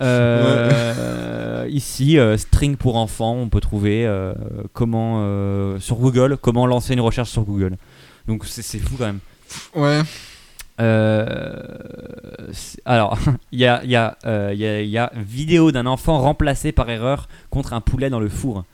Euh, 0.00 1.66
Ici, 1.70 2.18
euh, 2.18 2.36
string 2.36 2.76
pour 2.76 2.96
enfants, 2.96 3.34
on 3.34 3.48
peut 3.48 3.60
trouver 3.60 4.04
euh, 4.06 4.34
comment 4.72 5.18
euh, 5.20 5.78
sur 5.78 5.96
Google, 5.96 6.36
comment 6.40 6.66
lancer 6.66 6.92
une 6.94 7.00
recherche 7.00 7.30
sur 7.30 7.42
Google. 7.42 7.76
Donc 8.28 8.44
c'est 8.46 8.78
fou 8.78 8.96
quand 8.98 9.06
même. 9.06 9.20
Ouais. 9.74 10.00
Euh, 10.80 11.54
alors, 12.84 13.18
il 13.52 13.60
y 13.60 13.66
a, 13.66 13.82
il 13.84 13.90
y, 13.90 13.96
a, 13.96 14.16
euh, 14.26 14.50
il 14.52 14.60
y, 14.60 14.66
a, 14.66 14.82
y 14.82 14.98
a 14.98 15.12
vidéo 15.14 15.72
d'un 15.72 15.86
enfant 15.86 16.18
remplacé 16.20 16.72
par 16.72 16.90
erreur 16.90 17.28
contre 17.50 17.72
un 17.72 17.80
poulet 17.80 18.10
dans 18.10 18.20
le 18.20 18.28
four. 18.28 18.64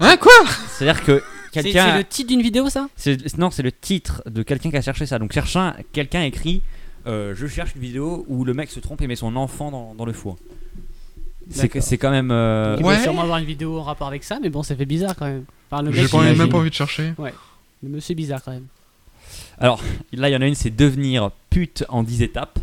Hein, 0.00 0.16
quoi? 0.18 0.32
C'est-à-dire 0.68 1.04
que 1.04 1.22
C'est 1.52 1.62
quelqu'un. 1.62 1.90
c'est 1.92 1.98
le 1.98 2.04
titre 2.04 2.28
d'une 2.28 2.42
vidéo, 2.42 2.68
ça? 2.70 2.88
Non, 3.38 3.50
c'est 3.50 3.62
le 3.62 3.72
titre 3.72 4.22
de 4.26 4.42
quelqu'un 4.42 4.70
qui 4.70 4.76
a 4.76 4.82
cherché 4.82 5.06
ça. 5.06 5.18
Donc 5.18 5.32
cherchant, 5.32 5.72
quelqu'un 5.92 6.22
écrit 6.22 6.62
euh, 7.06 7.34
Je 7.36 7.46
cherche 7.46 7.74
une 7.74 7.80
vidéo 7.82 8.24
où 8.28 8.44
le 8.44 8.54
mec 8.54 8.70
se 8.70 8.80
trompe 8.80 9.00
et 9.02 9.06
met 9.06 9.16
son 9.16 9.36
enfant 9.36 9.70
dans, 9.70 9.94
dans 9.94 10.04
le 10.04 10.12
four. 10.12 10.36
C'est 11.50 11.98
quand 11.98 12.10
même. 12.10 12.30
euh, 12.30 12.76
Il 12.78 12.84
Ouais. 12.84 12.94
doit 12.94 13.02
sûrement 13.02 13.22
avoir 13.22 13.38
une 13.38 13.44
vidéo 13.46 13.78
en 13.78 13.82
rapport 13.82 14.06
avec 14.06 14.22
ça, 14.24 14.38
mais 14.40 14.50
bon, 14.50 14.62
ça 14.62 14.76
fait 14.76 14.84
bizarre 14.86 15.16
quand 15.16 15.26
même. 15.26 15.44
Enfin, 15.70 15.82
le 15.82 15.92
J'ai 15.92 16.02
mec, 16.02 16.10
pas- 16.10 16.30
il- 16.30 16.38
même 16.38 16.48
pas 16.48 16.58
envie 16.58 16.70
de 16.70 16.74
chercher. 16.74 17.12
Le 17.82 17.88
monsieur 17.88 18.12
est 18.12 18.14
bizarre 18.14 18.42
quand 18.44 18.52
même. 18.52 18.66
Alors, 19.58 19.82
là, 20.12 20.28
il 20.28 20.32
y 20.32 20.36
en 20.36 20.42
a 20.42 20.46
une 20.46 20.54
c'est 20.54 20.70
devenir 20.74 21.30
pute 21.50 21.84
en 21.88 22.02
10 22.02 22.22
étapes. 22.22 22.58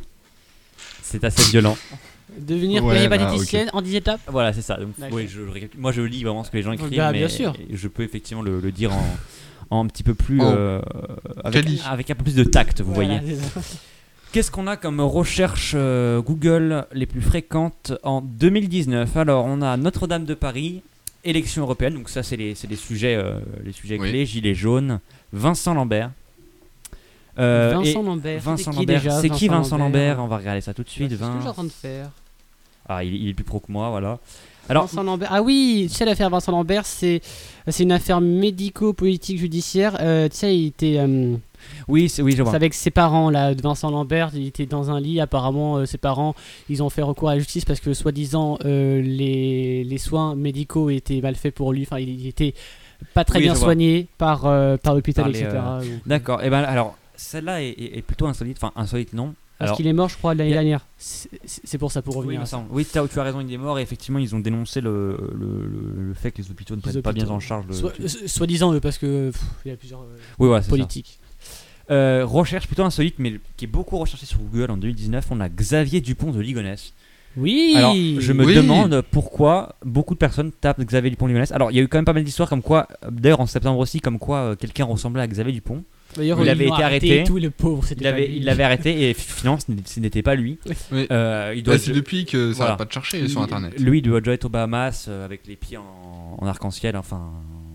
C'est 1.02 1.24
assez 1.24 1.50
violent. 1.52 1.78
Devenir 2.38 2.84
Ouais, 2.84 2.96
péripatéticienne 2.96 3.70
en 3.74 3.82
10 3.82 3.96
étapes 3.96 4.20
Voilà, 4.28 4.54
c'est 4.54 4.62
ça. 4.62 4.78
Donc, 4.78 4.90
je, 5.28 5.42
moi, 5.78 5.92
je 5.92 6.02
lis 6.02 6.24
vraiment 6.24 6.44
ce 6.44 6.52
que 6.52 6.58
les 6.58 6.64
gens 6.64 6.72
écrivent. 6.74 6.98
Bah, 6.98 7.12
mais 7.12 7.28
sûr. 7.30 7.54
Je 7.72 7.88
peux 7.88 8.04
effectivement 8.04 8.44
le, 8.44 8.60
le 8.60 8.72
dire 8.72 8.94
en, 8.94 9.06
en 9.70 9.84
un 9.86 9.88
petit 9.88 10.04
peu 10.04 10.14
plus. 10.14 10.40
Euh, 10.42 10.82
avec, 11.44 12.10
un 12.12 12.16
peu 12.16 12.24
plus 12.24 12.36
de 12.36 12.44
tact, 12.44 12.82
vous 12.82 12.94
Voilà, 12.94 13.20
voyez. 13.20 13.38
C'est. 14.28 14.34
Qu'est-ce 14.34 14.52
qu'on 14.52 14.68
a 14.68 14.78
comme 14.78 15.00
recherche 15.02 15.74
euh, 15.76 16.22
Google 16.22 16.86
les 16.94 17.06
plus 17.06 17.22
fréquentes 17.22 17.94
en 18.04 18.22
2019 18.22 19.16
Alors, 19.18 19.46
on 19.46 19.62
a 19.62 19.78
Notre-Dame 19.78 20.26
de 20.26 20.34
Paris, 20.34 20.82
élection 21.24 21.64
européenne, 21.64 21.96
donc 21.96 22.10
ça, 22.10 22.24
c'est 22.24 22.38
les, 22.38 22.56
c'est 22.56 22.68
les 22.70 22.76
sujets, 22.76 23.16
euh, 23.16 23.40
les 23.66 23.72
sujets 23.72 23.98
Oui. 24.00 24.10
clés, 24.10 24.26
Gilets 24.26 24.56
jaunes, 24.56 25.00
Vincent 25.34 25.74
Lambert. 25.74 26.12
Euh, 27.40 27.74
Vincent 27.76 28.02
et 28.02 28.06
Lambert. 28.06 28.42
Vincent 28.42 28.72
c'était 28.72 28.72
qui 28.72 28.78
Lambert, 28.94 29.02
déjà, 29.04 29.22
c'est 29.22 29.30
qui 29.30 29.48
Vincent 29.48 29.78
Lambert 29.78 30.20
On 30.24 30.28
va 30.28 30.38
regarder 30.38 30.62
ça 30.62 30.74
tout 30.74 30.82
de 30.82 30.88
Bah, 30.88 30.92
suite. 30.92 31.10
C'est 31.12 31.16
ce 31.18 31.20
que 31.20 31.26
je 31.26 31.32
suis 31.32 31.40
en 31.40 31.44
Vin- 31.44 31.54
train 31.54 31.64
de 31.66 31.70
faire. 31.70 32.10
Ah, 32.90 33.04
il, 33.04 33.14
il 33.16 33.30
est 33.30 33.34
plus 33.34 33.44
pro 33.44 33.60
que 33.60 33.72
moi, 33.72 33.90
voilà. 33.90 34.18
Alors, 34.70 34.88
Vincent 34.88 35.04
Lambert. 35.04 35.30
Ah 35.32 35.42
oui, 35.42 35.86
tu 35.90 35.96
sais, 35.96 36.04
l'affaire 36.06 36.30
Vincent 36.30 36.52
Lambert, 36.52 36.86
c'est 36.86 37.22
c'est 37.68 37.84
une 37.84 37.92
affaire 37.92 38.20
médico-politique 38.22 39.38
judiciaire. 39.38 39.98
Euh, 40.02 40.28
tu 40.30 40.36
sais, 40.38 40.58
il 40.58 40.68
était 40.68 40.96
euh, 41.00 41.36
oui, 41.88 42.10
c'est 42.10 42.22
oui, 42.22 42.32
je 42.32 42.38
c'est 42.38 42.44
vois. 42.44 42.56
avec 42.56 42.74
ses 42.74 42.92
parents 42.92 43.30
là, 43.30 43.54
de 43.56 43.62
Vincent 43.62 43.90
Lambert. 43.92 44.32
Il 44.34 44.46
était 44.48 44.66
dans 44.66 44.92
un 44.92 45.00
lit. 45.00 45.20
Apparemment, 45.20 45.78
euh, 45.78 45.86
ses 45.86 45.98
parents, 45.98 46.36
ils 46.70 46.84
ont 46.84 46.90
fait 46.90 47.02
recours 47.02 47.30
à 47.30 47.34
la 47.34 47.40
justice 47.40 47.66
parce 47.66 47.80
que 47.80 47.94
soi-disant 47.94 48.58
euh, 48.66 49.02
les, 49.02 49.84
les 49.84 49.98
soins 49.98 50.36
médicaux 50.36 50.90
étaient 50.90 51.22
mal 51.22 51.36
faits 51.36 51.54
pour 51.56 51.74
lui. 51.74 51.84
Enfin, 51.84 52.00
il, 52.00 52.10
il 52.10 52.28
était 52.28 52.54
pas 53.14 53.24
très 53.24 53.40
Oui, 53.40 53.44
bien 53.46 53.56
soigné 53.56 54.08
par 54.18 54.46
euh, 54.46 54.78
par 54.78 54.96
l'hôpital, 54.96 55.30
etc. 55.30 55.50
D'accord. 56.06 56.44
Et 56.44 56.50
ben 56.50 56.64
alors, 56.64 56.98
celle-là 57.16 57.62
est, 57.64 57.70
est- 57.70 57.98
est 57.98 58.02
plutôt 58.02 58.28
insolite. 58.28 58.58
Enfin, 58.62 58.72
insolite, 58.76 59.14
non. 59.14 59.34
Parce 59.60 59.72
qu'il 59.76 59.88
est 59.88 59.94
mort, 59.94 60.08
je 60.08 60.16
crois, 60.18 60.36
l'année 60.36 60.52
a- 60.52 60.58
dernière. 60.58 60.86
C'est 61.00 61.32
c'est 61.44 61.80
pour 61.80 61.92
ça, 61.92 62.04
pour 62.04 62.16
revenir 62.16 62.42
à 62.42 62.46
ça. 62.46 62.64
Oui, 62.70 62.86
tu 62.86 63.00
as 63.00 63.24
raison, 63.24 63.42
il 63.42 63.52
est 63.52 63.58
mort 63.58 63.80
et 63.80 63.82
effectivement 63.82 64.20
ils 64.20 64.36
ont 64.36 64.40
dénoncé 64.40 64.82
le, 64.82 65.18
le, 65.34 65.66
le- 65.66 66.04
le 66.10 66.14
fait 66.14 66.30
que 66.32 66.44
les 66.44 66.52
hôpitaux 66.52 66.76
ne 66.76 66.82
prennent 66.82 67.02
pas 67.02 67.12
bien 67.12 67.28
en 67.30 67.40
charge 67.40 67.66
Soi-disant, 68.28 68.74
eux, 68.74 68.80
parce 68.80 69.00
que 69.00 69.32
pff, 69.32 69.42
il 69.66 69.70
y 69.70 69.74
a 69.74 69.78
plusieurs 69.78 70.06
oui, 70.38 70.50
ouais, 70.50 70.62
c'est 70.62 70.70
ça. 70.70 70.76
Euh, 71.90 72.26
recherche 72.26 72.68
plutôt 72.68 72.84
insolite, 72.84 73.16
mais 73.18 73.40
qui 73.56 73.66
est 73.66 73.68
beaucoup 73.70 73.98
recherchée 73.98 74.26
sur 74.26 74.40
Google 74.40 74.72
en 74.72 74.78
2019. 74.78 75.26
On 75.32 75.40
a 75.40 75.48
Xavier 75.50 76.02
Dupont 76.02 76.32
de 76.32 76.40
Ligonnès. 76.42 76.94
Oui. 77.38 77.74
Alors, 77.78 77.94
je 77.96 78.34
me 78.34 78.44
Oui. 78.46 78.56
demande 78.56 79.04
pourquoi 79.12 79.76
beaucoup 79.86 80.16
de 80.16 80.20
personnes 80.20 80.52
tapent 80.52 80.82
Xavier 80.84 81.12
Dupont 81.12 81.26
de 81.26 81.30
Ligonnès. 81.30 81.52
Alors, 81.52 81.72
il 81.72 81.78
y 81.78 81.80
a 81.80 81.84
eu 81.84 81.88
quand 81.88 81.98
même 82.00 82.06
pas 82.06 82.14
mal 82.14 82.24
d'histoires 82.24 82.50
comme 82.50 82.64
quoi, 82.64 82.88
d'ailleurs 83.10 83.40
en 83.42 83.46
septembre 83.46 83.78
aussi, 83.80 84.00
comme 84.02 84.18
quoi 84.20 84.38
euh, 84.40 84.56
quelqu'un 84.56 84.86
ressemblait 84.86 85.22
à 85.22 85.28
Xavier 85.28 85.54
Dupont. 85.54 85.84
D'ailleurs, 86.16 86.42
il 86.42 86.50
avait 86.50 86.66
été 86.68 86.82
arrêté. 86.84 87.20
et 87.22 87.24
tout, 87.24 87.38
le 87.38 87.52
pauvre. 87.52 87.86
c'était 87.86 88.02
Il 88.02 88.08
avait, 88.08 88.28
l'avait 88.42 88.64
arrêté 88.64 89.10
et 89.10 89.14
finalement, 89.14 89.60
ce 89.86 90.00
n'était 90.00 90.24
pas 90.24 90.34
lui. 90.36 90.58
Oui. 90.92 91.06
Euh, 91.12 91.54
il 91.56 91.62
doit 91.64 91.74
Bah, 91.74 91.76
être- 91.78 91.86
c'est 91.86 91.92
depuis 91.94 92.26
que 92.26 92.54
ça 92.54 92.58
voilà. 92.58 92.72
va 92.72 92.78
pas 92.78 92.86
te 92.86 92.94
chercher 92.94 93.28
sur 93.28 93.42
internet. 93.42 93.80
Lui, 93.80 94.00
il 94.00 94.02
doit 94.02 94.20
déjà 94.20 94.34
être 94.34 94.46
aux 94.46 94.50
Bahamas 94.50 95.06
euh, 95.08 95.24
avec 95.24 95.46
les 95.48 95.56
pieds 95.56 95.78
en, 95.78 96.38
en 96.40 96.48
arc-en-ciel. 96.48 96.98
Enfin, 96.98 97.30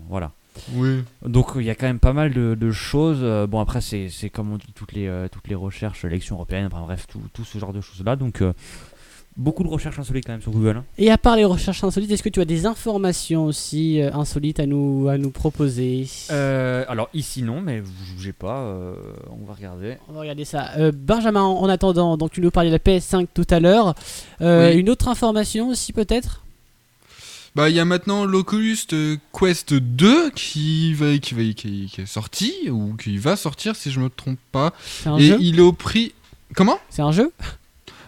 voilà. 0.09 0.33
Oui. 0.73 1.03
Donc 1.25 1.51
il 1.55 1.63
y 1.63 1.69
a 1.69 1.75
quand 1.75 1.87
même 1.87 1.99
pas 1.99 2.13
mal 2.13 2.33
de, 2.33 2.55
de 2.55 2.71
choses. 2.71 3.19
Euh, 3.21 3.47
bon 3.47 3.59
après 3.59 3.81
c'est 3.81 4.09
c'est 4.09 4.29
comme 4.29 4.51
on 4.51 4.57
dit 4.57 4.73
toutes 4.75 4.93
les, 4.93 5.07
euh, 5.07 5.27
toutes 5.31 5.47
les 5.47 5.55
recherches, 5.55 6.03
l'élection 6.03 6.35
européenne, 6.35 6.67
enfin 6.71 6.81
bref, 6.81 7.05
tout, 7.07 7.21
tout 7.33 7.43
ce 7.45 7.57
genre 7.57 7.73
de 7.73 7.81
choses 7.81 8.03
là. 8.05 8.15
Donc 8.15 8.41
euh, 8.41 8.53
beaucoup 9.35 9.63
de 9.63 9.67
recherches 9.67 9.97
insolites 9.97 10.25
quand 10.27 10.33
même 10.33 10.43
sur 10.43 10.51
Google. 10.51 10.77
hein. 10.77 10.83
Et 10.99 11.09
à 11.09 11.17
part 11.17 11.35
les 11.35 11.43
recherches 11.45 11.83
insolites, 11.83 12.11
est-ce 12.11 12.21
que 12.21 12.29
tu 12.29 12.39
as 12.39 12.45
des 12.45 12.67
informations 12.67 13.45
aussi 13.45 13.99
euh, 13.99 14.13
insolites 14.13 14.59
à 14.59 14.67
nous, 14.67 15.07
à 15.09 15.17
nous 15.17 15.31
proposer? 15.31 16.05
Euh, 16.29 16.85
alors 16.87 17.09
ici 17.15 17.41
non, 17.41 17.59
mais 17.59 17.79
vous 17.79 17.91
bougez 18.15 18.31
pas, 18.33 18.59
euh, 18.59 18.93
on 19.31 19.43
va 19.45 19.53
regarder. 19.55 19.97
On 20.07 20.13
va 20.13 20.19
regarder 20.21 20.45
ça. 20.45 20.69
Euh, 20.77 20.91
Benjamin, 20.95 21.41
en 21.41 21.67
attendant, 21.67 22.15
donc 22.15 22.29
tu 22.31 22.41
nous 22.41 22.51
parlais 22.51 22.69
de 22.69 22.75
la 22.75 22.79
PS5 22.79 23.25
tout 23.33 23.47
à 23.49 23.59
l'heure. 23.59 23.95
Euh, 24.41 24.69
Oui. 24.71 24.79
Une 24.79 24.89
autre 24.91 25.07
information 25.07 25.69
aussi 25.69 25.93
peut-être? 25.93 26.42
Bah, 27.55 27.69
il 27.69 27.75
y 27.75 27.79
a 27.79 27.85
maintenant 27.85 28.25
l'Oculus 28.25 28.77
Quest 29.31 29.73
2 29.75 30.31
qui 30.31 30.93
va, 30.95 31.17
qui 31.19 31.33
va, 31.35 31.41
qui, 31.53 31.89
qui 31.91 32.01
est 32.01 32.05
sorti 32.07 32.51
ou 32.71 32.95
qui 32.95 33.17
va 33.17 33.35
sortir 33.35 33.75
si 33.75 33.91
je 33.91 33.99
me 33.99 34.09
trompe 34.09 34.39
pas. 34.51 34.73
C'est 34.83 35.09
un 35.09 35.17
Et 35.17 35.27
jeu 35.27 35.37
il 35.39 35.59
est 35.59 35.61
au 35.61 35.71
prix. 35.73 36.13
Comment? 36.55 36.79
C'est 36.89 37.03
un 37.03 37.11
jeu? 37.11 37.31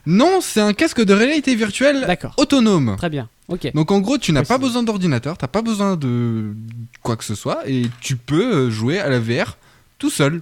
Non, 0.07 0.39
c'est 0.41 0.61
un 0.61 0.73
casque 0.73 1.03
de 1.03 1.13
réalité 1.13 1.55
virtuelle 1.55 2.03
D'accord. 2.07 2.33
autonome. 2.37 2.95
Très 2.97 3.09
bien. 3.09 3.29
Ok. 3.47 3.71
Donc 3.73 3.91
en 3.91 3.99
gros, 3.99 4.17
tu 4.17 4.31
n'as 4.31 4.43
pas 4.43 4.57
besoin 4.57 4.81
d'ordinateur, 4.83 5.37
t'as 5.37 5.47
pas 5.47 5.61
besoin 5.61 5.95
de 5.95 6.55
quoi 7.03 7.15
que 7.15 7.23
ce 7.23 7.35
soit, 7.35 7.67
et 7.67 7.83
tu 8.01 8.15
peux 8.15 8.55
euh, 8.55 8.69
jouer 8.71 8.99
à 8.99 9.09
la 9.09 9.19
VR 9.19 9.57
tout 9.99 10.09
seul. 10.09 10.41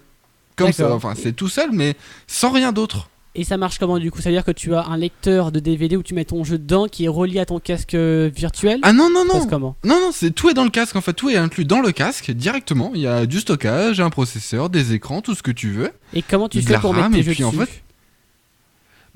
Comme 0.56 0.72
ça, 0.72 0.94
enfin 0.94 1.14
c'est 1.16 1.34
tout 1.34 1.50
seul, 1.50 1.72
mais 1.72 1.96
sans 2.28 2.52
rien 2.52 2.72
d'autre. 2.72 3.10
Et 3.36 3.44
ça 3.44 3.58
marche 3.58 3.80
comment 3.80 3.98
du 3.98 4.12
coup? 4.12 4.22
Ça 4.22 4.30
veut 4.30 4.36
dire 4.36 4.44
que 4.46 4.52
tu 4.52 4.76
as 4.76 4.86
un 4.86 4.96
lecteur 4.96 5.52
de 5.52 5.60
DVD 5.60 5.96
où 5.98 6.04
tu 6.04 6.14
mets 6.14 6.26
ton 6.26 6.44
jeu 6.44 6.60
dedans 6.60 6.88
qui 6.88 7.06
est 7.06 7.10
relié 7.10 7.40
à 7.40 7.46
ton 7.48 7.60
casque 7.60 7.96
euh, 7.96 8.30
virtuel? 8.34 8.80
Ah 8.84 8.94
non, 8.94 9.10
non, 9.10 9.26
non 9.26 9.48
comment? 9.48 9.76
Non, 9.84 10.00
non, 10.00 10.12
c'est 10.14 10.30
tout 10.32 10.50
est 10.50 10.54
dans 10.54 10.64
le 10.64 10.70
casque, 10.70 10.96
en 10.96 11.02
fait, 11.02 11.14
tout 11.14 11.30
est 11.32 11.36
inclus 11.36 11.66
dans 11.66 11.82
le 11.82 11.92
casque 11.92 12.30
directement. 12.30 12.92
Il 12.94 13.02
y 13.02 13.08
a 13.08 13.26
du 13.26 13.40
stockage, 13.40 14.00
un 14.00 14.12
processeur, 14.12 14.70
des 14.70 14.94
écrans, 14.94 15.22
tout 15.22 15.34
ce 15.34 15.42
que 15.42 15.50
tu 15.50 15.72
veux. 15.72 15.90
Et 16.14 16.22
comment 16.22 16.48
tu 16.48 16.62
fais 16.62 16.78
pour 16.78 16.94
mettre 16.94 17.10
tes 17.12 17.20
et 17.20 17.24
jeux 17.24 17.32
puis, 17.32 17.44
en 17.44 17.52
dessus? 17.52 17.66
fait, 17.66 17.84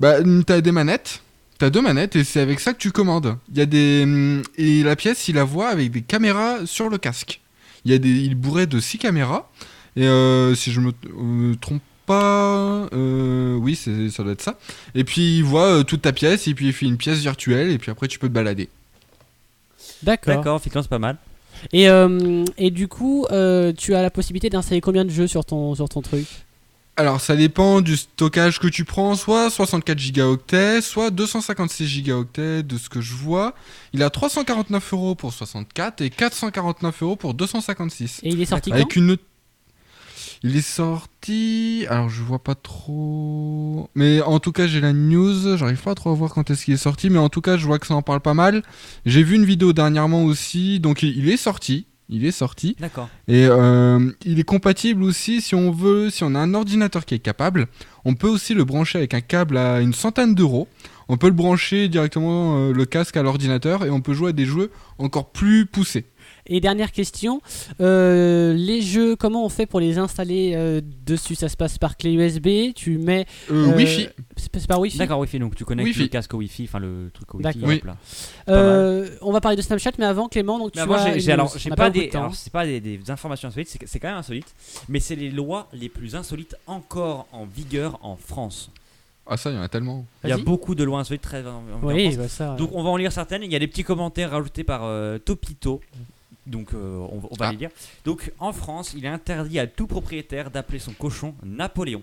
Bah, 0.00 0.18
hum, 0.20 0.42
t'as 0.44 0.60
des 0.60 0.72
manettes. 0.72 1.22
T'as 1.58 1.70
deux 1.70 1.80
manettes 1.82 2.14
et 2.16 2.22
c'est 2.24 2.40
avec 2.40 2.58
ça 2.60 2.72
que 2.72 2.78
tu 2.78 2.90
commandes. 2.92 3.36
Il 3.52 3.58
y 3.58 3.60
a 3.60 3.66
des 3.66 4.02
hum, 4.02 4.42
et 4.56 4.82
la 4.82 4.96
pièce, 4.96 5.28
il 5.28 5.36
la 5.36 5.44
voit 5.44 5.68
avec 5.68 5.92
des 5.92 6.02
caméras 6.02 6.66
sur 6.66 6.88
le 6.88 6.98
casque. 6.98 7.40
Il 7.84 7.92
y 7.92 7.94
a 7.94 7.98
des, 7.98 8.10
il 8.10 8.34
bourré 8.34 8.66
de 8.66 8.80
six 8.80 8.98
caméras 8.98 9.48
et 9.96 10.06
euh, 10.06 10.54
si 10.56 10.72
je 10.72 10.80
me 10.80 10.90
euh, 10.90 11.54
trompe 11.60 11.82
pas, 12.08 12.88
euh, 12.92 13.54
oui, 13.56 13.76
c'est 13.76 14.08
ça 14.08 14.22
doit 14.22 14.32
être 14.32 14.42
ça. 14.42 14.58
Et 14.94 15.04
puis 15.04 15.36
il 15.38 15.44
voit 15.44 15.66
euh, 15.66 15.82
toute 15.84 16.02
ta 16.02 16.12
pièce 16.12 16.48
et 16.48 16.54
puis 16.54 16.66
il 16.68 16.72
fait 16.72 16.86
une 16.86 16.96
pièce 16.96 17.18
virtuelle 17.18 17.70
et 17.70 17.78
puis 17.78 17.90
après 17.90 18.08
tu 18.08 18.18
peux 18.18 18.28
te 18.28 18.32
balader. 18.32 18.68
D'accord. 20.02 20.34
D'accord, 20.34 20.56
effectivement 20.56 20.82
c'est 20.82 20.88
pas 20.88 20.98
mal. 20.98 21.18
Et, 21.72 21.88
euh, 21.88 22.44
et 22.56 22.70
du 22.70 22.88
coup, 22.88 23.26
euh, 23.30 23.72
tu 23.76 23.94
as 23.94 24.02
la 24.02 24.10
possibilité 24.10 24.48
d'installer 24.48 24.80
combien 24.80 25.04
de 25.04 25.10
jeux 25.10 25.26
sur 25.26 25.44
ton, 25.44 25.74
sur 25.74 25.88
ton 25.88 26.02
truc? 26.02 26.26
Alors 26.96 27.20
ça 27.20 27.36
dépend 27.36 27.80
du 27.80 27.96
stockage 27.96 28.58
que 28.58 28.66
tu 28.66 28.84
prends, 28.84 29.14
soit 29.14 29.50
64 29.50 29.98
gigaoctets, 29.98 30.80
soit 30.80 31.10
256 31.10 31.86
gigaoctets 31.86 32.62
de 32.64 32.76
ce 32.76 32.88
que 32.88 33.00
je 33.00 33.14
vois. 33.14 33.54
Il 33.92 34.02
a 34.02 34.10
349 34.10 34.92
euros 34.94 35.14
pour 35.14 35.32
64 35.32 36.00
et 36.00 36.10
449 36.10 37.02
euros 37.02 37.16
pour 37.16 37.34
256. 37.34 38.20
Et 38.24 38.30
il 38.30 38.40
est 38.40 38.46
sorti 38.46 38.70
quand? 38.70 38.76
Avec 38.76 38.96
une 38.96 39.16
il 40.42 40.56
est 40.56 40.60
sorti. 40.60 41.86
Alors 41.88 42.08
je 42.08 42.22
vois 42.22 42.42
pas 42.42 42.54
trop. 42.54 43.90
Mais 43.94 44.20
en 44.22 44.38
tout 44.38 44.52
cas 44.52 44.66
j'ai 44.66 44.80
la 44.80 44.92
news. 44.92 45.56
J'arrive 45.56 45.82
pas 45.82 45.94
trop 45.94 46.10
à 46.10 46.14
voir 46.14 46.32
quand 46.32 46.50
est-ce 46.50 46.64
qu'il 46.64 46.74
est 46.74 46.78
sorti. 46.78 47.10
Mais 47.10 47.18
en 47.18 47.28
tout 47.28 47.40
cas 47.40 47.56
je 47.56 47.66
vois 47.66 47.78
que 47.78 47.86
ça 47.86 47.94
en 47.94 48.02
parle 48.02 48.20
pas 48.20 48.34
mal. 48.34 48.62
J'ai 49.06 49.22
vu 49.22 49.36
une 49.36 49.44
vidéo 49.44 49.72
dernièrement 49.72 50.24
aussi. 50.24 50.80
Donc 50.80 51.02
il 51.02 51.16
il 51.18 51.28
est 51.28 51.36
sorti. 51.36 51.86
Il 52.10 52.24
est 52.24 52.32
sorti. 52.32 52.74
D'accord. 52.80 53.08
Et 53.26 53.46
euh, 53.46 54.10
il 54.24 54.40
est 54.40 54.44
compatible 54.44 55.02
aussi 55.02 55.42
si 55.42 55.54
on 55.54 55.70
veut, 55.70 56.08
si 56.08 56.24
on 56.24 56.34
a 56.34 56.38
un 56.38 56.54
ordinateur 56.54 57.04
qui 57.04 57.14
est 57.14 57.18
capable, 57.18 57.66
on 58.06 58.14
peut 58.14 58.28
aussi 58.28 58.54
le 58.54 58.64
brancher 58.64 58.96
avec 58.96 59.12
un 59.12 59.20
câble 59.20 59.58
à 59.58 59.80
une 59.80 59.92
centaine 59.92 60.34
d'euros. 60.34 60.68
On 61.10 61.18
peut 61.18 61.26
le 61.26 61.34
brancher 61.34 61.88
directement 61.88 62.58
euh, 62.58 62.72
le 62.72 62.84
casque 62.86 63.16
à 63.18 63.22
l'ordinateur 63.22 63.84
et 63.84 63.90
on 63.90 64.00
peut 64.00 64.14
jouer 64.14 64.30
à 64.30 64.32
des 64.32 64.46
jeux 64.46 64.70
encore 64.98 65.32
plus 65.32 65.66
poussés. 65.66 66.06
Et 66.48 66.60
dernière 66.60 66.92
question, 66.92 67.40
euh, 67.80 68.52
les 68.54 68.80
jeux, 68.80 69.16
comment 69.16 69.44
on 69.44 69.48
fait 69.48 69.66
pour 69.66 69.80
les 69.80 69.98
installer 69.98 70.52
euh, 70.54 70.80
dessus? 71.06 71.34
Ça 71.34 71.48
se 71.48 71.56
passe 71.56 71.78
par 71.78 71.96
clé 71.96 72.12
USB 72.12 72.72
Tu 72.74 72.98
mets. 72.98 73.26
Euh, 73.50 73.70
euh, 73.72 73.76
Wi-Fi. 73.76 74.08
C'est 74.36 74.48
c'est 74.56 74.66
par 74.66 74.80
Wi-Fi? 74.80 74.98
D'accord, 74.98 75.18
Wi-Fi, 75.20 75.38
donc 75.38 75.54
tu 75.56 75.64
connectes 75.64 75.86
Wi-Fi. 75.88 76.02
le 76.02 76.08
casque 76.08 76.32
au 76.34 76.38
Wi-Fi, 76.38 76.64
enfin 76.64 76.78
le 76.78 77.10
truc 77.12 77.34
au 77.34 77.38
Wi-Fi. 77.38 77.80
Euh, 78.48 79.08
On 79.20 79.32
va 79.32 79.40
parler 79.40 79.56
de 79.56 79.62
Snapchat, 79.62 79.92
mais 79.98 80.04
avant, 80.06 80.28
Clément, 80.28 80.58
donc 80.58 80.72
Mais 80.74 80.82
tu 80.84 80.92
as 80.92 81.18
j'ai- 81.18 81.32
alors 81.32 81.52
j'ai 81.56 81.70
pas 81.70 81.90
des 81.90 82.10
alors 82.14 82.34
c'est 82.34 82.52
pas 82.52 82.64
des, 82.64 82.80
des 82.80 83.10
informations 83.10 83.48
insolites, 83.48 83.68
c'est 83.68 83.78
c'est 83.86 83.98
quand 83.98 84.08
même 84.08 84.16
insolite, 84.18 84.54
mais 84.88 85.00
c'est 85.00 85.16
les 85.16 85.30
lois 85.30 85.68
les 85.72 85.88
plus 85.88 86.14
insolites 86.14 86.56
encore 86.66 87.26
en 87.32 87.44
vigueur 87.44 87.98
en 88.02 88.16
France. 88.16 88.70
Ah 89.30 89.36
ça, 89.36 89.50
il 89.50 89.56
y 89.56 89.58
en 89.58 89.62
a 89.62 89.68
tellement. 89.68 90.06
Il 90.24 90.30
y 90.30 90.32
a 90.32 90.38
beaucoup 90.38 90.74
de 90.74 90.82
lois 90.84 91.00
insolites 91.00 91.20
très 91.22 91.44
en, 91.46 91.62
en 91.82 91.86
Oui, 91.86 92.16
bah 92.16 92.28
ça. 92.28 92.54
Donc 92.56 92.70
on 92.72 92.82
va 92.82 92.88
en 92.88 92.96
lire 92.96 93.12
certaines. 93.12 93.42
Il 93.42 93.52
y 93.52 93.56
a 93.56 93.58
des 93.58 93.66
petits 93.66 93.84
commentaires 93.84 94.30
rajoutés 94.30 94.64
par 94.64 94.80
euh, 94.84 95.18
Topito. 95.18 95.80
Donc 96.48 96.72
euh, 96.74 96.96
on, 97.12 97.20
on 97.30 97.36
va 97.36 97.48
Ah. 97.48 97.52
les 97.52 97.58
lire. 97.58 97.70
Donc 98.04 98.32
en 98.38 98.52
France, 98.52 98.94
il 98.96 99.04
est 99.04 99.08
interdit 99.08 99.58
à 99.58 99.66
tout 99.66 99.86
propriétaire 99.86 100.50
d'appeler 100.50 100.78
son 100.78 100.92
cochon 100.92 101.34
Napoléon. 101.44 102.02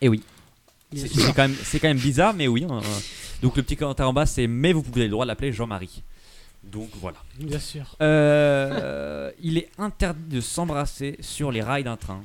Et 0.00 0.08
oui. 0.08 0.22
Bien 0.92 1.04
C'est 1.06 1.32
quand, 1.34 1.42
même- 1.48 1.56
c'est 1.64 1.78
quand 1.80 1.88
même 1.88 1.98
bizarre, 1.98 2.34
mais 2.34 2.48
oui. 2.48 2.64
euh, 2.68 2.80
donc 3.42 3.56
le 3.56 3.62
petit 3.62 3.76
commentaire 3.76 4.08
en 4.08 4.12
bas, 4.12 4.26
c'est 4.26 4.46
mais 4.46 4.72
vous 4.72 4.82
avez 4.94 5.04
le 5.04 5.10
droit 5.10 5.24
de 5.24 5.28
l'appeler 5.28 5.52
Jean-Marie. 5.52 6.02
Donc 6.64 6.88
voilà. 7.00 7.18
Bien 7.38 7.58
sûr. 7.58 7.94
Euh, 8.00 9.30
il 9.42 9.58
est 9.58 9.68
interdit 9.78 10.36
de 10.36 10.40
s'embrasser 10.40 11.16
sur 11.20 11.52
les 11.52 11.62
rails 11.62 11.84
d'un 11.84 11.96
train. 11.96 12.22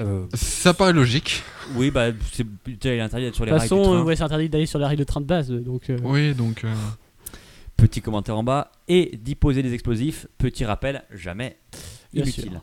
Euh, 0.00 0.26
Ça 0.34 0.72
paraît 0.74 0.92
logique. 0.92 1.42
oui, 1.74 1.90
bah 1.90 2.06
c'est 2.32 2.46
il 2.66 2.78
est 2.86 3.00
interdit 3.00 3.26
d'être 3.26 3.34
sur 3.34 3.44
De 3.44 3.50
les 3.50 3.52
toute 3.52 3.60
rails 3.60 3.68
façon, 3.68 3.82
train. 3.82 3.92
euh, 4.00 4.02
ouais, 4.02 4.16
c'est 4.16 4.22
interdit 4.22 4.48
d'aller 4.48 4.66
sur 4.66 4.78
les 4.78 4.84
rails 4.86 4.96
de 4.96 5.04
train 5.04 5.20
de 5.20 5.26
base. 5.26 5.50
euh, 5.50 5.60
Donc, 5.60 5.90
euh, 5.90 5.98
Oui, 6.02 6.34
donc. 6.34 6.64
Petit 7.80 8.00
commentaire 8.02 8.36
en 8.36 8.42
bas. 8.44 8.70
Et 8.88 9.16
d'y 9.22 9.34
poser 9.34 9.62
des 9.62 9.72
explosifs. 9.74 10.26
Petit 10.38 10.64
rappel, 10.64 11.02
jamais 11.10 11.56
Bien 12.12 12.24
inutile. 12.24 12.60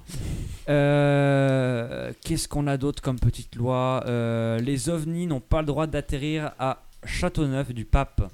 Euh, 0.70 2.12
Qu'est-ce 2.24 2.48
qu'on 2.48 2.68
a 2.68 2.78
d'autre 2.78 3.02
comme 3.02 3.20
petite 3.20 3.56
loi 3.56 4.04
Euh, 4.08 4.60
Les 4.60 4.90
ovnis 4.90 5.28
n'ont 5.28 5.40
pas 5.40 5.62
le 5.62 5.68
droit 5.68 5.88
d'atterrir 5.88 6.52
à 6.60 6.84
Châteauneuf 7.06 7.74
du 7.74 7.86
Pape. 7.86 8.30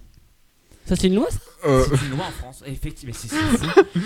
Ça, 0.85 0.95
c'est 0.97 1.07
une 1.07 1.15
loi 1.15 1.27
ça 1.31 1.39
euh, 1.65 1.85
C'est 1.89 2.05
une 2.05 2.11
loi 2.17 2.25
en 2.27 2.31
France, 2.31 2.63
effectivement. 2.65 3.15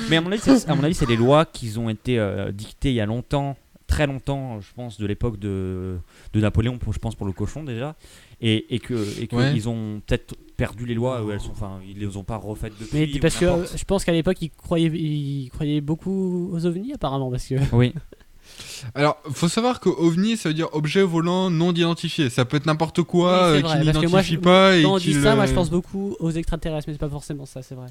Mais 0.10 0.18
à 0.18 0.22
mon 0.22 0.32
avis, 0.32 0.42
c'est- 0.42 0.70
à 0.70 0.76
mon 0.76 0.84
avis, 0.84 0.94
c'est 0.94 1.08
des 1.08 1.16
lois 1.16 1.46
qui 1.46 1.76
ont 1.78 1.90
été 1.90 2.20
euh, 2.20 2.52
dictées 2.52 2.90
il 2.90 2.96
y 2.96 3.02
a 3.02 3.06
longtemps, 3.08 3.58
très 3.98 4.06
longtemps, 4.06 4.62
je 4.62 4.68
pense, 4.76 5.00
de 5.00 5.08
l'époque 5.08 5.40
de, 5.40 5.98
de 6.34 6.40
Napoléon, 6.40 6.78
pour, 6.78 6.94
je 6.94 7.00
pense, 7.00 7.16
pour 7.16 7.26
le 7.26 7.34
cochon 7.34 7.64
déjà. 7.64 7.96
Et, 8.42 8.76
et 8.76 8.78
que 8.80 8.94
et 9.20 9.26
que 9.26 9.36
Ouais. 9.36 9.54
ils 9.56 9.68
ont 9.68 10.02
peut-être 10.06 10.36
perdu 10.56 10.86
les 10.86 10.94
lois, 10.94 11.24
ou 11.24 11.32
elles 11.32 11.40
sont, 11.40 11.50
enfin, 11.52 11.80
ils 11.88 11.98
les 11.98 12.16
ont 12.16 12.24
pas 12.24 12.38
refaites 12.38 12.74
depuis. 12.80 13.12
Mais 13.14 13.20
parce 13.20 13.38
que 13.38 13.46
euh, 13.46 13.66
je 13.76 13.84
pense 13.86 14.06
qu'à 14.06 14.12
l'époque, 14.12 14.38
ils 14.42 14.52
croyaient, 14.52 14.90
ils 14.94 15.50
croyaient 15.50 15.82
beaucoup 15.82 16.50
aux 16.54 16.64
ovnis, 16.68 16.94
apparemment. 16.94 17.32
Parce 17.32 17.48
que. 17.48 17.56
Oui. 17.74 17.94
Alors, 18.96 19.18
faut 19.32 19.50
savoir 19.50 19.80
que 19.80 19.90
OVNI, 19.90 20.38
ça 20.38 20.50
veut 20.50 20.54
dire 20.56 20.70
objet 20.74 21.02
volant 21.02 21.50
non 21.50 21.74
identifié. 21.74 22.30
Ça 22.30 22.46
peut 22.46 22.58
être 22.58 22.68
n'importe 22.68 23.02
quoi 23.02 23.52
Oui, 23.52 23.58
euh, 23.58 23.62
vrai, 23.62 23.80
qui 23.82 23.86
n'identifie 23.88 24.38
pas 24.38 24.78
et 24.78 24.84
Quand 24.84 24.94
on 24.94 24.98
dit 25.00 25.14
ça, 25.16 25.36
moi, 25.36 25.48
je 25.48 25.54
pense 25.54 25.72
beaucoup 25.72 26.16
aux 26.20 26.32
extraterrestres, 26.32 26.88
mais 26.88 26.94
c'est 26.94 27.00
pas 27.00 27.10
forcément 27.10 27.46
ça, 27.48 27.62
c'est 27.64 27.76
vrai. 27.76 27.88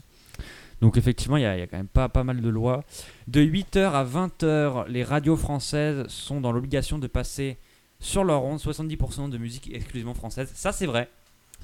Donc 0.83 0.97
effectivement, 0.99 1.37
il 1.39 1.43
y, 1.43 1.47
a 1.47 1.57
il 1.57 1.61
y 1.61 1.62
a 1.62 1.66
quand 1.66 1.77
même 1.79 1.87
pas, 1.89 2.09
pas 2.09 2.22
mal 2.24 2.41
de 2.41 2.49
lois. 2.49 2.85
De 3.29 3.41
8h 3.41 3.79
à 3.93 4.05
20h, 4.05 4.87
les 4.89 5.03
radios 5.05 5.37
françaises 5.37 6.05
sont 6.09 6.41
dans 6.41 6.53
l'obligation 6.53 6.99
de 6.99 7.07
passer 7.07 7.57
sur 7.99 8.24
leur 8.24 8.45
onde 8.45 8.59
70% 8.61 9.31
de 9.31 9.39
musique 9.39 9.70
exclusivement 9.72 10.12
française. 10.14 10.51
Ça, 10.55 10.72
c'est 10.72 10.85
vrai. 10.87 11.09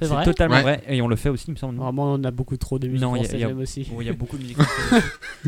C'est 0.01 0.09
vrai. 0.09 0.25
totalement 0.25 0.55
Ouais. 0.57 0.63
vrai. 0.63 0.83
Et 0.89 1.03
on 1.03 1.09
le 1.09 1.17
fait 1.17 1.29
aussi, 1.29 1.45
il 1.49 1.51
me 1.53 1.57
semble. 1.57 1.75
nous. 1.77 1.83
Vraiment, 1.83 2.15
on 2.15 2.25
a 2.25 2.31
beaucoup 2.31 2.57
trop 2.57 2.79
de 2.79 2.89
musique 2.89 3.03
Non, 3.03 3.15
il 3.15 3.19
y 3.19 3.21
a- 3.21 3.25
française, 3.25 3.41
y 3.41 3.45
a- 3.45 3.49
j'aime 3.49 3.59
aussi. 3.61 3.89
Il 4.01 4.07
y 4.07 4.09
a 4.09 4.13
beaucoup 4.15 4.37
de 4.39 4.43
musique 4.43 4.57
française. 4.63 5.03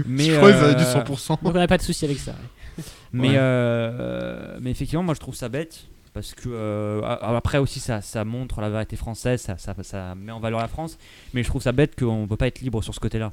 mais, 0.07 0.25
Je 0.25 0.37
crois 0.37 0.53
qu'ils 0.53 0.61
avaient 0.62 0.75
du 0.75 0.83
euh, 0.83 1.03
100%. 1.03 1.29
Donc 1.43 1.55
on 1.55 1.59
n'a 1.59 1.67
pas 1.67 1.79
de 1.79 1.83
souci 1.83 2.05
avec 2.05 2.19
ça. 2.19 2.33
ouais. 2.33 2.85
Mais, 3.12 3.29
Ouais. 3.31 3.35
euh, 3.39 4.59
mais 4.61 4.71
effectivement, 4.73 5.03
moi 5.05 5.15
je 5.15 5.21
trouve 5.21 5.35
ça 5.37 5.49
bête. 5.49 5.87
Parce 6.12 6.33
que 6.35 6.49
euh, 6.49 7.01
après 7.03 7.59
aussi 7.59 7.81
ça, 7.81 8.01
ça 8.01 8.25
montre 8.25 8.61
la 8.61 8.71
vérité 8.71 8.95
française, 8.97 9.41
ça, 9.41 9.57
ça, 9.59 9.75
ça 9.83 10.15
met 10.15 10.31
en 10.33 10.39
valeur 10.41 10.61
la 10.61 10.69
France. 10.69 10.97
Mais 11.33 11.43
je 11.43 11.49
trouve 11.49 11.62
ça 11.62 11.73
bête 11.73 11.99
qu'on 11.99 12.23
ne 12.23 12.27
peut 12.27 12.37
pas 12.37 12.47
être 12.49 12.61
libre 12.61 12.83
sur 12.85 12.95
ce 12.95 13.01
côté-là. 13.01 13.33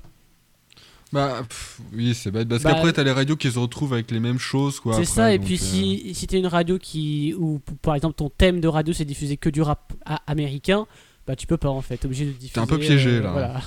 Bah, 1.13 1.43
pff, 1.47 1.81
oui, 1.93 2.13
c'est 2.15 2.31
bête. 2.31 2.47
Parce 2.47 2.63
Bah, 2.63 2.71
qu'après, 2.73 2.93
t'as 2.93 3.03
les 3.03 3.11
radios 3.11 3.35
qui 3.35 3.51
se 3.51 3.59
retrouvent 3.59 3.93
avec 3.93 4.09
les 4.11 4.19
mêmes 4.19 4.39
choses, 4.39 4.79
quoi. 4.79 4.93
C'est 4.95 5.05
ça, 5.05 5.33
et 5.33 5.39
puis 5.39 5.55
euh, 5.55 5.57
si, 5.57 6.13
si 6.15 6.25
t'es 6.27 6.37
une 6.39 6.47
radio 6.47 6.77
qui. 6.77 7.33
ou 7.37 7.59
par 7.81 7.95
exemple 7.95 8.15
ton 8.15 8.29
thème 8.29 8.61
de 8.61 8.67
radio 8.67 8.93
c'est 8.93 9.03
diffuser 9.05 9.35
que 9.37 9.49
du 9.49 9.61
rap 9.61 9.91
américain, 10.27 10.87
bah 11.27 11.35
tu 11.35 11.47
peux 11.47 11.57
pas 11.57 11.69
en 11.69 11.81
fait, 11.81 11.97
t'es 11.97 12.05
obligé 12.05 12.25
de 12.25 12.31
diffuser. 12.31 12.59
un 12.61 12.65
peu 12.67 12.77
piégé, 12.79 13.19
là. 13.19 13.31
Voilà. 13.31 13.61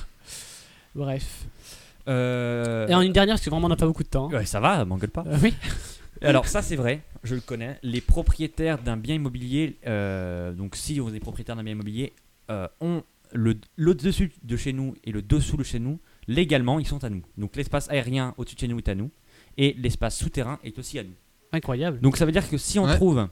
Bref. 0.94 1.44
Euh, 2.08 2.86
Et 2.88 2.94
en 2.94 3.00
une 3.00 3.12
dernière, 3.12 3.34
parce 3.34 3.44
que 3.44 3.50
vraiment 3.50 3.66
on 3.66 3.70
n'a 3.70 3.76
pas 3.76 3.86
beaucoup 3.86 4.02
de 4.04 4.08
temps. 4.08 4.28
hein. 4.30 4.36
Ouais, 4.38 4.46
ça 4.46 4.60
va, 4.60 4.84
m'engueule 4.84 5.10
pas. 5.10 5.24
Euh, 5.26 5.36
oui. 5.42 5.54
Alors 6.22 6.46
ça 6.46 6.62
c'est 6.62 6.76
vrai, 6.76 7.02
je 7.24 7.34
le 7.34 7.40
connais. 7.40 7.78
Les 7.82 8.00
propriétaires 8.00 8.78
d'un 8.78 8.96
bien 8.96 9.14
immobilier, 9.16 9.76
euh, 9.86 10.52
donc 10.52 10.76
si 10.76 10.98
vous 10.98 11.14
êtes 11.14 11.20
propriétaire 11.22 11.56
d'un 11.56 11.62
bien 11.64 11.72
immobilier, 11.72 12.12
euh, 12.50 12.68
ont 12.80 13.02
le, 13.32 13.56
le 13.76 13.94
dessus 13.94 14.32
de 14.42 14.56
chez 14.56 14.72
nous 14.72 14.94
et 15.04 15.12
le 15.12 15.22
dessous 15.22 15.56
de 15.56 15.64
chez 15.64 15.78
nous, 15.78 15.98
légalement 16.28 16.78
ils 16.78 16.86
sont 16.86 17.02
à 17.04 17.10
nous. 17.10 17.22
Donc 17.38 17.56
l'espace 17.56 17.88
aérien 17.90 18.34
au-dessus 18.36 18.54
de 18.56 18.60
chez 18.60 18.68
nous 18.68 18.78
est 18.78 18.88
à 18.88 18.94
nous 18.94 19.10
et 19.56 19.74
l'espace 19.78 20.16
souterrain 20.16 20.58
est 20.64 20.78
aussi 20.78 20.98
à 20.98 21.04
nous. 21.04 21.14
Incroyable. 21.52 22.00
Donc 22.00 22.16
ça 22.16 22.24
veut 22.26 22.32
dire 22.32 22.48
que 22.48 22.58
si 22.58 22.78
on 22.78 22.84
Ouais. 22.84 22.96
trouve 22.96 23.28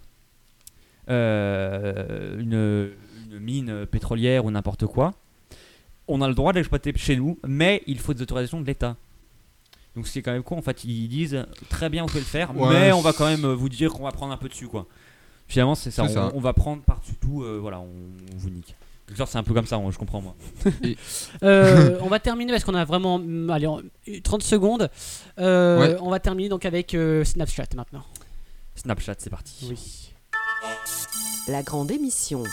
euh, 1.09 2.39
une, 2.41 2.93
une 3.33 3.39
mine 3.41 3.87
pétrolière 3.87 4.45
ou 4.45 4.51
n'importe 4.51 4.87
quoi, 4.87 5.15
on 6.09 6.21
a 6.21 6.29
le 6.29 6.35
droit 6.35 6.53
d'exploiter 6.53 6.93
chez 6.97 7.17
nous, 7.17 7.39
mais 7.47 7.83
il 7.87 7.99
faut 7.99 8.15
des 8.15 8.23
autorisations 8.23 8.61
de 8.61 8.67
l'État. 8.67 8.97
Donc 9.95 10.07
ce 10.07 10.13
qui 10.13 10.19
est 10.21 10.23
quand 10.23 10.33
même 10.33 10.43
con, 10.43 10.59
en 10.59 10.63
fait, 10.63 10.85
ils 10.85 11.09
disent 11.09 11.45
très 11.69 11.91
bien, 11.91 12.03
vous 12.03 12.09
pouvez 12.09 12.21
le 12.21 12.27
faire, 12.27 12.57
Ouais, 12.57 12.69
mais 12.73 12.93
on 12.93 12.99
c'est- 12.99 13.05
va 13.05 13.13
quand 13.13 13.27
même 13.27 13.47
vous 13.53 13.69
dire 13.69 13.93
qu'on 13.93 14.05
va 14.05 14.13
prendre 14.13 14.33
un 14.33 14.37
peu 14.37 14.49
dessus, 14.49 14.69
quoi. 14.69 14.87
Finalement, 15.49 15.75
c'est 15.75 15.91
ça, 15.91 16.07
C'est 16.09 16.17
on, 16.19 16.29
ça. 16.31 16.33
on 16.35 16.41
va 16.41 16.53
prendre 16.55 16.83
par-dessus 16.83 17.15
tout, 17.21 17.43
euh, 17.43 17.59
voilà, 17.61 17.81
on, 17.81 17.85
on 17.87 18.37
vous 18.39 18.49
nique. 18.51 18.75
Sorte, 19.17 19.31
c'est 19.33 19.39
un 19.39 19.43
peu 19.43 19.55
comme 19.55 19.67
ça, 19.67 19.79
on- 19.79 19.91
je 19.91 19.99
comprends 19.99 20.21
moi. 20.21 20.35
Euh, 21.43 21.99
on 22.01 22.09
va 22.09 22.19
terminer 22.21 22.53
parce 22.53 22.65
qu'on 22.65 22.75
a 22.75 22.85
vraiment. 22.85 23.19
mm, 23.19 23.51
Allez, 23.51 23.67
en- 23.67 23.81
30 24.23 24.43
secondes. 24.43 24.91
Euh, 25.39 25.79
Ouais. 25.81 25.97
On 26.01 26.11
va 26.11 26.21
terminer 26.21 26.49
donc 26.49 26.65
avec 26.65 26.95
euh, 26.95 27.25
Snapchat 27.25 27.67
maintenant. 27.77 28.05
Snapchat, 28.75 29.15
c'est 29.19 29.31
parti. 29.31 29.67
Oui. 29.69 30.13
La 31.49 31.63
grande 31.63 31.91
émission. 31.91 32.45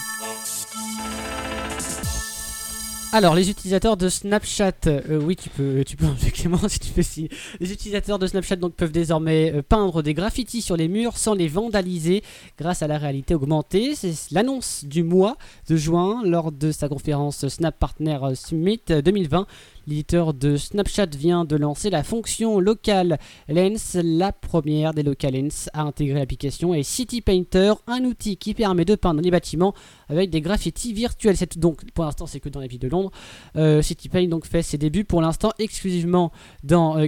Alors, 3.11 3.33
les 3.33 3.49
utilisateurs 3.49 3.97
de 3.97 4.07
Snapchat, 4.07 4.85
euh, 4.85 5.19
oui, 5.19 5.35
tu 5.35 5.49
peux, 5.49 5.83
tu 5.83 5.97
peux 5.97 6.05
Clément 6.31 6.59
si 6.67 6.79
tu 6.79 6.89
fais 6.89 7.01
si. 7.01 7.27
Les 7.59 7.73
utilisateurs 7.73 8.19
de 8.19 8.27
Snapchat 8.27 8.57
donc 8.57 8.75
peuvent 8.75 8.91
désormais 8.91 9.51
euh, 9.51 9.63
peindre 9.63 10.03
des 10.03 10.13
graffitis 10.13 10.61
sur 10.61 10.77
les 10.77 10.87
murs 10.87 11.17
sans 11.17 11.33
les 11.33 11.47
vandaliser 11.47 12.23
grâce 12.59 12.83
à 12.83 12.87
la 12.87 12.99
réalité 12.99 13.33
augmentée. 13.33 13.95
C'est 13.95 14.13
l'annonce 14.29 14.85
du 14.85 15.01
mois 15.01 15.37
de 15.67 15.75
juin 15.75 16.21
lors 16.23 16.51
de 16.51 16.71
sa 16.71 16.87
conférence 16.87 17.47
Snap 17.47 17.79
Partner 17.79 18.19
Summit 18.35 18.81
2020. 18.87 19.47
L'éditeur 19.89 20.35
de 20.35 20.55
Snapchat 20.55 21.07
vient 21.17 21.45
de 21.45 21.55
lancer 21.55 21.89
la 21.89 22.03
fonction 22.03 22.59
Local 22.59 23.17
Lens, 23.47 23.97
la 23.99 24.31
première 24.31 24.93
des 24.93 25.01
Local 25.01 25.33
Lens 25.33 25.67
à 25.73 25.81
intégrer 25.81 26.19
l'application 26.19 26.75
et 26.75 26.83
City 26.83 27.21
Painter, 27.21 27.73
un 27.87 28.03
outil 28.03 28.37
qui 28.37 28.53
permet 28.53 28.85
de 28.85 28.93
peindre 28.93 29.19
les 29.19 29.31
bâtiments 29.31 29.73
avec 30.07 30.29
des 30.29 30.41
graffitis 30.41 30.93
virtuels. 30.93 31.37
Donc 31.55 31.89
pour 31.95 32.03
l'instant 32.05 32.27
c'est 32.27 32.39
que 32.39 32.49
dans 32.49 32.59
la 32.59 32.67
ville 32.67 32.77
de 32.77 32.87
Londres. 32.87 33.09
Euh, 33.55 33.81
City 33.81 34.09
Paint 34.09 34.27
donc 34.27 34.45
fait 34.45 34.61
ses 34.61 34.77
débuts 34.77 35.05
pour 35.05 35.21
l'instant 35.21 35.53
exclusivement 35.57 36.31
dans 36.63 36.95
euh, 36.99 37.07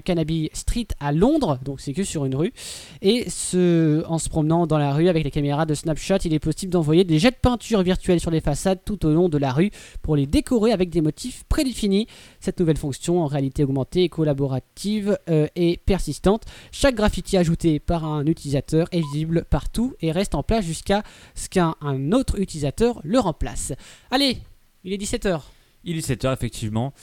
Street 0.54 0.88
à 1.00 1.12
Londres, 1.12 1.60
donc 1.64 1.82
c'est 1.82 1.94
que 1.94 2.04
sur 2.04 2.26
une 2.26 2.36
rue. 2.36 2.52
Et 3.04 3.28
en 4.08 4.18
se 4.18 4.28
promenant 4.28 4.66
dans 4.66 4.80
la 4.80 4.92
rue 4.96 5.08
avec 5.08 5.24
les 5.24 5.30
caméras 5.30 5.68
de 5.68 5.76
Snapchat, 5.76 6.18
il 6.26 6.34
est 6.34 6.40
possible 6.40 6.72
d'envoyer 6.72 7.04
des 7.04 7.20
jets 7.20 7.30
de 7.30 7.36
peinture 7.36 7.84
virtuels 7.84 8.20
sur 8.20 8.32
les 8.32 8.42
façades 8.42 8.80
tout 8.84 9.06
au 9.06 9.12
long 9.12 9.30
de 9.30 9.38
la 9.38 9.52
rue 9.52 9.70
pour 10.02 10.16
les 10.16 10.26
décorer 10.26 10.72
avec 10.72 10.90
des 10.90 11.02
motifs 11.02 11.44
prédéfinis. 11.48 12.08
Cette 12.42 12.60
nouvelle 12.60 12.78
fonction 12.78 13.22
en 13.22 13.28
réalité 13.28 13.64
augmentée, 13.64 14.10
collaborative 14.10 15.18
euh, 15.30 15.48
et 15.56 15.78
persistante. 15.86 16.44
Chaque 16.72 16.96
graffiti 16.96 17.38
ajouté 17.38 17.80
par 17.80 18.04
un 18.04 18.26
utilisateur 18.26 18.88
est 18.92 19.02
visible 19.14 19.46
partout 19.50 19.94
et 20.02 20.12
reste 20.12 20.36
en 20.36 20.44
place 20.44 20.66
jusqu'à 20.66 21.04
ce 21.36 21.48
qu'un 21.48 21.76
un 21.82 22.12
autre 22.12 22.40
utilisateur 22.40 23.00
le 23.04 23.20
remplace. 23.20 23.74
Allez, 24.10 24.40
il 24.84 24.92
est 24.92 24.98
17h. 24.98 25.42
Il 25.84 25.98
est 25.98 26.08
7h, 26.08 26.34
effectivement. 26.34 26.94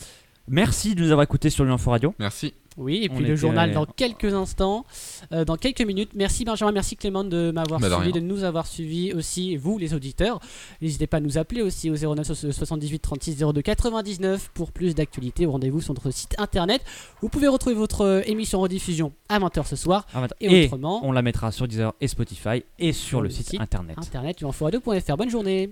Merci 0.49 0.95
de 0.95 1.03
nous 1.03 1.11
avoir 1.11 1.23
écoutés 1.23 1.51
sur 1.51 1.65
l'Info 1.65 1.91
Radio. 1.91 2.15
Merci. 2.19 2.55
Oui, 2.79 3.01
et 3.03 3.09
On 3.11 3.17
puis 3.17 3.25
le 3.25 3.37
journal 3.37 3.73
dans 3.73 3.85
quelques 3.85 4.33
instants, 4.33 4.87
euh, 5.33 5.45
dans 5.45 5.57
quelques 5.57 5.83
minutes. 5.83 6.11
Merci 6.15 6.45
Benjamin, 6.45 6.73
merci 6.73 6.97
Clément 6.97 7.25
de 7.25 7.51
m'avoir 7.51 7.81
Bah, 7.81 7.91
suivi, 7.97 8.13
de 8.13 8.21
nous 8.21 8.45
avoir 8.45 8.67
suivis 8.67 9.13
aussi, 9.13 9.57
vous 9.57 9.79
les 9.79 9.95
auditeurs. 9.95 10.39
N'hésitez 10.81 11.07
pas 11.07 11.17
à 11.17 11.21
nous 11.21 11.39
appeler 11.39 11.63
aussi 11.63 11.91
au 11.91 11.97
09 11.97 12.33
78 12.53 12.99
36 13.01 13.37
02 13.53 13.61
99 13.63 14.51
pour 14.55 14.71
plus 14.73 14.95
d'actualités. 14.95 15.45
Rendez-vous 15.45 15.81
sur 15.81 15.93
notre 15.93 16.11
site 16.13 16.35
internet. 16.39 16.83
Vous 17.21 17.29
pouvez 17.29 17.49
retrouver 17.49 17.75
votre 17.75 18.03
euh, 18.03 18.23
émission 18.27 18.61
en 18.61 18.63
rediffusion 18.63 19.13
à 19.29 19.39
20h 19.41 19.67
ce 19.67 19.77
soir. 19.77 20.07
Ah. 20.15 20.27
Et 20.41 20.63
Et 20.63 20.65
autrement, 20.67 21.01
on 21.05 21.13
la 21.13 21.23
mettra 21.23 21.51
sur 21.53 21.67
Deezer 21.67 21.93
et 22.01 22.07
Spotify 22.09 22.63
et 22.79 22.93
sur 22.93 23.09
Sur 23.09 23.21
le 23.23 23.29
le 23.29 23.35
site 23.35 23.49
site 23.51 23.61
internet. 23.61 23.99
internet, 23.99 24.43
info.fr. 24.43 25.17
Bonne 25.17 25.31
journée. 25.31 25.71